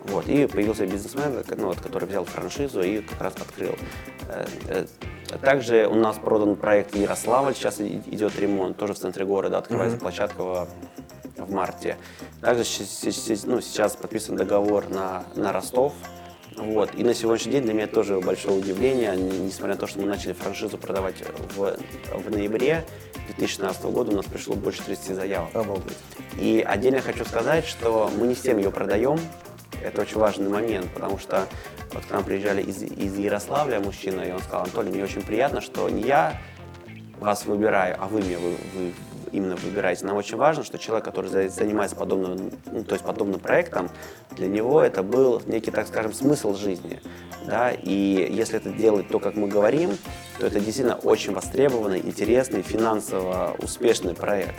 Вот, 0.06 0.28
и 0.28 0.46
появился 0.48 0.86
бизнесмен, 0.86 1.44
ну, 1.58 1.68
вот, 1.68 1.80
который 1.80 2.08
взял 2.08 2.26
франшизу 2.26 2.82
и 2.82 3.02
как 3.02 3.22
раз 3.22 3.34
открыл. 3.36 3.76
Э, 4.28 4.46
э, 4.68 4.86
также 5.42 5.88
у 5.88 5.96
нас 5.96 6.18
продан 6.18 6.56
проект 6.56 6.96
Ярославль, 6.96 7.56
сейчас 7.56 7.80
идет 7.80 8.38
ремонт, 8.38 8.78
тоже 8.78 8.94
в 8.94 9.00
центре 9.00 9.26
города, 9.26 9.58
открывается 9.58 9.98
mm-hmm. 9.98 10.02
площадка 10.02 10.44
в, 10.44 10.68
в 11.38 11.52
марте. 11.52 11.98
Также 12.42 12.64
ну, 13.46 13.62
сейчас 13.62 13.96
подписан 13.96 14.36
договор 14.36 14.90
на, 14.90 15.24
на 15.36 15.54
Ростов, 15.54 15.94
вот. 16.58 16.92
И 16.96 17.04
на 17.04 17.14
сегодняшний 17.14 17.54
день 17.54 17.64
для 17.64 17.74
меня 17.74 17.88
тоже 17.88 18.20
большое 18.20 18.58
удивление, 18.58 19.16
несмотря 19.16 19.74
на 19.74 19.80
то, 19.80 19.88
что 19.88 20.00
мы 20.00 20.06
начали 20.06 20.34
франшизу 20.34 20.78
продавать 20.78 21.16
в, 21.56 21.78
в 22.14 22.30
ноябре 22.30 22.86
2016 23.28 23.84
года, 23.86 24.12
у 24.12 24.16
нас 24.16 24.26
пришло 24.26 24.56
больше 24.56 24.84
30 24.84 25.16
заявок. 25.16 25.56
Обалдеть. 25.56 25.98
И 26.40 26.64
отдельно 26.68 27.02
хочу 27.02 27.26
сказать, 27.26 27.66
что 27.66 28.12
мы 28.18 28.28
не 28.28 28.36
всем 28.36 28.58
ее 28.58 28.72
продаем, 28.72 29.20
это 29.84 30.02
очень 30.02 30.18
важный 30.18 30.50
момент, 30.50 30.90
потому 30.94 31.18
что 31.20 31.48
вот 31.94 32.06
к 32.06 32.12
нам 32.12 32.24
приезжали 32.24 32.62
из, 32.62 32.82
из 32.82 33.18
Ярославля 33.18 33.80
мужчина, 33.80 34.22
и 34.22 34.32
он 34.32 34.40
сказал, 34.40 34.64
Анатолий, 34.64 34.92
мне 34.92 35.04
очень 35.04 35.22
приятно, 35.22 35.62
что 35.62 35.90
не 35.90 36.04
я 36.04 36.40
вас 37.20 37.46
выбираю, 37.46 37.98
а 38.00 38.08
вы 38.08 38.22
меня 38.22 38.40
вы, 38.40 38.52
вы 38.74 38.94
именно 39.34 39.56
выбираете. 39.56 40.06
Нам 40.06 40.16
очень 40.16 40.38
важно, 40.38 40.64
что 40.64 40.78
человек, 40.78 41.04
который 41.04 41.50
занимается 41.50 41.96
подобным, 41.96 42.52
ну, 42.72 42.84
то 42.84 42.94
есть 42.94 43.04
подобным 43.04 43.40
проектом, 43.40 43.90
для 44.32 44.48
него 44.48 44.82
это 44.82 45.04
был 45.04 45.42
некий, 45.48 45.72
так 45.72 45.88
скажем, 45.88 46.14
смысл 46.14 46.56
жизни. 46.56 47.02
Да? 47.46 47.72
И 47.72 48.30
если 48.32 48.58
это 48.58 48.70
делать 48.70 49.10
то, 49.10 49.20
как 49.20 49.36
мы 49.36 49.48
говорим, 49.48 49.98
то 50.40 50.48
это 50.48 50.60
действительно 50.60 50.96
очень 50.96 51.34
востребованный, 51.34 52.00
интересный, 52.00 52.62
финансово 52.62 53.56
успешный 53.60 54.14
проект. 54.14 54.56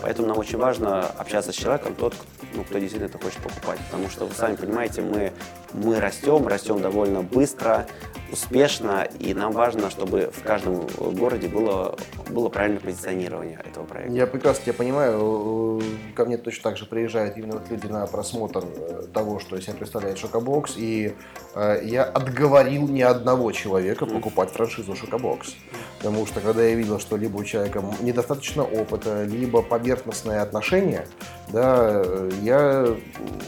Поэтому 0.00 0.28
нам 0.28 0.38
очень 0.38 0.58
важно 0.58 1.06
общаться 1.06 1.52
с 1.52 1.56
человеком, 1.56 1.94
тот, 1.94 2.14
ну, 2.54 2.62
кто 2.62 2.78
действительно 2.78 3.08
это 3.08 3.18
хочет 3.18 3.42
покупать. 3.42 3.80
Потому 3.90 4.08
что, 4.08 4.26
вы 4.26 4.34
сами 4.34 4.54
понимаете, 4.54 5.02
мы, 5.02 5.32
мы 5.72 5.98
растем, 5.98 6.46
растем 6.46 6.80
довольно 6.80 7.22
быстро, 7.22 7.86
успешно, 8.32 9.06
и 9.18 9.34
нам 9.34 9.52
важно, 9.52 9.90
чтобы 9.90 10.30
в 10.32 10.42
каждом 10.42 10.86
городе 10.98 11.48
было, 11.48 11.96
было 12.30 12.48
правильное 12.48 12.80
позиционирование 12.80 13.60
этого 13.64 13.84
проекта. 13.84 14.14
Я 14.14 14.26
прекрасно 14.26 14.64
тебя 14.64 14.74
понимаю. 14.74 15.82
Ко 16.14 16.24
мне 16.24 16.36
точно 16.36 16.70
так 16.70 16.78
же 16.78 16.86
приезжают 16.86 17.36
именно 17.36 17.54
вот 17.54 17.70
люди 17.70 17.86
на 17.86 18.06
просмотр 18.06 18.64
э, 18.64 19.06
того, 19.12 19.38
что 19.38 19.56
из 19.56 19.64
себя 19.64 19.74
представляет 19.74 20.18
Шокобокс, 20.18 20.74
и 20.76 21.14
э, 21.54 21.80
я 21.84 22.04
отговорил 22.04 22.88
ни 22.88 23.02
одного 23.02 23.52
человека 23.52 24.06
покупать 24.06 24.50
франшизу 24.50 24.94
Шокобокс. 24.94 25.54
Потому 25.98 26.26
что 26.26 26.40
когда 26.40 26.62
я 26.64 26.74
видел, 26.74 27.00
что 27.00 27.16
либо 27.16 27.38
у 27.38 27.44
человека 27.44 27.82
недостаточно 28.00 28.62
опыта, 28.62 29.24
либо 29.24 29.62
поверхностное 29.62 30.42
отношение, 30.42 31.06
да, 31.48 32.04
я 32.42 32.86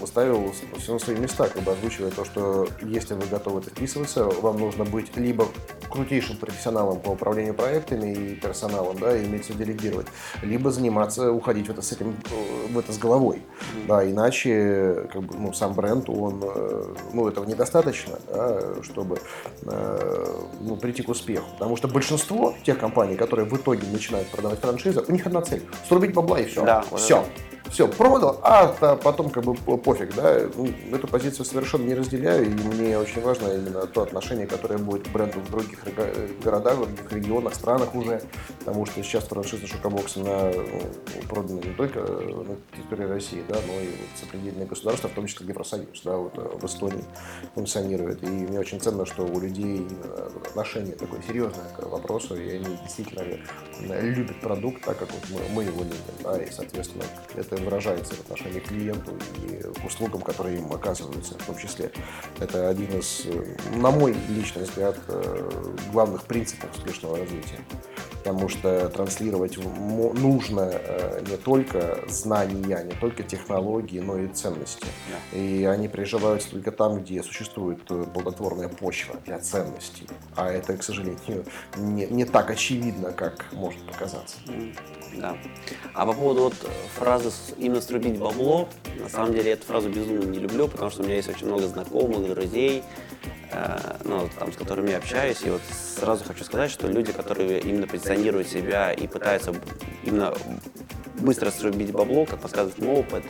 ставил 0.07 0.53
все 0.79 0.95
на 0.95 0.99
свои 0.99 1.17
места, 1.17 1.49
как 1.49 1.63
бы 1.63 1.73
озвучивая 1.73 2.11
то, 2.11 2.25
что 2.25 2.67
если 2.83 3.15
вы 3.15 3.27
готовы 3.27 3.61
это 3.61 3.71
вписываться, 3.71 4.25
вам 4.25 4.59
нужно 4.59 4.70
нужно 4.71 4.85
быть 4.85 5.17
либо 5.17 5.49
крутейшим 5.91 6.37
профессионалом 6.37 7.01
по 7.01 7.11
управлению 7.11 7.55
проектами 7.55 8.13
и 8.13 8.35
персоналом, 8.37 8.97
да, 9.01 9.17
и 9.17 9.27
уметь 9.27 9.45
все 9.45 9.55
делегировать, 9.55 10.07
либо 10.43 10.71
заниматься, 10.71 11.33
уходить 11.33 11.67
в 11.67 11.71
это 11.71 11.83
с 11.83 11.91
этим, 11.91 12.15
в 12.71 12.79
это 12.79 12.93
с 12.93 12.99
головой, 12.99 13.43
да, 13.89 14.09
иначе, 14.09 15.09
как 15.13 15.23
бы, 15.23 15.35
ну, 15.37 15.53
сам 15.53 15.73
бренд, 15.75 16.09
он, 16.09 16.41
э, 16.45 16.95
ну, 17.13 17.29
этого 17.29 17.45
недостаточно, 17.45 18.21
да, 18.29 18.83
чтобы, 18.83 19.19
э, 19.63 20.27
ну, 20.61 20.77
прийти 20.77 21.03
к 21.03 21.09
успеху, 21.09 21.47
потому 21.59 21.77
что 21.77 21.89
большинство 21.89 22.55
тех 22.65 22.79
компаний, 22.79 23.17
которые 23.17 23.49
в 23.49 23.57
итоге 23.57 23.89
начинают 23.91 24.29
продавать 24.29 24.61
франшизы, 24.61 25.03
у 25.07 25.13
них 25.13 25.27
одна 25.27 25.43
цель– 25.43 25.63
срубить 25.89 26.15
бабла 26.15 26.39
и 26.39 26.45
все, 26.45 26.65
Да, 26.65 26.85
все. 26.97 27.19
вот 27.19 27.27
Все, 27.71 27.87
продал, 27.87 28.41
а 28.43 28.97
потом 28.97 29.31
как 29.31 29.45
бы 29.45 29.55
по- 29.55 29.77
пофиг, 29.77 30.13
да. 30.17 30.41
Ну, 30.57 30.69
Эту 30.93 31.07
позицию 31.07 31.45
совершенно 31.47 31.85
не 31.85 31.95
разделяю, 31.95 32.47
и 32.47 32.49
мне 32.49 32.99
очень 32.99 33.23
важно 33.23 33.47
именно 33.47 33.87
то 33.87 34.03
отношение, 34.03 34.49
которое 34.49 34.79
будет 34.79 35.07
к 35.07 35.13
бренду 35.13 35.39
в 35.39 35.51
других 35.51 35.79
э, 35.87 36.29
городах, 36.43 36.79
в 36.79 36.87
других 36.87 37.13
регионах, 37.13 37.55
странах 37.55 37.95
уже, 37.95 38.23
потому 38.59 38.87
что 38.87 39.01
сейчас 39.05 39.25
франшиза 39.25 39.69
Шокобокс 39.69 40.17
на, 40.17 40.51
ну, 40.51 40.83
продана 41.29 41.61
не 41.61 41.73
только 41.75 42.01
на 42.01 42.57
территории 42.77 43.09
России, 43.09 43.45
да, 43.49 43.57
но 43.65 43.73
и 43.81 43.87
вот 43.87 44.21
сопредельные 44.21 44.67
государства, 44.67 45.09
в 45.09 45.13
том 45.13 45.27
числе 45.27 45.47
Евросоюз, 45.47 46.03
да, 46.05 46.17
вот 46.17 46.37
э, 46.39 46.41
в 46.41 46.65
Эстонии 46.65 47.05
функционирует. 47.55 48.21
И 48.25 48.27
мне 48.27 48.59
очень 48.59 48.81
ценно, 48.81 49.07
что 49.07 49.23
у 49.25 49.39
людей 49.39 49.87
отношение 50.45 50.97
такое 50.97 51.23
серьезное 51.23 51.69
к 51.77 51.87
вопросу, 51.87 52.35
и 52.35 52.57
они 52.57 52.77
действительно 52.83 53.23
э, 53.23 54.01
любят 54.09 54.41
продукт 54.41 54.85
так, 54.85 54.99
как 54.99 55.09
вот 55.13 55.23
мы, 55.31 55.55
мы 55.55 55.63
его 55.63 55.83
любим, 55.85 55.97
да, 56.25 56.37
и, 56.37 56.51
соответственно, 56.51 57.05
это 57.37 57.60
выражается 57.65 58.15
в 58.15 58.21
отношении 58.21 58.61
к 58.61 58.69
клиенту 58.69 59.13
и 59.47 59.63
к 59.81 59.85
услугам, 59.85 60.21
которые 60.23 60.59
им 60.59 60.73
оказываются, 60.73 61.35
в 61.35 61.45
том 61.45 61.57
числе. 61.57 61.91
Это 62.39 62.69
один 62.69 62.99
из, 62.99 63.27
на 63.75 63.91
мой 63.91 64.17
личный 64.29 64.65
взгляд, 64.65 64.97
э, 65.09 65.51
главных 65.93 66.25
принципов 66.25 66.71
успешного 66.77 67.19
развития. 67.19 67.59
Потому 68.19 68.49
что 68.51 68.89
транслировать 68.91 69.57
нужно 69.57 70.71
э, 70.73 71.25
не 71.27 71.37
только 71.37 72.05
знания, 72.07 72.83
не 72.85 72.93
только 72.93 73.23
технологии, 73.23 73.99
но 73.99 74.19
и 74.19 74.29
ценности. 74.29 74.87
И 75.33 75.65
они 75.65 75.89
приживаются 75.89 76.51
только 76.51 76.71
там, 76.71 77.03
где 77.03 77.23
существует 77.23 77.81
э, 77.91 78.05
плодотворная 78.13 78.69
почва 78.69 79.17
для 79.25 79.39
ценностей. 79.39 80.07
А 80.37 80.51
это, 80.51 80.77
к 80.77 80.83
сожалению, 80.83 81.47
не, 81.77 82.07
не 82.07 82.25
так 82.27 82.51
очевидно, 82.51 83.13
как 83.13 83.47
может 83.53 83.81
показаться. 83.87 84.37
Да. 85.17 85.37
А 85.95 86.07
по 86.07 86.13
поводу 86.13 86.43
вот 86.43 86.55
фразы 86.95 87.31
именно 87.59 87.81
срубить 87.81 88.19
бабло, 88.19 88.69
на 88.99 89.09
самом 89.09 89.35
деле 89.35 89.53
эту 89.53 89.67
фразу 89.67 89.89
безумно 89.89 90.25
не 90.25 90.39
люблю, 90.39 90.69
потому 90.69 90.91
что 90.91 91.03
у 91.03 91.05
меня 91.05 91.17
есть 91.17 91.29
очень 91.29 91.47
много 91.47 91.67
знакомых, 91.67 92.29
друзей, 92.29 92.83
э, 93.53 93.97
ну, 94.05 94.29
там, 94.39 94.53
с 94.53 94.57
которыми 94.57 94.91
я 94.91 94.99
общаюсь, 94.99 95.43
и 95.43 95.51
вот 95.51 95.63
сразу 95.71 96.25
хочу 96.25 96.45
сказать, 96.45 96.71
что 96.71 96.87
люди, 96.87 97.13
которые 97.13 97.61
именно 97.61 97.87
позиционируют 97.87 98.49
себя 98.49 98.93
и 98.93 99.07
пытаются 99.07 99.55
именно 100.05 100.33
быстро 101.19 101.51
срубить 101.51 101.93
бабло, 101.93 102.25
как 102.27 102.39
подсказывает 102.41 102.99
опыт, 102.99 103.25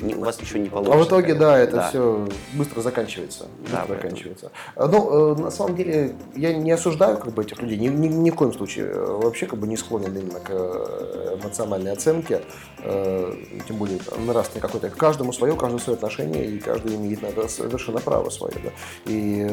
не- 0.00 0.14
у 0.14 0.20
вас 0.24 0.40
ничего 0.40 0.60
не 0.60 0.68
А 0.68 0.70
получится. 0.70 0.98
в 0.98 1.06
итоге, 1.08 1.34
да, 1.34 1.58
это 1.58 1.88
все 1.88 2.26
быстро 2.54 2.80
заканчивается. 2.80 3.46
Быстро 3.60 3.76
Да, 3.88 3.94
заканчивается. 3.94 4.50
А, 4.76 4.86
Ну, 4.88 5.34
э, 5.36 5.40
на 5.40 5.50
самом 5.50 5.76
деле, 5.76 6.14
я 6.34 6.52
не 6.54 6.70
осуждаю 6.72 7.18
как 7.18 7.32
бы, 7.34 7.42
этих 7.42 7.60
людей, 7.62 7.78
ни, 7.78 7.88
ни- 7.88 8.08
ни 8.08 8.30
в 8.30 8.34
коем 8.34 8.52
случае. 8.52 8.86
Э, 8.86 9.18
Вообще 9.20 9.46
как 9.46 9.58
бы 9.58 9.66
не 9.68 9.76
склонен 9.76 10.16
именно 10.16 10.40
к 10.40 10.48
э, 10.50 11.38
эмоциональной 11.42 11.92
оценке, 11.92 12.40
тем 12.82 13.76
более 13.76 13.98
нравственной 14.26 14.62
какой-то. 14.62 14.88
Каждому 14.90 15.32
свое, 15.32 15.52
каждому 15.54 15.78
свое 15.78 15.96
отношение, 15.96 16.46
и 16.46 16.58
каждый 16.58 16.96
имеет 16.96 17.20
на 17.36 17.46
совершенно 17.48 18.00
право 18.00 18.30
свое. 18.30 18.54
Да. 18.64 18.70
И 19.12 19.46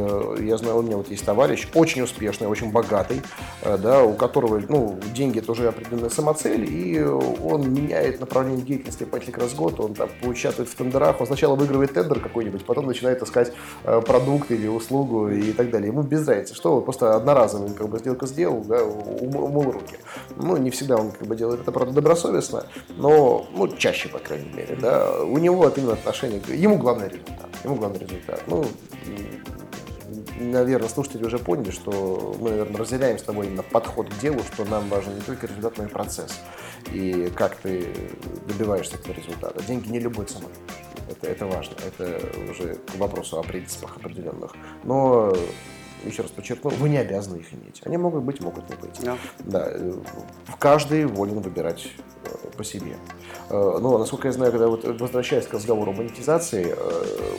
я 0.46 0.58
знаю, 0.58 0.78
у 0.78 0.82
меня 0.82 0.96
вот 0.98 1.10
есть 1.10 1.26
товарищ, 1.26 1.68
очень 1.74 2.02
успешный, 2.04 2.48
очень 2.48 2.72
богатый, 2.72 3.22
да, 3.64 4.04
у 4.04 4.14
которого 4.14 4.62
ну, 4.70 4.98
деньги 5.14 5.40
это 5.40 5.52
уже 5.52 5.68
определенная 5.68 6.10
самоцель, 6.10 6.66
и 6.70 7.04
он 7.04 7.67
меняет 7.68 8.20
направление 8.20 8.66
деятельности 8.66 9.04
по 9.04 9.16
несколько 9.18 9.42
раз 9.42 9.52
в 9.52 9.56
год, 9.56 9.80
он 9.80 9.94
там 9.94 10.10
участвует 10.24 10.70
в 10.70 10.76
тендерах, 10.76 11.20
он 11.20 11.28
сначала 11.28 11.56
выигрывает 11.56 11.94
тендер 11.94 12.20
какой-нибудь, 12.20 12.66
потом 12.66 12.88
начинает 12.88 13.22
искать 13.22 13.54
э, 13.84 14.02
продукт 14.02 14.52
или 14.52 14.68
услугу 14.68 15.30
и 15.30 15.52
так 15.54 15.70
далее. 15.70 15.88
Ему 15.88 16.02
без 16.02 16.28
разницы, 16.28 16.56
что 16.56 16.76
вот 16.76 16.86
просто 16.86 17.16
одноразовую 17.16 17.74
как 17.74 17.90
бы 17.90 18.00
сделку 18.00 18.26
сделал, 18.28 18.62
да, 18.62 18.84
ум- 18.84 19.36
умыл 19.36 19.72
руки. 19.72 19.98
Ну, 20.36 20.58
не 20.58 20.70
всегда 20.70 20.98
он 20.98 21.12
как 21.12 21.28
бы 21.28 21.36
делает 21.36 21.62
это, 21.62 21.72
правда, 21.72 21.94
добросовестно, 21.94 22.66
но, 22.98 23.48
ну, 23.54 23.68
чаще, 23.68 24.10
по 24.10 24.20
крайней 24.20 24.52
мере, 24.54 24.78
да. 24.82 25.22
У 25.22 25.38
него 25.38 25.58
вот 25.58 25.78
именно 25.78 25.94
отношение, 25.94 26.42
ему 26.48 26.78
главный 26.78 27.10
результат, 27.10 27.50
ему 27.64 27.76
главный 27.76 28.00
результат. 28.00 28.42
Ну, 28.48 28.66
наверное, 30.40 30.90
слушатели 30.90 31.24
уже 31.24 31.40
поняли, 31.40 31.72
что 31.72 32.36
мы, 32.40 32.52
наверное, 32.52 32.78
разделяем 32.78 33.18
с 33.18 33.24
тобой 33.24 33.48
именно 33.48 33.64
подход 33.64 34.10
к 34.10 34.20
делу, 34.20 34.40
что 34.54 34.66
нам 34.66 34.90
важен 34.90 35.16
не 35.16 35.22
только 35.22 35.48
результат, 35.48 35.78
но 35.78 35.86
и 35.86 35.88
процесс. 35.88 36.40
И 36.92 37.32
как 37.36 37.56
ты 37.58 37.94
добиваешься 38.48 38.96
этого 38.96 39.14
результата. 39.14 39.64
Деньги 39.64 39.90
не 39.90 40.00
любой 40.00 40.26
ценой. 40.26 40.52
Это, 41.10 41.28
это 41.28 41.46
важно. 41.46 41.76
Это 41.86 42.22
уже 42.52 42.76
к 42.76 42.96
вопросу 42.96 43.40
о 43.40 43.44
принципах 43.44 43.98
определенных. 43.98 44.54
Но, 44.84 45.34
еще 46.06 46.22
раз 46.22 46.32
подчеркну, 46.32 46.70
вы 46.72 46.90
не 46.90 46.98
обязаны 46.98 47.38
их 47.38 47.54
иметь. 47.54 47.82
Они 47.86 47.98
могут 47.98 48.24
быть, 48.24 48.42
могут 48.42 48.70
не 48.70 48.76
быть. 48.76 49.00
Да. 49.02 49.18
Да, 49.40 49.68
э, 49.70 49.94
каждый 50.60 51.06
волен 51.06 51.40
выбирать 51.40 51.88
э, 52.26 52.48
по 52.56 52.64
себе. 52.64 52.96
Э, 53.50 53.78
Но, 53.80 53.98
насколько 53.98 54.28
я 54.28 54.34
знаю, 54.34 54.52
когда 54.52 54.68
вот 54.68 54.84
возвращаясь 55.00 55.48
к 55.48 55.54
разговору 55.54 55.92
о 55.92 55.94
монетизации, 55.94 56.76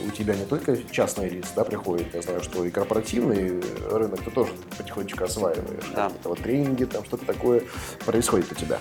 у 0.06 0.10
тебя 0.10 0.34
не 0.34 0.44
только 0.44 0.76
частные 0.90 1.28
лица 1.28 1.50
да, 1.56 1.64
приходят, 1.64 2.06
я 2.14 2.22
знаю, 2.22 2.42
что 2.42 2.64
и 2.64 2.70
корпоративный 2.70 3.60
рынок 3.90 4.22
ты 4.22 4.30
тоже 4.30 4.52
потихонечку 4.76 5.24
осваиваешь. 5.24 5.90
Да. 5.94 6.04
Какие-то 6.06 6.28
вот 6.28 6.38
тренинги, 6.38 6.84
там 6.84 7.04
что-то 7.04 7.26
такое 7.26 7.62
происходит 8.04 8.50
у 8.52 8.54
тебя. 8.54 8.78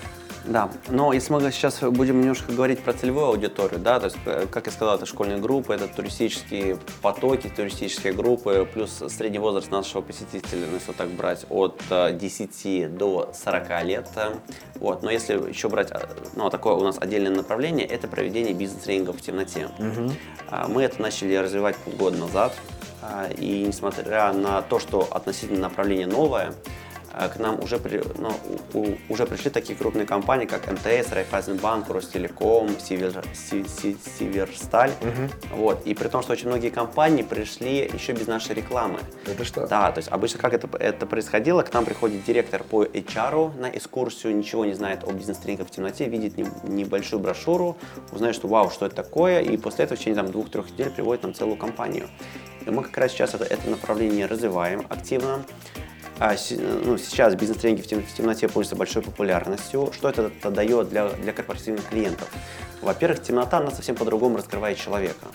Да, 0.48 0.70
но 0.88 1.12
если 1.12 1.30
мы 1.32 1.40
сейчас 1.52 1.80
будем 1.82 2.20
немножко 2.22 2.52
говорить 2.52 2.80
про 2.80 2.94
целевую 2.94 3.26
аудиторию, 3.26 3.78
да, 3.80 4.00
то 4.00 4.06
есть, 4.06 4.16
э, 4.24 4.46
как 4.50 4.64
я 4.64 4.72
сказал, 4.72 4.96
это 4.96 5.04
школьные 5.04 5.36
группы, 5.38 5.74
это 5.74 5.88
туристические 5.88 6.78
потоки, 7.02 7.50
туристические 7.54 8.14
группы, 8.14 8.66
плюс 8.72 9.02
средний 9.08 9.38
возраст 9.40 9.70
нашего 9.70 10.00
посетителя, 10.00 10.66
ну, 10.66 10.76
если 10.76 10.92
так 10.92 11.08
брать, 11.10 11.44
от 11.50 11.82
э, 11.90 12.14
10 12.14 12.96
до 12.96 13.30
40 13.34 13.84
лет. 13.84 14.08
э, 14.16 14.32
Вот. 14.76 15.02
Но 15.02 15.10
если 15.10 15.34
еще 15.34 15.68
брать, 15.68 15.90
э, 15.90 15.98
ну, 16.34 16.48
такое 16.48 16.74
у 16.74 16.82
нас 16.82 16.96
отдельное 16.98 17.32
направление, 17.34 17.86
это 17.86 18.08
проведение 18.08 18.54
бизнес-тренингов 18.54 19.16
в 19.18 19.20
темноте. 19.20 19.68
А, 20.50 20.66
Мы 20.66 20.82
это 20.82 21.02
начали 21.02 21.34
развивать 21.34 21.76
полгода 21.76 22.16
назад, 22.16 22.54
а, 23.02 23.28
и 23.36 23.64
несмотря 23.64 24.32
на 24.32 24.62
то, 24.62 24.78
что 24.78 25.06
относительно 25.10 25.60
направление 25.60 26.06
новое, 26.06 26.48
а, 26.48 26.54
к 27.26 27.40
нам 27.40 27.60
уже, 27.60 27.78
при- 27.78 28.00
ну, 28.18 28.30
у- 28.74 28.96
уже 29.12 29.26
пришли 29.26 29.50
такие 29.50 29.76
крупные 29.76 30.06
компании, 30.06 30.46
как 30.46 30.70
МТС, 30.70 31.10
Райфайзенбанк, 31.12 31.88
Ростелеком, 31.90 32.68
Север, 32.78 33.24
Си- 33.34 33.66
Си- 33.66 33.96
Северсталь. 34.18 34.92
Вот. 35.50 35.84
И 35.86 35.94
при 35.94 36.06
том, 36.06 36.22
что 36.22 36.32
очень 36.34 36.46
многие 36.48 36.70
компании 36.70 37.22
пришли 37.22 37.90
еще 37.92 38.12
без 38.12 38.28
нашей 38.28 38.54
рекламы. 38.54 39.00
Это 39.26 39.44
что? 39.44 39.66
Да, 39.66 39.90
то 39.90 39.98
есть 39.98 40.08
обычно 40.12 40.38
как 40.38 40.54
это, 40.54 40.68
это 40.78 41.06
происходило, 41.06 41.62
к 41.62 41.72
нам 41.74 41.84
приходит 41.84 42.24
директор 42.24 42.62
по 42.62 42.84
HR 42.84 43.58
на 43.58 43.66
экскурсию, 43.66 44.36
ничего 44.36 44.64
не 44.64 44.74
знает 44.74 45.02
о 45.02 45.10
бизнес-тренингах 45.12 45.66
в 45.66 45.70
темноте, 45.70 46.04
видит 46.08 46.36
не- 46.36 46.46
небольшую 46.62 47.18
брошюру, 47.20 47.76
узнает, 48.12 48.36
что 48.36 48.46
вау, 48.46 48.70
что 48.70 48.86
это 48.86 48.94
такое, 48.94 49.40
и 49.40 49.56
после 49.56 49.84
этого 49.86 49.96
в 49.96 50.00
течение 50.00 50.22
там, 50.22 50.30
двух-трех 50.30 50.70
недель 50.70 50.90
приводит 50.90 51.22
нам 51.24 51.34
целую 51.34 51.56
компанию. 51.56 52.08
И 52.66 52.70
мы 52.70 52.82
как 52.82 52.98
раз 52.98 53.12
сейчас 53.12 53.34
это, 53.34 53.44
это 53.44 53.70
направление 53.70 54.26
развиваем 54.26 54.84
активно. 54.90 55.42
А, 56.20 56.34
ну, 56.84 56.98
сейчас 56.98 57.34
бизнес-тренинги 57.36 57.82
в, 57.82 57.86
тем- 57.86 58.02
в 58.02 58.12
темноте 58.12 58.48
пользуются 58.48 58.74
большой 58.76 59.02
популярностью. 59.02 59.90
Что 59.94 60.08
это, 60.08 60.30
дает 60.50 60.88
для, 60.88 61.10
для 61.10 61.32
корпоративных 61.32 61.84
клиентов? 61.88 62.28
Во-первых, 62.82 63.22
темнота 63.22 63.60
нас 63.60 63.76
совсем 63.76 63.94
по-другому 63.94 64.38
раскрывает 64.38 64.78
человека. 64.78 65.26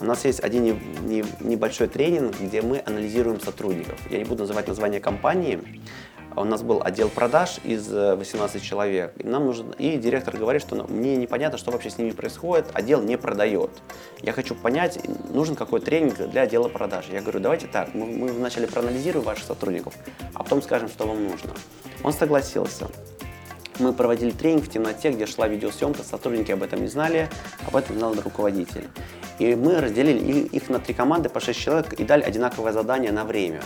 У 0.00 0.04
нас 0.04 0.24
есть 0.24 0.40
один 0.40 0.64
не- 0.64 0.80
не- 1.02 1.24
небольшой 1.40 1.88
тренинг, 1.88 2.34
где 2.40 2.62
мы 2.62 2.82
анализируем 2.86 3.40
сотрудников. 3.40 3.98
Я 4.10 4.18
не 4.18 4.24
буду 4.24 4.42
называть 4.42 4.68
название 4.68 5.00
компании. 5.00 5.60
У 6.36 6.44
нас 6.44 6.62
был 6.62 6.82
отдел 6.84 7.08
продаж 7.08 7.58
из 7.64 7.90
э, 7.90 8.14
18 8.14 8.62
человек. 8.62 9.14
И, 9.16 9.26
нам 9.26 9.46
нужен, 9.46 9.70
и 9.78 9.96
директор 9.96 10.36
говорит, 10.36 10.60
что 10.60 10.76
ну, 10.76 10.86
мне 10.86 11.16
непонятно, 11.16 11.56
что 11.56 11.70
вообще 11.70 11.88
с 11.88 11.96
ними 11.96 12.10
происходит, 12.10 12.66
отдел 12.74 13.00
не 13.00 13.16
продает. 13.16 13.70
Я 14.20 14.32
хочу 14.32 14.54
понять, 14.54 15.00
нужен 15.32 15.56
какой 15.56 15.80
тренинг 15.80 16.18
для 16.28 16.42
отдела 16.42 16.68
продаж. 16.68 17.06
Я 17.10 17.22
говорю, 17.22 17.40
давайте 17.40 17.68
так, 17.68 17.94
мы, 17.94 18.04
мы 18.04 18.28
вначале 18.28 18.66
проанализируем 18.66 19.24
ваших 19.24 19.46
сотрудников, 19.46 19.94
а 20.34 20.42
потом 20.42 20.60
скажем, 20.60 20.90
что 20.90 21.06
вам 21.06 21.24
нужно. 21.24 21.54
Он 22.02 22.12
согласился. 22.12 22.88
Мы 23.78 23.94
проводили 23.94 24.30
тренинг 24.30 24.64
в 24.64 24.70
темноте, 24.70 25.12
где 25.12 25.24
шла 25.24 25.48
видеосъемка, 25.48 26.02
сотрудники 26.02 26.52
об 26.52 26.62
этом 26.62 26.82
не 26.82 26.88
знали, 26.88 27.30
об 27.66 27.76
этом 27.76 27.98
знал 27.98 28.14
руководитель. 28.14 28.88
И 29.38 29.54
мы 29.54 29.80
разделили 29.80 30.40
их 30.48 30.68
на 30.68 30.80
три 30.80 30.92
команды 30.92 31.30
по 31.30 31.40
6 31.40 31.58
человек 31.58 31.92
и 31.94 32.04
дали 32.04 32.22
одинаковое 32.22 32.72
задание 32.72 33.12
на 33.12 33.24
время. 33.24 33.62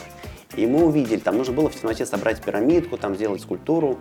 И 0.56 0.66
мы 0.66 0.84
увидели, 0.84 1.18
там 1.18 1.36
нужно 1.38 1.54
было 1.54 1.68
в 1.68 1.76
темноте 1.76 2.04
собрать 2.04 2.42
пирамидку, 2.42 2.96
там 2.96 3.14
сделать 3.14 3.42
скульптуру. 3.42 3.98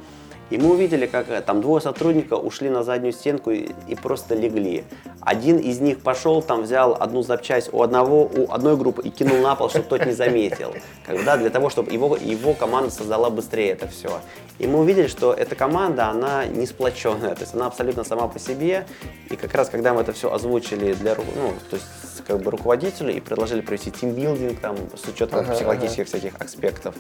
И 0.50 0.58
мы 0.58 0.72
увидели, 0.72 1.06
как 1.06 1.30
э, 1.30 1.42
там 1.42 1.62
двое 1.62 1.82
сотрудников 1.82 2.44
ушли 2.44 2.70
на 2.70 2.84
заднюю 2.84 3.14
стенку 3.14 3.52
и, 3.52 3.70
и 3.88 3.96
просто 3.96 4.36
легли. 4.36 4.84
Один 5.22 5.58
из 5.58 5.80
них 5.80 6.00
пошел, 6.00 6.42
там 6.42 6.64
взял 6.64 6.96
одну 7.00 7.22
запчасть 7.22 7.70
у 7.72 7.84
одного, 7.84 8.24
у 8.24 8.52
одной 8.52 8.76
группы 8.78 9.02
и 9.04 9.10
кинул 9.10 9.38
на 9.38 9.56
пол, 9.56 9.70
чтобы 9.70 9.86
тот 9.86 10.06
не 10.06 10.14
заметил. 10.14 10.74
Как 11.06 11.18
бы, 11.18 11.24
да, 11.24 11.38
для 11.38 11.50
того, 11.50 11.70
чтобы 11.70 11.92
его, 11.92 12.16
его 12.16 12.54
команда 12.54 12.90
создала 12.90 13.30
быстрее 13.30 13.72
это 13.72 13.88
все. 13.88 14.22
И 14.58 14.68
мы 14.68 14.80
увидели, 14.80 15.08
что 15.08 15.34
эта 15.34 15.56
команда, 15.56 16.08
она 16.08 16.46
не 16.46 16.66
сплоченная, 16.66 17.36
то 17.36 17.42
есть 17.42 17.54
она 17.54 17.68
абсолютно 17.68 18.04
сама 18.04 18.28
по 18.28 18.40
себе. 18.40 18.86
И 19.30 19.36
как 19.36 19.54
раз, 19.54 19.70
когда 19.70 19.94
мы 19.94 20.02
это 20.02 20.14
все 20.14 20.32
озвучили 20.32 20.94
для, 20.94 21.16
ну, 21.16 21.54
то 21.70 21.76
есть 21.76 21.86
как 22.30 22.42
бы 22.42 22.52
руководителю 22.52 23.12
и 23.12 23.20
предложили 23.20 23.62
провести 23.62 23.90
тимбилдинг 23.92 24.60
там 24.60 24.76
с 24.96 25.08
учетом 25.08 25.40
ага, 25.40 25.54
психологических 25.54 26.08
ага. 26.08 26.10
всяких 26.10 26.42
аспектов. 26.42 26.96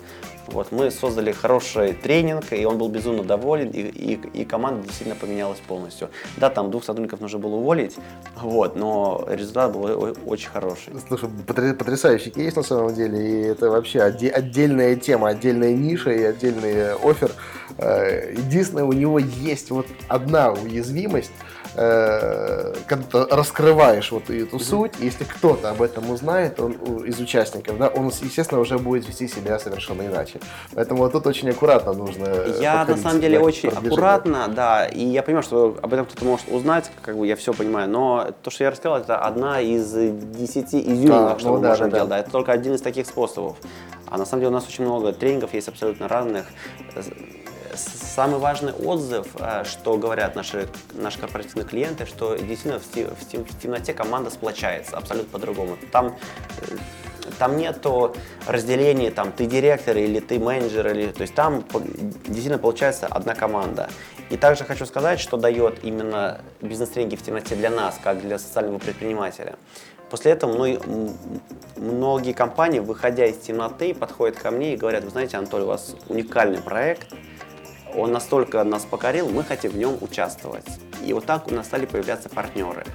Вот 0.47 0.71
мы 0.71 0.89
создали 0.89 1.31
хороший 1.31 1.93
тренинг, 1.93 2.51
и 2.51 2.65
он 2.65 2.77
был 2.77 2.89
безумно 2.89 3.23
доволен, 3.23 3.38
и, 3.73 3.81
и, 3.81 4.41
и 4.41 4.45
команда 4.45 4.83
действительно 4.83 5.15
поменялась 5.15 5.59
полностью. 5.59 6.09
Да, 6.37 6.49
там 6.49 6.71
двух 6.71 6.83
сотрудников 6.83 7.19
нужно 7.21 7.39
было 7.39 7.55
уволить, 7.55 7.95
вот, 8.35 8.75
но 8.75 9.25
результат 9.29 9.73
был 9.73 10.15
очень 10.25 10.49
хороший. 10.49 10.93
Слушай, 11.07 11.29
потрясающий 11.45 12.29
кейс 12.29 12.55
на 12.55 12.63
самом 12.63 12.93
деле, 12.93 13.17
и 13.19 13.47
это 13.47 13.69
вообще 13.69 14.01
отдельная 14.01 14.95
тема, 14.95 15.29
отдельная 15.29 15.73
ниша 15.73 16.11
и 16.11 16.23
отдельный 16.23 16.93
офер. 16.93 17.31
Э, 17.77 18.33
единственное, 18.33 18.83
у 18.83 18.93
него 18.93 19.19
есть 19.19 19.71
вот 19.71 19.87
одна 20.07 20.51
уязвимость, 20.51 21.31
э, 21.75 22.73
когда 22.87 23.25
ты 23.25 23.35
раскрываешь 23.35 24.11
вот 24.11 24.29
эту 24.29 24.57
mm-hmm. 24.57 24.59
суть, 24.59 24.93
если 24.99 25.23
кто-то 25.23 25.69
об 25.69 25.81
этом 25.81 26.09
узнает, 26.09 26.59
он 26.59 26.73
из 27.03 27.19
участников, 27.19 27.77
да, 27.77 27.87
он, 27.87 28.07
естественно, 28.07 28.61
уже 28.61 28.77
будет 28.77 29.07
вести 29.07 29.27
себя 29.27 29.59
совершенно 29.59 30.03
иначе. 30.03 30.39
Поэтому 30.73 30.99
вот 30.99 31.11
тут 31.11 31.27
очень 31.27 31.49
аккуратно 31.49 31.93
нужно. 31.93 32.27
Я 32.59 32.85
на 32.85 32.97
самом 32.97 33.21
деле 33.21 33.39
очень 33.39 33.69
аккуратно, 33.69 34.47
да, 34.47 34.87
и 34.87 35.03
я 35.03 35.23
понимаю, 35.23 35.43
что 35.43 35.77
об 35.81 35.93
этом 35.93 36.05
кто-то 36.05 36.25
может 36.25 36.47
узнать, 36.49 36.91
как 37.01 37.17
бы 37.17 37.27
я 37.27 37.35
все 37.35 37.53
понимаю, 37.53 37.89
но 37.89 38.31
то, 38.43 38.49
что 38.51 38.63
я 38.63 38.71
рассказал, 38.71 38.97
это 38.99 39.17
одна 39.17 39.61
из 39.61 39.91
десяти 39.91 40.79
изюминок, 40.81 41.37
а, 41.37 41.39
что 41.39 41.49
ну, 41.49 41.55
мы 41.55 41.61
да, 41.61 41.69
можем 41.69 41.89
да, 41.89 41.97
делать, 41.97 42.09
да. 42.09 42.15
да, 42.15 42.21
это 42.21 42.31
только 42.31 42.51
один 42.51 42.73
из 42.73 42.81
таких 42.81 43.05
способов. 43.05 43.57
А 44.07 44.17
на 44.17 44.25
самом 44.25 44.41
деле 44.41 44.49
у 44.49 44.53
нас 44.53 44.67
очень 44.67 44.85
много 44.85 45.13
тренингов 45.13 45.53
есть 45.53 45.67
абсолютно 45.67 46.07
разных 46.07 46.45
Самый 47.79 48.39
важный 48.39 48.73
отзыв, 48.73 49.27
э, 49.39 49.63
что 49.65 49.97
говорят 49.97 50.35
наши, 50.35 50.67
наши 50.93 51.19
корпоративные 51.19 51.65
клиенты, 51.65 52.05
что 52.05 52.35
действительно 52.35 52.79
в, 52.79 52.83
в, 52.83 53.53
в 53.53 53.61
темноте 53.61 53.93
команда 53.93 54.29
сплочается 54.29 54.97
абсолютно 54.97 55.31
по-другому. 55.31 55.77
Там 55.91 56.17
э, 56.61 56.75
там 57.37 57.57
нету 57.57 58.15
разделения, 58.47 59.11
там, 59.11 59.31
ты 59.31 59.45
директор 59.45 59.95
или 59.95 60.19
ты 60.19 60.39
менеджер, 60.39 60.87
или, 60.87 61.07
то 61.11 61.21
есть 61.21 61.35
там 61.35 61.63
действительно 62.25 62.57
получается 62.57 63.07
одна 63.07 63.35
команда. 63.35 63.89
И 64.29 64.37
также 64.37 64.63
хочу 64.63 64.85
сказать, 64.85 65.19
что 65.19 65.37
дает 65.37 65.83
именно 65.83 66.41
бизнес-тренинги 66.61 67.15
в 67.15 67.23
темноте 67.23 67.55
для 67.55 67.69
нас, 67.69 67.99
как 68.03 68.21
для 68.21 68.37
социального 68.39 68.79
предпринимателя. 68.79 69.55
После 70.09 70.31
этого 70.31 70.53
многие, 70.53 70.79
многие 71.77 72.33
компании, 72.33 72.79
выходя 72.79 73.25
из 73.25 73.37
темноты, 73.37 73.93
подходят 73.93 74.37
ко 74.37 74.49
мне 74.49 74.73
и 74.73 74.77
говорят, 74.77 75.03
вы 75.03 75.11
знаете, 75.11 75.37
Анатолий, 75.37 75.65
у 75.65 75.67
вас 75.67 75.95
уникальный 76.07 76.61
проект, 76.61 77.13
он 77.95 78.11
настолько 78.11 78.63
нас 78.63 78.85
покорил, 78.85 79.29
мы 79.29 79.43
хотим 79.43 79.71
в 79.71 79.77
нем 79.77 79.97
участвовать. 80.01 80.65
И 81.05 81.13
вот 81.13 81.25
так 81.25 81.47
у 81.51 81.53
нас 81.53 81.67
стали 81.67 81.85
появляться 81.85 82.29
партнеры. 82.29 82.85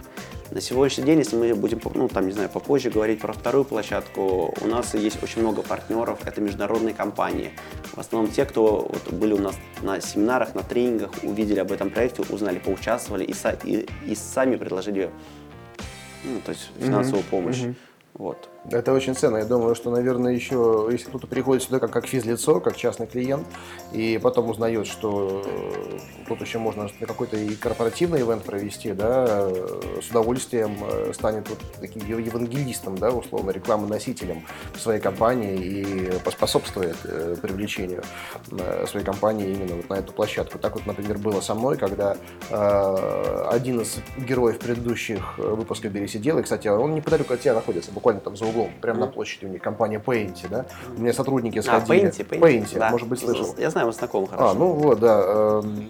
На 0.51 0.61
сегодняшний 0.61 1.05
день, 1.05 1.19
если 1.19 1.37
мы 1.37 1.55
будем, 1.55 1.81
ну, 1.95 2.09
там, 2.09 2.27
не 2.27 2.33
знаю, 2.33 2.49
попозже 2.49 2.91
говорить 2.91 3.21
про 3.21 3.33
вторую 3.33 3.65
площадку, 3.65 4.55
у 4.61 4.67
нас 4.67 4.95
есть 4.95 5.23
очень 5.23 5.41
много 5.41 5.63
партнеров, 5.63 6.21
это 6.25 6.41
международные 6.41 6.95
компании. 6.95 7.51
В 7.93 7.99
основном 7.99 8.31
те, 8.31 8.45
кто 8.45 8.89
вот, 8.89 9.13
были 9.13 9.33
у 9.33 9.41
нас 9.41 9.57
на 9.83 10.01
семинарах, 10.01 10.55
на 10.55 10.63
тренингах, 10.63 11.11
увидели 11.23 11.59
об 11.59 11.73
этом 11.73 11.91
проекте, 11.91 12.23
узнали, 12.29 12.59
поучаствовали 12.59 13.25
и, 13.25 13.35
и, 13.65 13.89
и 14.07 14.15
сами 14.15 14.57
предложили 14.57 15.11
ну, 16.25 16.41
то 16.41 16.53
есть 16.53 16.71
финансовую 16.79 17.23
mm-hmm. 17.23 17.31
помощь. 17.31 17.59
Mm-hmm. 17.59 17.75
Вот. 18.15 18.49
Это 18.71 18.95
очень 18.95 19.15
ценно. 19.15 19.37
Я 19.37 19.45
думаю, 19.45 19.75
что, 19.75 19.91
наверное, 19.91 20.33
еще, 20.33 20.89
если 20.91 21.09
кто-то 21.09 21.27
приходит 21.27 21.63
сюда 21.63 21.81
как, 21.81 21.91
как 21.91 22.07
физлицо, 22.07 22.61
как 22.61 22.77
частный 22.77 23.07
клиент, 23.07 23.47
и 23.93 24.19
потом 24.23 24.49
узнает, 24.49 24.87
что 24.87 25.43
э, 25.45 25.99
тут 26.27 26.41
еще 26.41 26.59
можно 26.59 26.89
какой-то 26.99 27.37
и 27.37 27.55
корпоративный 27.57 28.23
ивент 28.23 28.43
провести, 28.45 28.93
да, 28.93 29.51
с 30.01 30.09
удовольствием 30.09 30.79
э, 30.83 31.13
станет 31.13 31.51
вот 31.51 31.59
таким 31.79 32.09
евангелистом, 32.09 32.97
да, 32.97 33.11
условно, 33.11 33.51
рекламоносителем 33.51 34.47
своей 34.79 35.01
компании 35.01 35.57
и 35.57 36.19
поспособствует 36.25 36.97
э, 37.05 37.37
привлечению 37.41 38.03
своей 38.89 39.05
компании 39.05 39.53
именно 39.53 39.77
вот 39.77 39.91
на 39.91 39.95
эту 39.95 40.13
площадку. 40.13 40.59
Так 40.59 40.75
вот, 40.75 40.87
например, 40.87 41.19
было 41.19 41.41
со 41.41 41.55
мной, 41.55 41.77
когда 41.77 42.17
один 43.51 43.81
из 43.81 43.99
героев 44.17 44.59
предыдущих 44.59 45.39
выпусков 45.39 45.93
«Бери 45.93 46.09
сидел», 46.09 46.39
и, 46.39 46.43
кстати, 46.43 46.69
он 46.69 46.95
неподалеку 46.95 47.35
от 47.35 47.41
тебя 47.41 47.55
находится, 47.55 47.91
буквально 47.91 48.21
там 48.21 48.37
за 48.37 48.47
углом, 48.47 48.54
прямо 48.81 49.01
на 49.01 49.07
площади 49.07 49.47
у 49.47 49.49
них, 49.49 49.63
компания 49.63 50.03
Painty, 50.05 50.49
да. 50.49 50.67
У 50.97 51.01
меня 51.01 51.13
сотрудники 51.13 51.61
сходили. 51.61 52.07
А, 52.07 52.09
Painty, 52.09 52.29
Painty, 52.29 52.41
Painty 52.41 52.79
да. 52.79 52.91
может 52.91 53.09
быть, 53.09 53.21
слышал. 53.21 53.55
Я 53.59 53.71
знаю, 53.71 53.89
мы 53.89 53.93
знакомы 53.93 54.29
хорошо. 54.29 54.51
А, 54.51 54.55
ну 54.55 54.73
вот, 54.73 55.01
да. 55.01 55.23
Эм, 55.27 55.89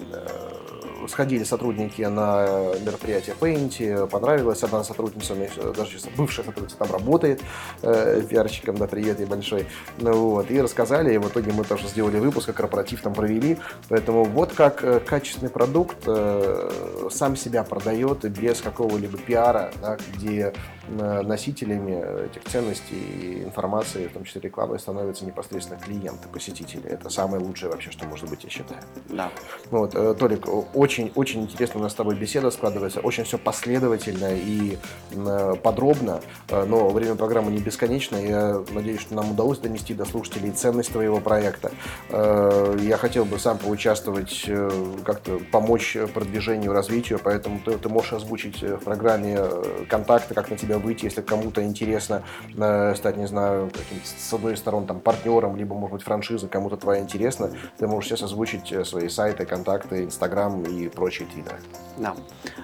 сходили 1.09 1.45
сотрудники 1.45 2.03
на 2.03 2.75
мероприятие 2.85 3.37
Paint, 3.39 4.07
понравилось, 4.09 4.63
одна 4.63 4.85
сотрудница, 4.85 5.35
даже 5.77 5.91
сейчас 5.91 6.09
бывшая 6.17 6.45
сотрудница 6.45 6.77
там 6.77 6.91
работает, 6.91 7.41
э, 7.83 8.23
пиарщиком, 8.29 8.77
да, 8.77 8.87
привет 8.87 9.21
ей 9.21 9.27
большой, 9.27 9.67
ну, 9.99 10.13
вот, 10.31 10.51
и 10.51 10.61
рассказали, 10.61 11.15
и 11.15 11.19
в 11.19 11.29
итоге 11.29 11.53
мы 11.53 11.65
тоже 11.65 11.89
сделали 11.89 12.19
выпуск, 12.19 12.49
а 12.49 12.53
корпоратив 12.53 13.03
там 13.03 13.15
провели, 13.15 13.59
поэтому 13.89 14.25
вот 14.25 14.53
как 14.53 14.85
э, 14.85 15.01
качественный 15.01 15.51
продукт 15.51 15.99
э, 16.07 16.71
сам 17.11 17.37
себя 17.37 17.63
продает 17.65 18.25
без 18.31 18.61
какого-либо 18.61 19.19
пиара, 19.19 19.73
да, 19.81 19.99
где 20.17 20.53
э, 20.84 20.84
носителями 20.89 22.27
этих 22.27 22.45
ценностей 22.45 22.97
и 22.97 23.45
информации, 23.45 24.09
в 24.09 24.13
том 24.13 24.25
числе 24.25 24.41
рекламы, 24.41 24.79
становятся 24.79 25.25
непосредственно 25.25 25.79
клиенты, 25.81 26.29
посетители. 26.29 26.89
Это 26.89 27.11
самое 27.11 27.43
лучшее 27.43 27.71
вообще, 27.71 27.91
что 27.91 28.07
может 28.07 28.29
быть, 28.29 28.45
я 28.45 28.51
считаю. 28.51 28.81
Да. 29.09 29.31
Вот, 29.71 29.95
э, 29.95 30.15
Толик, 30.15 30.47
очень 30.75 31.05
очень, 31.05 31.13
очень 31.15 31.43
интересно 31.43 31.81
у 31.81 31.83
нас 31.83 31.93
с 31.93 31.95
тобой 31.95 32.15
беседа 32.15 32.51
складывается, 32.51 33.01
очень 33.01 33.25
все 33.25 33.39
последовательно 33.39 34.35
и 34.35 34.79
э, 35.13 35.55
подробно, 35.63 36.21
э, 36.49 36.65
но 36.65 36.89
время 36.91 37.15
программы 37.17 37.51
не 37.51 37.59
бесконечно. 37.59 38.17
Я 38.17 38.63
надеюсь, 38.71 39.01
что 39.01 39.15
нам 39.15 39.33
удалось 39.33 39.59
донести 39.59 39.95
до 39.95 40.05
слушателей 40.05 40.51
ценность 40.53 40.93
твоего 40.93 41.21
проекта. 41.21 41.73
Э, 42.11 42.77
я 42.81 42.97
хотел 42.97 43.25
бы 43.25 43.39
сам 43.39 43.59
поучаствовать, 43.59 44.49
как-то 45.05 45.41
помочь 45.51 45.97
продвижению, 46.13 46.73
развитию, 46.73 47.19
поэтому 47.23 47.61
ты, 47.65 47.77
ты 47.79 47.89
можешь 47.89 48.13
озвучить 48.13 48.63
в 48.63 48.79
программе 48.79 49.39
контакты, 49.89 50.35
как 50.35 50.51
на 50.51 50.57
тебя 50.57 50.74
выйти, 50.79 51.05
если 51.07 51.23
кому-то 51.23 51.63
интересно 51.63 52.23
стать, 52.95 53.17
не 53.17 53.27
знаю, 53.27 53.71
с 54.05 54.33
одной 54.33 54.57
стороны 54.57 54.87
там 54.87 55.01
партнером, 55.01 55.57
либо, 55.57 55.75
может 55.75 55.95
быть, 55.95 56.03
франшиза, 56.03 56.49
кому-то 56.49 56.77
твоя 56.77 57.01
интересна, 57.01 57.51
ты 57.79 57.87
можешь 57.87 58.11
сейчас 58.11 58.23
озвучить 58.23 58.87
свои 58.87 59.09
сайты, 59.09 59.45
контакты, 59.45 60.05
Инстаграм 60.05 60.63
и 60.63 60.85
и 60.85 60.89
прочие 60.89 61.27
твиттеры. 61.29 61.59
Да, 61.97 62.15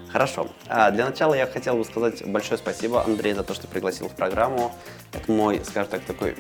хорошо. 0.08 0.48
А, 0.68 0.90
для 0.90 1.06
начала 1.06 1.34
я 1.34 1.46
хотел 1.46 1.76
бы 1.76 1.84
сказать 1.84 2.26
большое 2.26 2.58
спасибо, 2.58 3.04
Андрей, 3.04 3.34
за 3.34 3.42
то, 3.42 3.54
что 3.54 3.66
пригласил 3.66 4.08
в 4.08 4.12
программу. 4.12 4.72
Это 5.12 5.30
мой, 5.30 5.61
скажем 5.64 5.90
так, 5.90 6.02
такой 6.02 6.36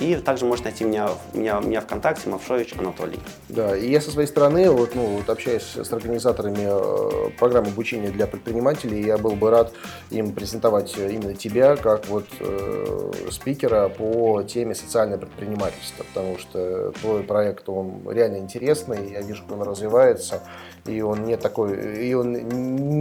И 0.00 0.16
также 0.16 0.44
можете 0.44 0.70
найти 0.70 0.84
меня, 0.84 1.10
меня, 1.32 1.60
меня 1.60 1.80
ВКонтакте, 1.80 2.28
Мавшович 2.28 2.74
Анатолий. 2.78 3.20
Да, 3.48 3.76
и 3.76 3.88
я 3.88 4.00
со 4.00 4.10
своей 4.10 4.26
стороны, 4.26 4.68
вот, 4.68 4.94
ну, 4.94 5.06
вот 5.06 5.30
общаясь 5.30 5.76
с 5.76 5.92
организаторами 5.92 6.66
э, 6.66 7.30
программы 7.38 7.68
обучения 7.68 8.10
для 8.10 8.26
предпринимателей, 8.26 9.04
я 9.04 9.18
был 9.18 9.36
бы 9.36 9.50
рад 9.50 9.72
им 10.10 10.32
презентовать 10.32 10.96
именно 10.98 11.34
тебя 11.34 11.76
как 11.76 12.08
вот 12.08 12.26
э, 12.40 13.12
спикера 13.30 13.88
по 13.88 14.42
теме 14.42 14.74
социальное 14.74 15.18
предпринимательство, 15.18 16.04
потому 16.04 16.38
что 16.38 16.92
твой 17.00 17.22
проект, 17.22 17.68
он 17.68 18.02
реально 18.10 18.38
интересный, 18.38 19.12
я 19.12 19.20
вижу, 19.20 19.44
как 19.44 19.58
он 19.58 19.62
развивается, 19.62 20.42
и 20.86 21.00
он 21.00 21.24
не 21.24 21.36
такой, 21.36 22.06
и 22.06 22.14
он 22.14 22.32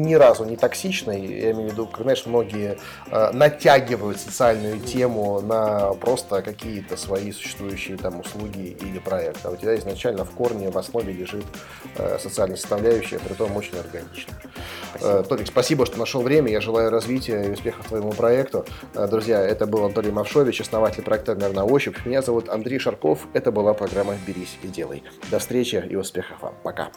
ни 0.04 0.14
разу 0.14 0.46
не 0.46 0.56
токсичный, 0.56 1.26
я 1.26 1.52
имею 1.52 1.70
в 1.70 1.74
виду, 1.74 1.90
знаешь, 2.00 2.26
многие 2.26 2.78
э, 3.12 3.32
натягивают 3.32 4.20
социальную 4.20 4.80
тему 4.80 5.42
на 5.42 5.94
просто 5.94 6.42
какие-то 6.42 6.96
свои 6.96 7.32
существующие 7.32 7.98
там 7.98 8.20
услуги 8.20 8.78
или 8.80 9.00
проекты, 9.00 9.48
а 9.48 9.52
у 9.52 9.56
тебя 9.56 9.76
изначально 9.76 10.24
в 10.24 10.32
корне, 10.32 10.70
в 10.70 10.78
основе 10.78 11.12
лежит 11.12 11.46
э, 11.98 12.18
социальная 12.20 12.58
составляющая, 12.58 13.20
при 13.20 13.34
том 13.34 13.56
очень 13.56 13.78
органично. 13.78 14.34
Э, 15.02 15.24
Толик, 15.28 15.48
спасибо, 15.48 15.86
что 15.86 16.00
нашел 16.00 16.22
время, 16.22 16.52
я 16.52 16.62
желаю 16.62 16.90
развития 16.90 17.44
и 17.44 17.52
успехов 17.52 17.88
твоему 17.88 18.12
проекту. 18.14 18.66
Друзья, 18.94 19.42
это 19.42 19.66
был 19.66 19.86
Анатолий 19.86 20.12
Мавшович, 20.12 20.62
основатель 20.62 21.04
проекта 21.04 21.36
«Мир 21.36 21.52
на 21.54 21.66
ощупь». 21.66 22.06
Меня 22.06 22.22
зовут 22.22 22.50
Андрей 22.50 22.80
Шарков, 22.80 23.28
это 23.34 23.52
была 23.52 23.74
программа 23.74 24.16
«Берись 24.26 24.58
и 24.64 24.68
делай». 24.68 25.04
До 25.30 25.40
встречи 25.40 25.84
и 25.90 25.96
успехов 25.96 26.42
вам. 26.42 26.54
Пока. 26.64 26.90